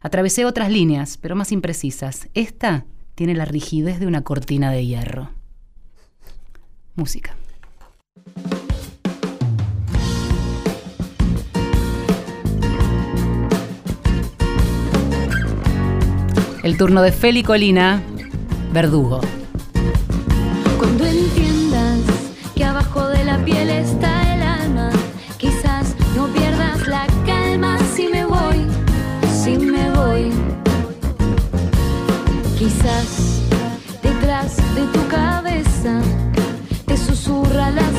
Atravesé 0.00 0.44
otras 0.44 0.70
líneas, 0.70 1.18
pero 1.18 1.36
más 1.36 1.52
imprecisas. 1.52 2.28
Esta 2.34 2.84
tiene 3.14 3.34
la 3.34 3.44
rigidez 3.44 3.98
de 3.98 4.06
una 4.06 4.22
cortina 4.22 4.70
de 4.70 4.86
hierro. 4.86 5.30
Música. 6.94 7.34
El 16.62 16.76
turno 16.76 17.00
de 17.00 17.12
Feli 17.12 17.42
Colina, 17.42 18.02
Verdugo. 18.72 19.20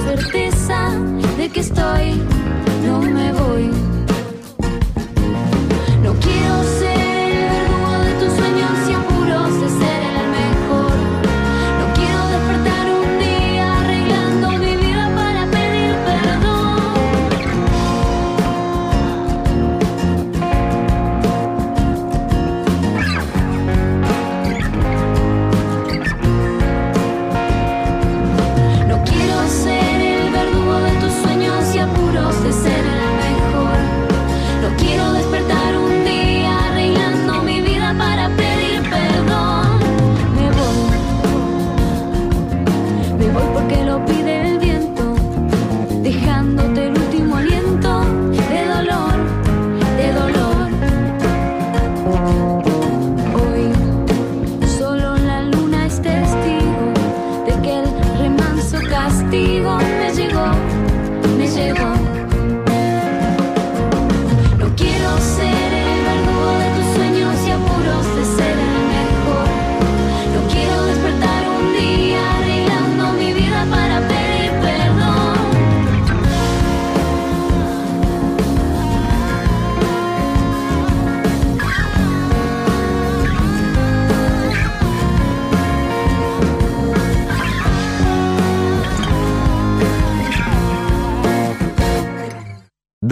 Certeza 0.07 0.89
de 1.37 1.49
que 1.49 1.59
estoy, 1.59 2.21
no 2.85 3.01
me 3.01 3.33
voy. 3.33 3.86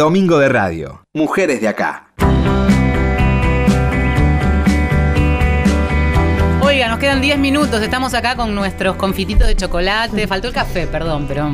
Domingo 0.05 0.37
de 0.37 0.49
Radio. 0.49 1.01
Mujeres 1.13 1.61
de 1.61 1.67
acá. 1.67 2.13
Oiga, 6.61 6.89
nos 6.89 6.99
quedan 6.99 7.21
10 7.21 7.39
minutos. 7.39 7.81
Estamos 7.81 8.13
acá 8.13 8.35
con 8.35 8.53
nuestros 8.53 8.97
confititos 8.97 9.47
de 9.47 9.55
chocolate. 9.55 10.27
Faltó 10.27 10.49
el 10.49 10.53
café, 10.53 10.85
perdón, 10.85 11.25
pero 11.27 11.51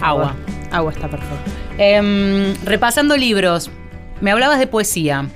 agua. 0.00 0.34
Agua 0.70 0.92
está 0.92 1.08
perfecto. 1.08 1.50
Em, 1.76 2.54
repasando 2.64 3.18
libros, 3.18 3.70
me 4.22 4.30
hablabas 4.30 4.58
de 4.58 4.66
poesía. 4.66 5.28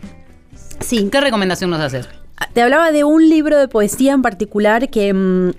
Sí, 0.80 1.10
¿Qué 1.12 1.20
recomendación 1.20 1.68
nos 1.68 1.80
haces? 1.80 2.08
Te 2.54 2.62
hablaba 2.62 2.92
de 2.92 3.04
un 3.04 3.28
libro 3.28 3.58
de 3.58 3.68
poesía 3.68 4.14
en 4.14 4.22
particular 4.22 4.88
que, 4.88 5.12
mm, 5.12 5.50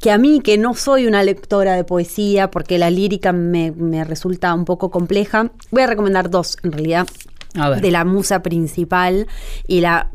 que 0.00 0.10
a 0.10 0.18
mí, 0.18 0.40
que 0.40 0.58
no 0.58 0.74
soy 0.74 1.06
una 1.06 1.22
lectora 1.22 1.74
de 1.74 1.84
poesía, 1.84 2.50
porque 2.50 2.78
la 2.78 2.90
lírica 2.90 3.32
me, 3.32 3.72
me 3.72 4.04
resulta 4.04 4.52
un 4.54 4.64
poco 4.64 4.90
compleja, 4.90 5.50
voy 5.70 5.82
a 5.82 5.86
recomendar 5.86 6.30
dos 6.30 6.56
en 6.62 6.72
realidad, 6.72 7.06
A 7.54 7.70
ver. 7.70 7.80
de 7.80 7.90
la 7.90 8.04
musa 8.04 8.42
principal 8.42 9.26
y 9.66 9.80
la 9.80 10.10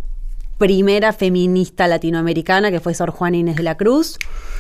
primera 0.58 1.12
feminista 1.14 1.88
latinoamericana, 1.88 2.70
que 2.70 2.80
fue 2.80 2.94
Sor 2.94 3.10
Juana 3.10 3.38
Inés 3.38 3.56
de 3.56 3.64
la 3.64 3.78
Cruz, 3.78 4.18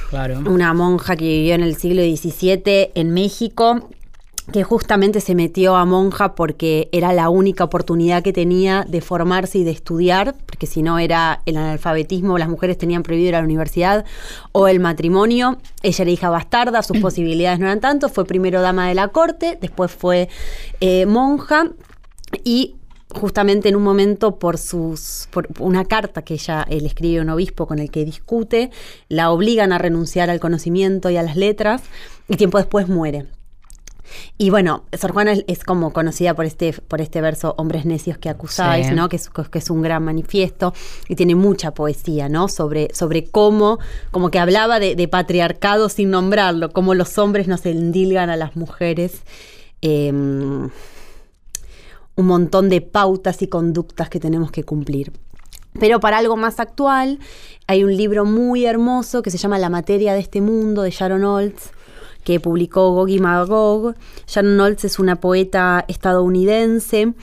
Claro. 0.09 0.39
una 0.47 0.74
monja 0.74 1.15
que 1.15 1.26
vivió 1.26 1.53
en 1.55 1.61
el 1.63 1.76
siglo 1.76 2.01
XVII 2.01 2.89
en 2.95 3.13
México, 3.13 3.89
que 4.52 4.64
justamente 4.64 5.22
se 5.22 5.36
metió 5.36 5.76
a 5.76 5.86
monja 5.86 6.36
porque 6.36 6.89
era 6.91 7.14
la 7.14 7.30
única 7.30 7.64
oportunidad 7.64 8.24
que 8.24 8.34
tenía 8.34 8.86
de 8.88 9.02
formarse 9.02 9.60
y 9.60 9.64
de 9.64 9.72
estudiar, 9.72 10.36
porque 10.45 10.68
si 10.68 10.82
no 10.82 10.99
era 10.99 11.41
el 11.45 11.58
analfabetismo, 11.58 12.38
las 12.38 12.49
mujeres 12.49 12.78
tenían 12.78 13.04
prohibido 13.04 13.30
ir 13.30 13.36
a 13.36 13.39
la 13.39 13.45
universidad 13.45 14.06
o 14.52 14.68
el 14.68 14.80
matrimonio. 14.80 15.58
Ella 15.82 16.02
era 16.04 16.12
hija 16.12 16.30
bastarda, 16.30 16.84
sus 16.84 16.97
posibilidades 17.02 17.60
no 17.60 17.66
eran 17.66 17.80
tanto, 17.80 18.10
fue 18.10 18.26
primero 18.26 18.62
dama 18.62 18.88
de 18.88 18.95
la 18.95 19.08
corte, 19.10 19.58
después 19.60 19.91
fue 19.91 20.30
eh, 20.80 21.06
monja 21.06 21.72
y 22.43 22.76
justamente 23.14 23.70
en 23.70 23.76
un 23.76 23.84
momento 23.84 24.39
por 24.39 24.58
sus 24.58 25.28
por 25.32 25.49
una 25.60 25.84
carta 25.86 26.22
que 26.22 26.36
ella 26.36 26.66
él 26.70 26.86
escribe 26.86 27.20
a 27.20 27.24
un 27.24 27.30
obispo 27.30 27.68
con 27.68 27.80
el 27.80 27.91
que 27.91 28.06
discute, 28.06 28.72
la 29.10 29.32
obligan 29.32 29.74
a 29.74 29.78
renunciar 29.78 30.30
al 30.30 30.39
conocimiento 30.39 31.10
y 31.10 31.18
a 31.18 31.24
las 31.24 31.36
letras 31.36 31.84
y 32.30 32.38
tiempo 32.38 32.58
después 32.58 32.88
muere. 32.88 33.28
Y 34.38 34.49
bueno, 34.49 34.84
Sor 34.99 35.12
Juana 35.12 35.34
es, 35.34 35.43
es 35.47 35.64
como 35.64 35.93
conocida 35.93 36.34
por 36.34 36.45
este, 36.45 36.74
por 36.74 37.01
este 37.01 37.22
verso 37.22 37.53
Hombres 37.57 37.86
necios 37.86 38.18
que 38.18 38.30
acusáis, 38.30 38.88
Sí. 38.88 38.93
¿no? 38.93 39.09
Que 39.09 39.16
es, 39.18 39.30
que 39.30 39.59
es 39.59 39.70
un 39.70 39.82
gran 39.82 40.03
manifiesto 40.03 40.74
y 41.07 41.16
tiene 41.16 41.36
mucha 41.36 41.74
poesía, 41.74 42.30
¿no? 42.30 42.47
Sobre, 42.47 42.89
sobre 42.93 43.26
cómo, 43.26 43.80
como 44.12 44.32
que 44.32 44.39
hablaba 44.39 44.80
de, 44.80 44.95
de 44.95 45.07
patriarcado 45.07 45.89
sin 45.89 46.09
nombrarlo, 46.12 46.72
cómo 46.72 46.93
los 46.93 47.18
hombres 47.18 47.47
nos 47.47 47.66
endilgan 47.66 48.30
a 48.30 48.36
las 48.38 48.55
mujeres. 48.55 49.22
em, 49.82 50.70
un 52.18 52.26
montón 52.28 52.70
de 52.70 52.82
pautas 52.82 53.41
y 53.41 53.47
conductas 53.47 54.09
que 54.09 54.20
tenemos 54.20 54.51
que 54.51 54.64
cumplir. 54.64 55.12
Pero 55.80 55.99
para 56.01 56.18
algo 56.18 56.36
más 56.36 56.59
actual, 56.59 57.20
hay 57.68 57.84
un 57.84 57.95
libro 57.95 58.26
muy 58.26 58.66
hermoso 58.66 59.22
que 59.22 59.32
se 59.32 59.38
llama 59.38 59.57
La 59.57 59.70
materia 59.70 60.14
de 60.14 60.20
este 60.20 60.41
mundo 60.41 60.82
de 60.82 60.91
Sharon 60.91 61.24
Olds, 61.24 61.72
que 62.24 62.39
publicó 62.39 62.91
Gogi 62.91 63.19
Magog. 63.19 63.95
Sharon 64.28 64.59
Olds 64.59 64.86
es 64.86 64.99
una 64.99 65.17
poeta 65.17 65.86
estadounidense 65.88 67.13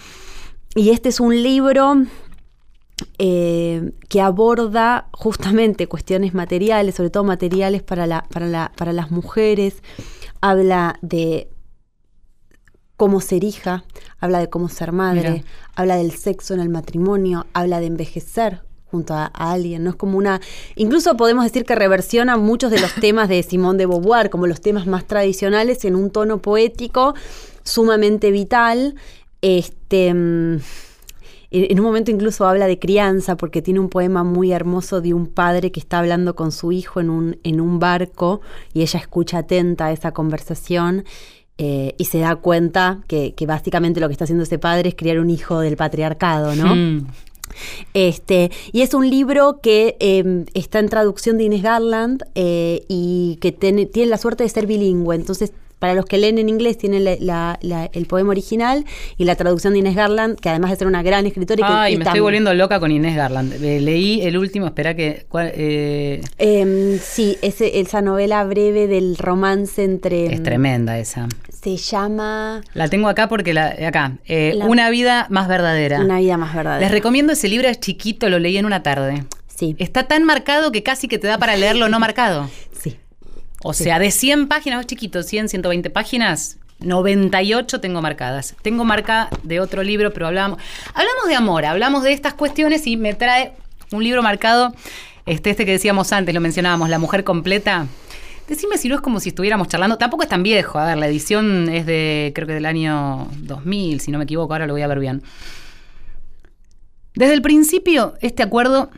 y 0.74 0.90
este 0.90 1.08
es 1.08 1.20
un 1.20 1.42
libro 1.42 2.04
eh, 3.18 3.92
que 4.08 4.20
aborda 4.20 5.08
justamente 5.12 5.86
cuestiones 5.86 6.34
materiales, 6.34 6.94
sobre 6.94 7.10
todo 7.10 7.24
materiales 7.24 7.82
para, 7.82 8.06
la, 8.06 8.24
para, 8.30 8.46
la, 8.46 8.72
para 8.76 8.92
las 8.92 9.10
mujeres. 9.10 9.82
Habla 10.40 10.98
de 11.02 11.50
cómo 12.96 13.20
ser 13.20 13.44
hija, 13.44 13.84
habla 14.18 14.40
de 14.40 14.50
cómo 14.50 14.68
ser 14.68 14.92
madre, 14.92 15.30
Mira. 15.30 15.44
habla 15.74 15.96
del 15.96 16.12
sexo 16.12 16.54
en 16.54 16.60
el 16.60 16.68
matrimonio, 16.68 17.46
habla 17.52 17.80
de 17.80 17.86
envejecer 17.86 18.67
junto 18.90 19.14
a, 19.14 19.30
a 19.32 19.52
alguien, 19.52 19.84
¿no? 19.84 19.90
Es 19.90 19.96
como 19.96 20.18
una... 20.18 20.40
Incluso 20.76 21.16
podemos 21.16 21.44
decir 21.44 21.64
que 21.64 21.74
reversiona 21.74 22.36
muchos 22.36 22.70
de 22.70 22.80
los 22.80 22.94
temas 23.00 23.28
de 23.28 23.42
Simone 23.42 23.78
de 23.78 23.86
Beauvoir, 23.86 24.30
como 24.30 24.46
los 24.46 24.60
temas 24.60 24.86
más 24.86 25.06
tradicionales, 25.06 25.84
en 25.84 25.96
un 25.96 26.10
tono 26.10 26.38
poético 26.38 27.14
sumamente 27.64 28.30
vital. 28.30 28.94
Este... 29.42 30.12
mm, 30.14 30.58
en 31.50 31.66
en 31.70 31.80
un 31.80 31.86
momento 31.86 32.10
incluso 32.10 32.46
habla 32.46 32.66
de 32.66 32.78
crianza 32.78 33.36
porque 33.36 33.62
tiene 33.62 33.80
un 33.80 33.88
poema 33.88 34.22
muy 34.22 34.52
hermoso 34.52 35.00
de 35.00 35.14
un 35.14 35.26
padre 35.26 35.72
que 35.72 35.80
está 35.80 35.98
hablando 35.98 36.34
con 36.34 36.52
su 36.52 36.72
hijo 36.72 37.00
en 37.00 37.08
un, 37.08 37.38
en 37.42 37.60
un 37.60 37.78
barco 37.78 38.42
y 38.74 38.82
ella 38.82 39.00
escucha 39.00 39.38
atenta 39.38 39.86
a 39.86 39.92
esa 39.92 40.12
conversación 40.12 41.04
eh, 41.56 41.94
y 41.98 42.04
se 42.04 42.18
da 42.18 42.36
cuenta 42.36 43.00
que, 43.06 43.34
que 43.34 43.46
básicamente 43.46 43.98
lo 43.98 44.08
que 44.08 44.12
está 44.12 44.24
haciendo 44.24 44.44
ese 44.44 44.58
padre 44.58 44.90
es 44.90 44.94
criar 44.94 45.18
un 45.18 45.30
hijo 45.30 45.60
del 45.60 45.76
patriarcado, 45.76 46.54
¿no? 46.54 46.76
Mm. 46.76 47.06
Este, 47.94 48.50
y 48.72 48.82
es 48.82 48.94
un 48.94 49.08
libro 49.08 49.60
que 49.62 49.96
eh, 50.00 50.44
está 50.54 50.78
en 50.78 50.88
traducción 50.88 51.38
de 51.38 51.44
Inés 51.44 51.62
Garland 51.62 52.22
eh, 52.34 52.82
y 52.88 53.38
que 53.40 53.52
tiene, 53.52 53.86
tiene 53.86 54.10
la 54.10 54.18
suerte 54.18 54.44
de 54.44 54.48
ser 54.50 54.66
bilingüe. 54.66 55.14
Entonces, 55.16 55.52
para 55.78 55.94
los 55.94 56.06
que 56.06 56.18
leen 56.18 56.38
en 56.38 56.48
inglés, 56.48 56.76
tienen 56.76 57.04
la- 57.04 57.16
la- 57.20 57.58
la- 57.62 57.88
el 57.92 58.06
poema 58.06 58.30
original 58.30 58.84
y 59.16 59.24
la 59.24 59.36
traducción 59.36 59.74
de 59.74 59.78
Inés 59.78 59.94
Garland, 59.94 60.36
que 60.36 60.48
además 60.48 60.72
de 60.72 60.76
ser 60.76 60.88
una 60.88 61.04
gran 61.04 61.24
escritora. 61.24 61.60
y 61.60 61.62
que- 61.62 61.68
Ay, 61.68 61.94
y 61.94 61.96
me 61.98 62.04
estoy 62.04 62.18
volviendo 62.20 62.52
loca 62.52 62.80
con 62.80 62.90
Inés 62.90 63.14
Garland. 63.14 63.62
Eh, 63.62 63.80
leí 63.80 64.20
el 64.22 64.36
último, 64.38 64.66
espera 64.66 64.96
que... 64.96 65.24
¿cuál? 65.28 65.52
Eh, 65.54 66.20
Em, 66.38 66.98
sí, 66.98 67.38
ese- 67.42 67.78
esa 67.78 68.02
novela 68.02 68.42
breve 68.44 68.88
del 68.88 69.16
romance 69.18 69.84
entre. 69.84 70.26
es 70.34 70.42
tremenda 70.42 70.98
esa. 70.98 71.28
Se 71.62 71.76
llama 71.76 72.60
La 72.74 72.88
tengo 72.88 73.08
acá 73.08 73.28
porque 73.28 73.52
la... 73.52 73.74
Acá. 73.86 74.12
eh, 74.26 74.52
La- 74.56 74.66
Una 74.66 74.90
vida 74.90 75.26
más 75.30 75.48
verdadera. 75.48 76.00
Una 76.00 76.18
vida 76.18 76.36
más 76.36 76.54
verdadera. 76.54 76.80
Les 76.80 76.90
recomiendo 76.92 77.32
ese 77.32 77.48
libro, 77.48 77.68
es 77.68 77.80
chiquito, 77.80 78.28
lo 78.28 78.38
leí 78.38 78.56
en 78.56 78.64
una 78.66 78.82
tarde. 78.82 79.24
Sí, 79.54 79.74
Está 79.78 80.04
tan 80.04 80.22
marcado 80.24 80.70
que 80.70 80.82
casi 80.84 81.08
que 81.08 81.18
te 81.18 81.26
da 81.26 81.36
para 81.38 81.56
leerlo 81.56 81.88
no 81.88 81.98
marcado. 82.06 82.48
sí. 82.80 82.96
O 83.64 83.72
sea, 83.72 83.98
de 83.98 84.12
100 84.12 84.46
páginas, 84.46 84.80
es 84.82 84.86
chiquito, 84.86 85.24
100, 85.24 85.48
120 85.48 85.90
páginas, 85.90 86.58
98 86.78 87.80
tengo 87.80 88.00
marcadas. 88.00 88.54
Tengo 88.62 88.84
marca 88.84 89.28
de 89.42 89.58
otro 89.58 89.82
libro, 89.82 90.12
pero 90.12 90.28
hablamos, 90.28 90.60
hablamos 90.94 91.26
de 91.26 91.34
amor, 91.34 91.64
hablamos 91.64 92.04
de 92.04 92.12
estas 92.12 92.34
cuestiones 92.34 92.86
y 92.86 92.96
me 92.96 93.14
trae 93.14 93.52
un 93.90 94.04
libro 94.04 94.22
marcado, 94.22 94.72
este, 95.26 95.50
este 95.50 95.66
que 95.66 95.72
decíamos 95.72 96.12
antes, 96.12 96.32
lo 96.34 96.40
mencionábamos, 96.40 96.88
La 96.88 97.00
Mujer 97.00 97.24
Completa. 97.24 97.86
Decime 98.48 98.78
si 98.78 98.88
no 98.88 98.94
es 98.94 99.02
como 99.02 99.20
si 99.20 99.28
estuviéramos 99.28 99.68
charlando. 99.68 99.98
Tampoco 99.98 100.22
es 100.22 100.28
tan 100.30 100.42
viejo. 100.42 100.78
A 100.78 100.86
ver, 100.86 100.96
la 100.96 101.06
edición 101.06 101.68
es 101.68 101.84
de, 101.84 102.32
creo 102.34 102.46
que 102.46 102.54
del 102.54 102.64
año 102.64 103.28
2000, 103.42 104.00
si 104.00 104.10
no 104.10 104.16
me 104.16 104.24
equivoco. 104.24 104.54
Ahora 104.54 104.66
lo 104.66 104.72
voy 104.72 104.80
a 104.80 104.86
ver 104.86 104.98
bien. 104.98 105.22
Desde 107.14 107.34
el 107.34 107.42
principio, 107.42 108.14
este 108.22 108.42
acuerdo 108.42 108.90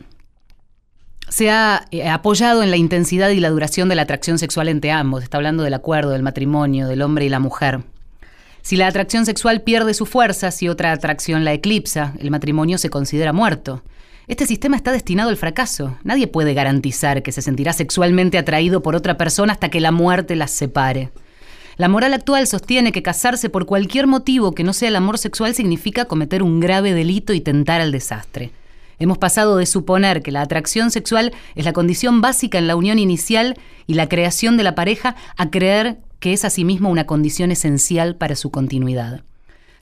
se 1.27 1.49
ha 1.49 1.85
eh, 1.91 2.07
apoyado 2.07 2.63
en 2.63 2.71
la 2.71 2.77
intensidad 2.77 3.29
y 3.29 3.41
la 3.41 3.49
duración 3.49 3.89
de 3.89 3.95
la 3.95 4.03
atracción 4.03 4.39
sexual 4.39 4.69
entre 4.69 4.91
ambos. 4.91 5.21
Está 5.21 5.35
hablando 5.37 5.63
del 5.63 5.73
acuerdo, 5.73 6.11
del 6.11 6.23
matrimonio, 6.23 6.87
del 6.87 7.01
hombre 7.01 7.25
y 7.25 7.29
la 7.29 7.39
mujer. 7.39 7.81
Si 8.61 8.77
la 8.77 8.87
atracción 8.87 9.25
sexual 9.25 9.61
pierde 9.61 9.93
su 9.93 10.05
fuerza, 10.05 10.51
si 10.51 10.69
otra 10.69 10.93
atracción 10.93 11.43
la 11.43 11.51
eclipsa, 11.51 12.13
el 12.19 12.31
matrimonio 12.31 12.77
se 12.77 12.89
considera 12.89 13.33
muerto. 13.33 13.81
Este 14.27 14.45
sistema 14.45 14.75
está 14.75 14.91
destinado 14.91 15.29
al 15.29 15.37
fracaso. 15.37 15.97
Nadie 16.03 16.27
puede 16.27 16.53
garantizar 16.53 17.23
que 17.23 17.31
se 17.31 17.41
sentirá 17.41 17.73
sexualmente 17.73 18.37
atraído 18.37 18.83
por 18.83 18.95
otra 18.95 19.17
persona 19.17 19.53
hasta 19.53 19.69
que 19.69 19.81
la 19.81 19.91
muerte 19.91 20.35
las 20.35 20.51
separe. 20.51 21.11
La 21.77 21.89
moral 21.89 22.13
actual 22.13 22.45
sostiene 22.45 22.91
que 22.91 23.01
casarse 23.01 23.49
por 23.49 23.65
cualquier 23.65 24.05
motivo 24.05 24.53
que 24.53 24.63
no 24.63 24.73
sea 24.73 24.89
el 24.89 24.95
amor 24.95 25.17
sexual 25.17 25.55
significa 25.55 26.05
cometer 26.05 26.43
un 26.43 26.59
grave 26.59 26.93
delito 26.93 27.33
y 27.33 27.41
tentar 27.41 27.81
al 27.81 27.91
desastre. 27.91 28.51
Hemos 28.99 29.17
pasado 29.17 29.57
de 29.57 29.65
suponer 29.65 30.21
que 30.21 30.31
la 30.31 30.41
atracción 30.41 30.91
sexual 30.91 31.33
es 31.55 31.65
la 31.65 31.73
condición 31.73 32.21
básica 32.21 32.59
en 32.59 32.67
la 32.67 32.75
unión 32.75 32.99
inicial 32.99 33.57
y 33.87 33.95
la 33.95 34.07
creación 34.07 34.57
de 34.57 34.63
la 34.63 34.75
pareja 34.75 35.15
a 35.37 35.49
creer 35.49 35.97
que 36.19 36.33
es 36.33 36.45
asimismo 36.45 36.91
una 36.91 37.07
condición 37.07 37.49
esencial 37.49 38.15
para 38.15 38.35
su 38.35 38.51
continuidad. 38.51 39.23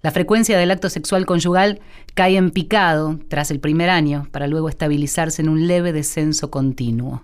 La 0.01 0.11
frecuencia 0.11 0.57
del 0.57 0.71
acto 0.71 0.89
sexual 0.89 1.25
conyugal 1.25 1.81
cae 2.13 2.37
en 2.37 2.51
picado 2.51 3.19
tras 3.27 3.51
el 3.51 3.59
primer 3.59 3.89
año 3.89 4.27
para 4.31 4.47
luego 4.47 4.69
estabilizarse 4.69 5.41
en 5.41 5.49
un 5.49 5.67
leve 5.67 5.91
descenso 5.91 6.49
continuo. 6.49 7.23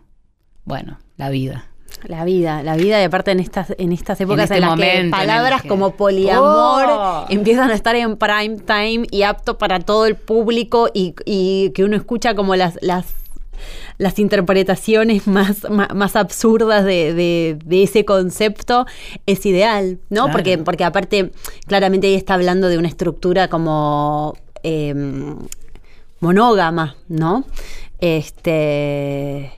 Bueno, 0.65 0.99
la 1.15 1.29
vida. 1.29 1.65
La 2.03 2.25
vida, 2.25 2.61
la 2.61 2.75
vida, 2.75 2.99
y 3.01 3.05
aparte 3.05 3.31
en 3.31 3.39
estas, 3.39 3.73
en 3.77 3.93
estas 3.93 4.19
épocas 4.19 4.43
este 4.45 4.55
en, 4.55 4.61
las 4.61 4.69
momento 4.71 5.17
que 5.17 5.23
palabras 5.25 5.61
que- 5.61 5.67
como 5.69 5.91
poliamor 5.95 6.85
¡Oh! 6.89 7.25
empiezan 7.29 7.71
a 7.71 7.73
estar 7.73 7.95
en 7.95 8.17
prime 8.17 8.57
time 8.57 9.07
y 9.09 9.21
apto 9.23 9.57
para 9.57 9.79
todo 9.79 10.05
el 10.05 10.15
público 10.15 10.89
y, 10.93 11.15
y 11.25 11.69
que 11.71 11.83
uno 11.85 11.95
escucha 11.95 12.35
como 12.35 12.55
las, 12.57 12.77
las, 12.81 13.05
las 13.97 14.19
interpretaciones 14.19 15.27
más, 15.27 15.69
más, 15.69 15.93
más 15.93 16.15
absurdas 16.15 16.85
de, 16.85 17.13
de- 17.13 17.57
de 17.63 17.83
ese 17.83 18.05
concepto, 18.05 18.85
es 19.25 19.45
ideal, 19.45 19.99
¿no? 20.09 20.23
Claro. 20.23 20.31
Porque, 20.31 20.57
porque 20.57 20.83
aparte, 20.83 21.31
claramente 21.67 22.07
ella 22.07 22.17
está 22.17 22.33
hablando 22.35 22.67
de 22.69 22.77
una 22.77 22.87
estructura 22.87 23.47
como 23.47 24.35
em, 24.63 25.37
monógama, 26.19 26.95
¿no? 27.07 27.45
Este 27.99 29.51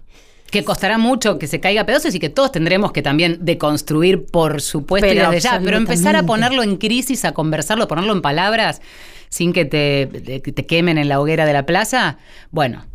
que 0.50 0.64
costará 0.64 0.98
mucho 0.98 1.38
que 1.38 1.46
se 1.48 1.60
caiga 1.60 1.82
a 1.82 1.86
pedazos 1.86 2.16
y 2.16 2.20
que 2.20 2.30
todos 2.30 2.54
tendremos 2.54 2.94
que 2.94 3.02
también 3.02 3.40
deconstruir, 3.42 4.26
por 4.28 4.62
supuesto, 4.62 5.06
Pero 5.08 5.30
desde 5.30 5.42
ya. 5.50 5.60
Pero 5.62 5.76
empezar 5.76 6.16
a 6.16 6.24
ponerlo 6.24 6.64
en 6.64 6.78
crisis, 6.78 7.26
a 7.26 7.34
conversarlo, 7.34 7.84
a 7.84 7.88
ponerlo 7.90 8.14
en 8.14 8.22
palabras, 8.22 8.82
sin 9.30 9.52
que 9.52 9.66
te, 9.66 10.06
te- 10.08 10.40
te 10.40 10.66
quemen 10.66 10.98
en 10.98 11.10
la 11.10 11.20
hoguera 11.20 11.46
de 11.46 11.52
la 11.54 11.66
plaza, 11.66 12.18
bueno. 12.52 12.86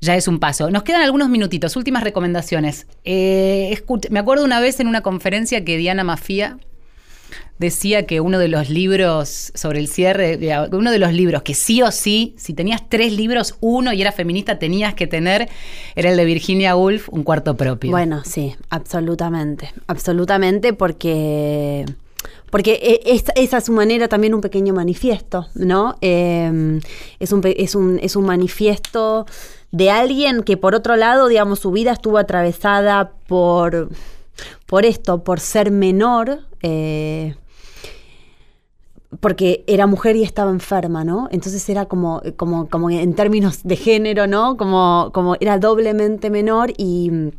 Ya 0.00 0.16
es 0.16 0.28
un 0.28 0.38
paso. 0.38 0.70
Nos 0.70 0.82
quedan 0.82 1.02
algunos 1.02 1.28
minutitos. 1.28 1.76
Últimas 1.76 2.02
recomendaciones. 2.02 2.86
Eh, 3.04 3.82
me 4.10 4.18
acuerdo 4.18 4.44
una 4.44 4.60
vez 4.60 4.80
en 4.80 4.86
una 4.86 5.02
conferencia 5.02 5.64
que 5.64 5.76
Diana 5.76 6.04
Mafía 6.04 6.58
decía 7.58 8.06
que 8.06 8.20
uno 8.20 8.38
de 8.38 8.48
los 8.48 8.70
libros 8.70 9.52
sobre 9.54 9.80
el 9.80 9.88
cierre, 9.88 10.38
uno 10.72 10.90
de 10.90 10.98
los 10.98 11.12
libros 11.12 11.42
que 11.42 11.52
sí 11.52 11.82
o 11.82 11.92
sí, 11.92 12.34
si 12.38 12.54
tenías 12.54 12.88
tres 12.88 13.12
libros, 13.12 13.56
uno 13.60 13.92
y 13.92 14.00
era 14.00 14.12
feminista, 14.12 14.58
tenías 14.58 14.94
que 14.94 15.06
tener, 15.06 15.46
era 15.94 16.10
el 16.10 16.16
de 16.16 16.24
Virginia 16.24 16.74
Woolf, 16.74 17.10
Un 17.10 17.22
cuarto 17.22 17.58
propio. 17.58 17.90
Bueno, 17.90 18.22
sí, 18.24 18.56
absolutamente. 18.70 19.72
Absolutamente 19.86 20.72
porque. 20.72 21.84
Porque 22.50 22.72
e- 23.04 23.22
es, 23.36 23.54
a 23.54 23.60
su 23.60 23.72
manera 23.72 24.08
también 24.08 24.34
un 24.34 24.40
pequeño 24.40 24.74
manifiesto, 24.74 25.46
¿no? 25.54 25.96
Eh, 26.00 26.80
es, 27.20 27.30
un, 27.32 27.42
es, 27.44 27.74
un, 27.76 28.00
es 28.02 28.16
un 28.16 28.24
manifiesto 28.24 29.26
de 29.72 29.90
alguien 29.90 30.42
que, 30.42 30.56
por 30.56 30.74
otro 30.74 30.96
lado, 30.96 31.28
digamos, 31.28 31.60
su 31.60 31.70
vida 31.70 31.92
estuvo 31.92 32.18
atravesada 32.18 33.12
por, 33.28 33.88
por 34.66 34.84
esto, 34.84 35.22
por 35.22 35.40
ser 35.40 35.70
menor. 35.70 36.40
eh, 36.62 37.34
porque 39.18 39.64
era 39.66 39.86
mujer 39.86 40.14
y 40.14 40.22
estaba 40.22 40.50
enferma, 40.50 41.04
¿no? 41.04 41.28
Entonces 41.32 41.68
era 41.68 41.86
como, 41.86 42.22
como, 42.36 42.68
como 42.68 42.90
en 42.90 43.14
términos 43.14 43.60
de 43.64 43.76
género, 43.76 44.28
¿no? 44.28 44.56
Como, 44.56 45.10
como 45.12 45.34
era 45.40 45.58
doblemente 45.58 46.30
menor 46.30 46.72
y, 46.78 47.32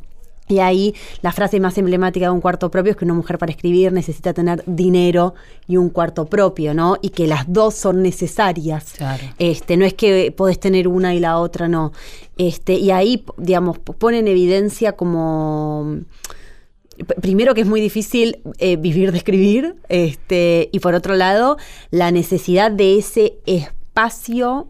y 0.51 0.59
ahí 0.59 0.93
la 1.21 1.31
frase 1.31 1.59
más 1.59 1.77
emblemática 1.77 2.25
de 2.25 2.31
un 2.31 2.41
cuarto 2.41 2.69
propio 2.69 2.91
es 2.91 2.97
que 2.97 3.05
una 3.05 3.13
mujer 3.13 3.37
para 3.37 3.51
escribir 3.51 3.91
necesita 3.91 4.33
tener 4.33 4.63
dinero 4.65 5.33
y 5.67 5.77
un 5.77 5.89
cuarto 5.89 6.25
propio, 6.25 6.73
¿no? 6.73 6.97
Y 7.01 7.09
que 7.09 7.27
las 7.27 7.51
dos 7.51 7.75
son 7.75 8.01
necesarias. 8.01 8.93
Claro. 8.97 9.23
Este, 9.39 9.77
no 9.77 9.85
es 9.85 9.93
que 9.93 10.33
podés 10.35 10.59
tener 10.59 10.87
una 10.87 11.15
y 11.15 11.19
la 11.19 11.37
otra 11.37 11.67
no. 11.67 11.93
Este, 12.37 12.73
y 12.73 12.91
ahí, 12.91 13.23
digamos, 13.37 13.79
pone 13.79 14.19
en 14.19 14.27
evidencia 14.27 14.93
como 14.93 16.01
primero 17.21 17.53
que 17.53 17.61
es 17.61 17.67
muy 17.67 17.81
difícil 17.81 18.41
eh, 18.59 18.75
vivir 18.75 19.11
de 19.11 19.17
escribir, 19.17 19.75
este, 19.89 20.69
y 20.71 20.79
por 20.79 20.93
otro 20.93 21.15
lado, 21.15 21.57
la 21.89 22.11
necesidad 22.11 22.71
de 22.71 22.97
ese 22.97 23.37
espacio 23.45 24.67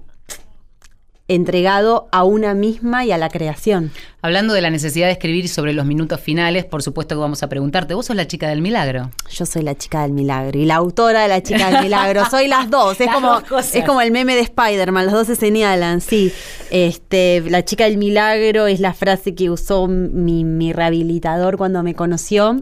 entregado 1.36 2.09
a 2.11 2.23
una 2.23 2.53
misma 2.53 3.05
y 3.05 3.11
a 3.11 3.17
la 3.17 3.29
creación. 3.29 3.91
Hablando 4.21 4.53
de 4.53 4.61
la 4.61 4.69
necesidad 4.69 5.07
de 5.07 5.13
escribir 5.13 5.47
sobre 5.47 5.73
los 5.73 5.86
minutos 5.86 6.19
finales, 6.19 6.65
por 6.65 6.84
supuesto 6.84 7.15
que 7.15 7.19
vamos 7.21 7.41
a 7.41 7.49
preguntarte, 7.49 7.93
¿vos 7.93 8.05
sos 8.05 8.15
la 8.15 8.27
chica 8.27 8.49
del 8.49 8.61
milagro? 8.61 9.11
Yo 9.32 9.45
soy 9.45 9.63
la 9.63 9.75
chica 9.75 10.01
del 10.03 10.11
milagro 10.11 10.59
y 10.59 10.65
la 10.65 10.75
autora 10.75 11.23
de 11.23 11.27
la 11.29 11.41
chica 11.41 11.71
del 11.71 11.84
milagro. 11.84 12.25
Soy 12.29 12.47
las 12.47 12.69
dos. 12.69 12.99
Es 12.99 13.05
Las 13.07 13.15
como, 13.15 13.41
dos 13.41 13.73
es 13.73 13.86
como 13.86 14.01
el 14.01 14.11
meme 14.11 14.36
de 14.36 14.41
Spider-Man, 14.41 15.05
los 15.05 15.13
dos 15.13 15.27
se 15.27 15.36
señalan, 15.36 16.01
sí. 16.01 16.32
Este, 16.69 17.41
la 17.49 17.63
chica 17.63 17.86
del 17.86 17.97
milagro 17.97 18.67
es 18.67 18.79
la 18.79 18.93
frase 18.93 19.34
que 19.34 19.49
usó 19.49 19.88
mi, 19.88 20.43
mi 20.43 20.73
rehabilitador 20.73 21.57
cuando 21.57 21.82
me 21.82 21.95
conoció. 21.95 22.61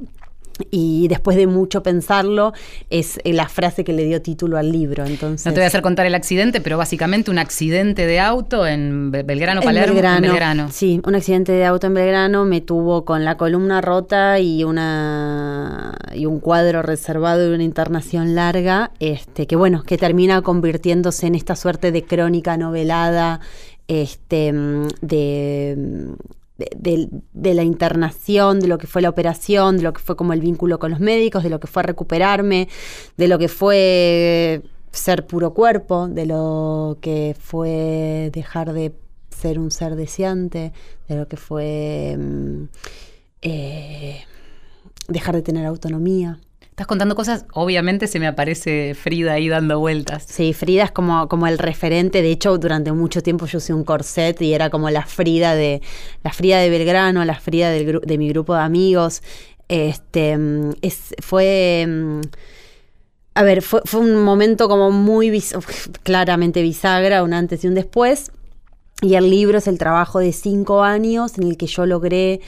Y 0.72 1.08
después 1.08 1.38
de 1.38 1.48
mucho 1.48 1.82
pensarlo, 1.84 2.54
es 2.90 3.20
la 3.26 3.48
frase 3.48 3.84
que 3.84 3.94
le 3.94 4.04
dio 4.06 4.22
título 4.22 4.58
al 4.58 4.72
libro. 4.72 5.06
Entonces, 5.06 5.46
No 5.46 5.54
te 5.54 5.60
voy 5.60 5.64
a 5.66 5.68
hacer 5.68 5.82
contar 5.82 6.06
el 6.06 6.16
accidente, 6.16 6.62
pero 6.62 6.78
básicamente 6.78 7.32
un 7.32 7.38
accidente 7.40 8.06
de 8.06 8.20
auto 8.20 8.68
en 8.68 9.12
Be- 9.12 9.24
Belgrano, 9.24 9.62
En 9.62 9.66
Palermo. 9.66 9.94
Belgrano, 9.94 10.18
En 10.18 10.22
Belgrano. 10.24 10.72
Sí, 10.72 11.02
un 11.06 11.16
accidente 11.16 11.52
de 11.54 11.66
auto 11.66 11.88
en 11.88 11.94
Belgrano 11.94 12.46
me 12.46 12.62
tuvo 12.62 13.06
con 13.06 13.24
la 13.26 13.38
columna 13.38 13.82
rota 13.82 14.40
y 14.40 14.64
una 14.64 15.96
y 16.14 16.26
un 16.26 16.40
cuadro 16.40 16.82
reservado 16.82 17.50
y 17.50 17.54
una 17.54 17.64
internación 17.64 18.36
larga, 18.36 18.92
este, 19.00 19.48
que 19.48 19.56
bueno, 19.56 19.84
que 19.84 19.98
termina 19.98 20.42
convirtiéndose 20.42 21.28
en 21.28 21.36
esta 21.36 21.56
suerte 21.56 21.92
de 21.92 22.04
crónica 22.04 22.58
novelada, 22.58 23.40
este, 23.88 24.54
mm, 24.54 24.88
de, 25.02 25.76
mm, 25.78 26.14
de, 26.78 27.54
la 27.54 27.64
internación, 27.64 28.60
de 28.60 28.68
lo 28.68 28.78
que 28.78 28.88
fue 28.88 29.02
la 29.02 29.10
operación, 29.10 29.78
de 29.78 29.84
lo 29.84 29.94
que 29.94 30.02
fue 30.02 30.16
como 30.16 30.34
el 30.34 30.42
vínculo 30.42 30.80
con 30.80 30.92
los 30.92 31.00
médicos, 31.00 31.44
de 31.44 31.50
lo 31.50 31.60
que 31.60 31.68
fue 31.68 31.84
recuperarme, 31.84 32.68
de 33.18 33.28
lo 33.28 33.40
que 33.40 33.48
fue 33.48 34.62
ser 34.92 35.26
puro 35.26 35.54
cuerpo, 35.54 36.08
de 36.08 36.26
lo 36.26 36.98
que 37.02 37.36
fue 37.40 38.30
dejar 38.34 38.74
de 38.74 38.94
ser 39.30 39.60
un 39.60 39.72
ser 39.72 39.96
deseante, 39.96 40.74
de 41.08 41.16
lo 41.16 41.28
que 41.28 41.38
fue 41.38 42.18
mm, 42.18 42.64
eh, 43.42 44.22
dejar 45.08 45.36
de 45.36 45.42
tener 45.42 45.66
autonomía. 45.66 46.40
Estás 46.80 46.88
contando 46.88 47.14
cosas, 47.14 47.44
obviamente 47.52 48.08
se 48.08 48.22
me 48.22 48.28
aparece 48.28 48.96
Frida 48.96 49.34
ahí 49.34 49.50
dando 49.50 49.80
vueltas. 49.80 50.24
Sí, 50.26 50.54
Frida 50.54 50.86
es 50.86 50.92
como, 50.92 51.28
como 51.28 51.46
el 51.46 51.58
referente. 51.58 52.22
De 52.22 52.32
hecho, 52.32 52.58
durante 52.58 52.94
mucho 52.94 53.22
tiempo 53.22 53.48
yo 53.48 53.58
usé 53.58 53.74
un 53.74 53.84
corset 53.84 54.42
y 54.42 54.54
era 54.54 54.70
como 54.70 54.90
la 54.90 55.06
Frida 55.06 55.56
de 55.56 55.82
la 56.24 56.32
Frida 56.32 56.58
de 56.60 56.70
Belgrano, 56.70 57.26
la 57.26 57.38
Frida 57.38 57.70
del 57.70 58.00
de 58.02 58.18
mi 58.18 58.30
grupo 58.30 58.54
de 58.54 58.62
amigos. 58.62 59.22
Este 59.68 60.38
es, 60.82 61.14
fue. 61.22 61.86
A 63.34 63.44
ver, 63.44 63.62
fue, 63.62 63.82
fue 63.84 64.00
un 64.00 64.16
momento 64.24 64.70
como 64.70 64.90
muy 64.90 65.44
claramente 66.04 66.62
bisagra, 66.62 67.24
un 67.24 67.34
antes 67.34 67.62
y 67.66 67.68
un 67.68 67.76
después. 67.76 68.32
Y 69.02 69.16
el 69.16 69.30
libro 69.30 69.58
es 69.58 69.68
el 69.68 69.78
trabajo 69.78 70.20
de 70.20 70.32
cinco 70.32 70.82
años 70.82 71.38
en 71.38 71.44
el 71.44 71.58
que 71.58 71.68
yo 71.68 71.86
logré 71.86 72.40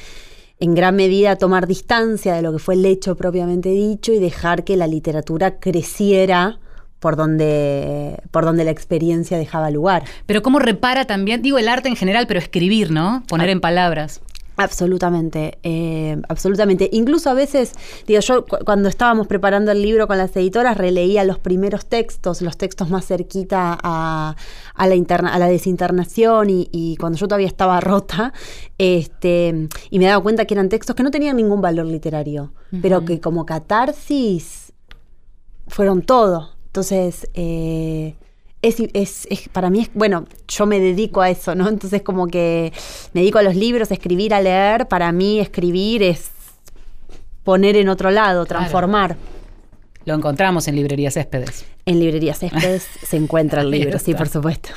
en 0.61 0.75
gran 0.75 0.95
medida 0.95 1.35
tomar 1.35 1.67
distancia 1.67 2.33
de 2.33 2.41
lo 2.41 2.53
que 2.53 2.59
fue 2.59 2.75
el 2.75 2.85
hecho 2.85 3.15
propiamente 3.15 3.69
dicho 3.69 4.13
y 4.13 4.19
dejar 4.19 4.63
que 4.63 4.77
la 4.77 4.87
literatura 4.87 5.59
creciera 5.59 6.59
por 6.99 7.15
donde, 7.15 8.21
por 8.29 8.45
donde 8.45 8.63
la 8.63 8.69
experiencia 8.69 9.39
dejaba 9.39 9.71
lugar. 9.71 10.03
Pero 10.27 10.43
cómo 10.43 10.59
repara 10.59 11.05
también, 11.05 11.41
digo 11.41 11.57
el 11.57 11.67
arte 11.67 11.89
en 11.89 11.95
general, 11.95 12.27
pero 12.27 12.39
escribir, 12.39 12.91
¿no? 12.91 13.23
Poner 13.27 13.49
Ah. 13.49 13.51
en 13.53 13.59
palabras. 13.59 14.21
Absolutamente, 14.57 15.57
eh, 15.63 16.21
absolutamente. 16.27 16.87
Incluso 16.91 17.29
a 17.29 17.33
veces, 17.33 17.71
digo, 18.05 18.19
yo 18.19 18.45
cu- 18.45 18.57
cuando 18.63 18.89
estábamos 18.89 19.25
preparando 19.27 19.71
el 19.71 19.81
libro 19.81 20.07
con 20.07 20.17
las 20.17 20.35
editoras, 20.35 20.77
releía 20.77 21.23
los 21.23 21.39
primeros 21.39 21.85
textos, 21.87 22.41
los 22.41 22.57
textos 22.57 22.89
más 22.89 23.05
cerquita 23.07 23.77
a, 23.81 24.35
a 24.75 24.87
la, 24.87 24.95
interna- 24.95 25.33
a 25.33 25.39
la 25.39 25.47
desinternación 25.47 26.49
y, 26.49 26.69
y 26.71 26.95
cuando 26.97 27.17
yo 27.17 27.27
todavía 27.27 27.47
estaba 27.47 27.79
rota, 27.79 28.33
este, 28.77 29.67
y 29.89 29.99
me 29.99 30.05
daba 30.05 30.21
cuenta 30.21 30.45
que 30.45 30.53
eran 30.53 30.69
textos 30.69 30.95
que 30.95 31.03
no 31.03 31.11
tenían 31.11 31.37
ningún 31.37 31.61
valor 31.61 31.85
literario, 31.87 32.53
pero 32.81 33.03
que 33.05 33.19
como 33.19 33.45
catarsis 33.45 34.73
fueron 35.67 36.01
todo. 36.01 36.51
Entonces, 36.67 37.27
eh, 37.33 38.15
es, 38.61 38.77
es- 38.93 39.27
es- 39.29 39.49
para 39.49 39.69
mí 39.69 39.81
es, 39.81 39.89
bueno, 39.93 40.25
yo 40.47 40.65
me 40.65 40.79
dedico 40.79 41.21
a 41.21 41.29
eso, 41.29 41.55
¿no? 41.55 41.67
Entonces 41.69 42.01
como 42.01 42.27
que 42.27 42.71
me 43.13 43.21
dedico 43.21 43.39
a 43.39 43.43
los 43.43 43.55
libros, 43.55 43.91
a 43.91 43.93
escribir, 43.93 44.33
a 44.33 44.41
leer. 44.41 44.87
Para 44.87 45.11
mí 45.11 45.39
escribir 45.39 46.03
es 46.03 46.29
poner 47.43 47.75
en 47.75 47.89
otro 47.89 48.11
lado, 48.11 48.45
Claro. 48.59 48.71
Lo 50.05 50.15
encontramos 50.15 50.67
en 50.67 50.75
librerías 50.75 51.13
Céspedes. 51.13 51.63
En 51.85 51.99
librerías 51.99 52.39
Céspedes 52.39 52.87
se 53.07 53.17
encuentra 53.17 53.61
el 53.61 53.69
libro, 53.69 53.99
sí, 53.99 54.15
por 54.15 54.27
supuesto. 54.27 54.69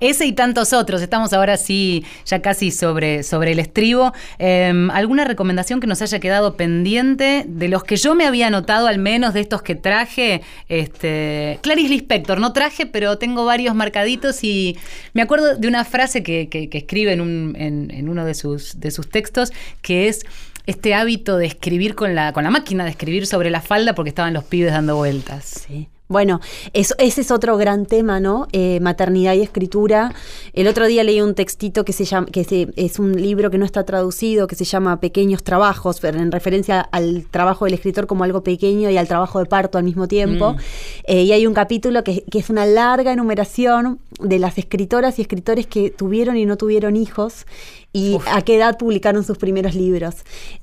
Ese 0.00 0.26
y 0.26 0.32
tantos 0.32 0.74
otros. 0.74 1.00
Estamos 1.00 1.32
ahora 1.32 1.56
sí, 1.56 2.04
ya 2.26 2.42
casi 2.42 2.70
sobre, 2.70 3.22
sobre 3.22 3.52
el 3.52 3.58
estribo. 3.58 4.12
Eh, 4.38 4.72
¿Alguna 4.92 5.24
recomendación 5.24 5.80
que 5.80 5.86
nos 5.86 6.02
haya 6.02 6.18
quedado 6.20 6.56
pendiente 6.56 7.44
de 7.48 7.68
los 7.68 7.84
que 7.84 7.96
yo 7.96 8.14
me 8.14 8.26
había 8.26 8.48
anotado, 8.48 8.86
al 8.86 8.98
menos 8.98 9.32
de 9.32 9.40
estos 9.40 9.62
que 9.62 9.74
traje? 9.76 10.42
Este, 10.68 11.58
Clarice 11.62 11.88
Lispector, 11.88 12.38
no 12.38 12.52
traje, 12.52 12.84
pero 12.84 13.16
tengo 13.16 13.44
varios 13.46 13.74
marcaditos 13.74 14.44
y 14.44 14.76
me 15.14 15.22
acuerdo 15.22 15.56
de 15.56 15.68
una 15.68 15.84
frase 15.86 16.22
que, 16.22 16.48
que- 16.48 16.68
que 16.68 16.78
escribe 16.78 17.12
en, 17.12 17.22
un- 17.22 17.56
en- 17.58 17.90
en 17.90 18.08
uno 18.10 18.24
de 18.26 18.34
sus, 18.34 18.78
de 18.78 18.90
sus 18.90 19.08
textos, 19.08 19.52
que 19.80 20.08
es 20.08 20.20
este 20.66 20.94
hábito 20.94 21.38
de 21.38 21.46
escribir 21.46 21.94
con 21.94 22.14
la, 22.14 22.32
con 22.32 22.44
la 22.44 22.50
máquina, 22.50 22.84
de 22.84 22.90
escribir 22.90 23.26
sobre 23.26 23.50
la 23.50 23.60
falda 23.60 23.94
porque 23.94 24.10
estaban 24.10 24.34
los 24.34 24.44
pibes 24.44 24.72
dando 24.72 24.96
vueltas. 24.96 25.44
Sí. 25.44 25.88
Bueno, 26.08 26.40
eso, 26.72 26.94
ese 26.98 27.20
es 27.22 27.32
otro 27.32 27.56
gran 27.56 27.84
tema, 27.84 28.20
¿no? 28.20 28.46
Eh, 28.52 28.78
maternidad 28.80 29.34
y 29.34 29.42
escritura. 29.42 30.14
El 30.52 30.68
otro 30.68 30.86
día 30.86 31.02
leí 31.02 31.20
un 31.20 31.34
textito 31.34 31.84
que 31.84 31.92
se 31.92 32.04
llama, 32.04 32.28
que 32.28 32.44
se- 32.44 32.68
es 32.76 33.00
un 33.00 33.20
libro 33.20 33.50
que 33.50 33.58
no 33.58 33.64
está 33.64 33.84
traducido, 33.84 34.46
que 34.46 34.54
se 34.54 34.64
llama 34.64 35.00
Pequeños 35.00 35.42
Trabajos, 35.42 35.98
pero 36.00 36.20
en 36.20 36.30
referencia 36.30 36.80
al 36.80 37.26
trabajo 37.30 37.64
del 37.64 37.74
escritor 37.74 38.06
como 38.06 38.22
algo 38.22 38.42
pequeño 38.44 38.88
y 38.88 38.96
al 38.96 39.08
trabajo 39.08 39.40
de 39.40 39.46
parto 39.46 39.78
al 39.78 39.84
mismo 39.84 40.06
tiempo. 40.06 40.52
Mm. 40.52 40.56
Eh, 41.04 41.22
y 41.24 41.32
hay 41.32 41.44
un 41.46 41.54
capítulo 41.54 42.04
que, 42.04 42.22
que 42.30 42.38
es 42.38 42.50
una 42.50 42.66
larga 42.66 43.12
enumeración 43.12 43.98
de 44.20 44.38
las 44.38 44.58
escritoras 44.58 45.18
y 45.18 45.22
escritores 45.22 45.66
que 45.66 45.90
tuvieron 45.90 46.36
y 46.36 46.46
no 46.46 46.56
tuvieron 46.56 46.94
hijos 46.96 47.46
y 47.92 48.16
a 48.26 48.42
qué 48.42 48.56
edad 48.56 48.78
publicaron 48.78 49.24
sus 49.24 49.38
primeros 49.38 49.74
libros. 49.74 50.16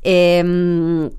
Eh, 0.03 1.09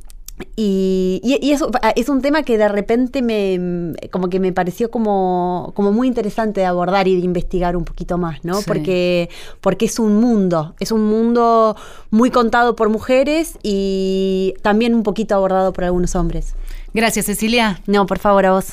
Y, 0.57 1.21
y- 1.23 1.39
y 1.47 1.53
eso 1.53 1.71
ah, 1.83 1.93
es 1.95 2.09
un 2.09 2.21
tema 2.21 2.43
que 2.43 2.59
de 2.59 2.69
repente 2.69 3.23
me 3.23 3.95
como 4.11 4.29
que 4.29 4.41
me 4.41 4.53
pareció 4.53 4.91
como, 4.91 5.73
como 5.77 5.93
muy 5.93 6.09
interesante 6.09 6.61
de 6.61 6.67
abordar 6.67 7.07
y 7.07 7.15
de 7.17 7.25
investigar 7.25 7.77
un 7.77 7.85
poquito 7.85 8.19
más, 8.19 8.45
¿no? 8.45 8.55
Sí. 8.55 8.65
Porque, 8.67 9.29
porque 9.61 9.85
es 9.87 9.99
un 10.01 10.17
mundo, 10.21 10.75
es 10.81 10.91
un 10.91 11.05
mundo 11.05 11.77
muy 12.11 12.31
contado 12.31 12.75
por 12.75 12.89
mujeres 12.89 13.59
y 13.63 14.55
también 14.63 14.95
un 14.95 15.05
poquito 15.05 15.35
abordado 15.37 15.73
por 15.73 15.85
algunos 15.85 16.17
hombres. 16.17 16.55
Gracias, 16.93 17.27
Cecilia. 17.27 17.81
No, 17.87 18.07
por 18.07 18.19
favor, 18.19 18.45
a 18.47 18.53
vos. 18.53 18.67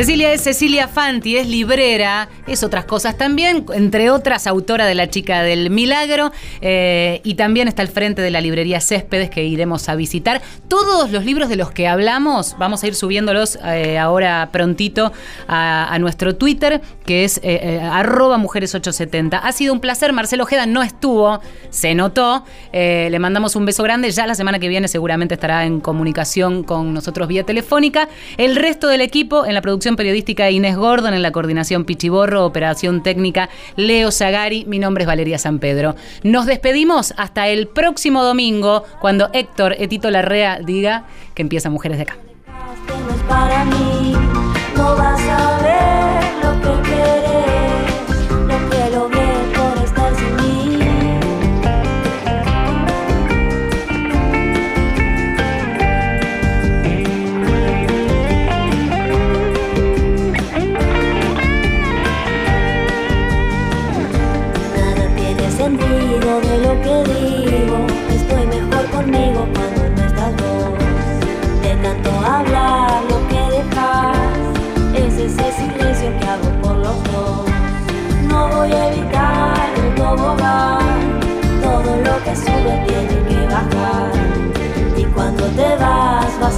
Cecilia 0.00 0.32
es 0.32 0.40
Cecilia 0.44 0.88
Fanti, 0.88 1.36
es 1.36 1.46
librera, 1.46 2.30
es 2.46 2.64
otras 2.64 2.86
cosas 2.86 3.18
también, 3.18 3.66
entre 3.74 4.08
otras 4.08 4.46
autora 4.46 4.86
de 4.86 4.94
La 4.94 5.10
chica 5.10 5.42
del 5.42 5.68
milagro 5.68 6.32
eh, 6.62 7.20
y 7.22 7.34
también 7.34 7.68
está 7.68 7.82
al 7.82 7.88
frente 7.88 8.22
de 8.22 8.30
la 8.30 8.40
librería 8.40 8.80
Céspedes 8.80 9.28
que 9.28 9.44
iremos 9.44 9.90
a 9.90 9.96
visitar. 9.96 10.40
Todos 10.68 11.10
los 11.10 11.26
libros 11.26 11.50
de 11.50 11.56
los 11.56 11.70
que 11.70 11.86
hablamos 11.86 12.56
vamos 12.58 12.82
a 12.82 12.86
ir 12.86 12.94
subiéndolos 12.94 13.58
eh, 13.62 13.98
ahora 13.98 14.48
prontito 14.50 15.12
a, 15.46 15.94
nuestro 16.00 16.34
Twitter 16.34 16.80
que 17.04 17.24
es 17.24 17.38
eh, 17.42 17.78
arroba 17.82 18.38
mujeres870. 18.38 19.38
Ha 19.42 19.52
sido 19.52 19.74
un 19.74 19.80
placer, 19.80 20.14
Marcelo 20.14 20.44
Ojeda 20.44 20.64
no 20.64 20.82
estuvo, 20.82 21.40
se 21.68 21.94
notó, 21.94 22.46
le 22.72 23.18
mandamos 23.18 23.54
un 23.54 23.66
beso 23.66 23.82
grande, 23.82 24.10
ya 24.12 24.26
la 24.26 24.34
semana 24.34 24.58
que 24.58 24.68
viene 24.68 24.88
seguramente 24.88 25.34
estará 25.34 25.66
en 25.66 25.80
comunicación 25.80 26.62
con 26.62 26.94
nosotros 26.94 27.28
vía 27.28 27.44
telefónica. 27.44 28.08
El 28.38 28.56
resto 28.56 28.88
del 28.88 29.02
equipo 29.02 29.44
en 29.44 29.52
la 29.52 29.60
producción 29.60 29.89
periodística 29.96 30.50
Inés 30.50 30.76
Gordon, 30.76 31.14
en 31.14 31.22
la 31.22 31.32
coordinación 31.32 31.84
Pichiborro, 31.84 32.44
operación 32.44 33.02
técnica 33.02 33.48
Leo 33.76 34.10
Zagari, 34.10 34.64
mi 34.66 34.78
nombre 34.78 35.04
es 35.04 35.08
Valeria 35.08 35.38
San 35.38 35.58
Pedro. 35.58 35.96
Nos 36.22 36.46
despedimos 36.46 37.14
hasta 37.16 37.48
el 37.48 37.68
próximo 37.68 38.22
domingo 38.22 38.84
cuando 39.00 39.30
Héctor 39.32 39.76
Etito 39.78 40.10
Larrea 40.10 40.58
diga 40.60 41.04
que 41.34 41.42
empieza 41.42 41.70
Mujeres 41.70 41.98
de 41.98 42.02
acá. 42.02 42.16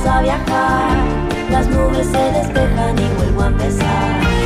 A 0.06 0.22
viajar. 0.22 0.96
Las 1.50 1.68
nubes 1.68 2.06
se 2.06 2.18
despejan 2.18 2.98
y 2.98 3.08
vuelvo 3.16 3.42
a 3.42 3.46
empezar. 3.48 4.41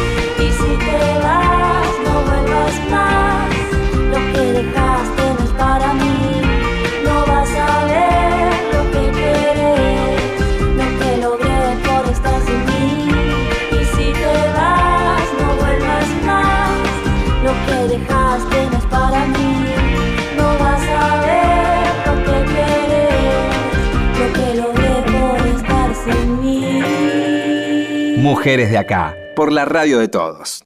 Mujeres 28.36 28.70
de 28.70 28.76
acá, 28.76 29.16
por 29.34 29.50
la 29.50 29.64
radio 29.64 29.98
de 29.98 30.08
todos. 30.08 30.62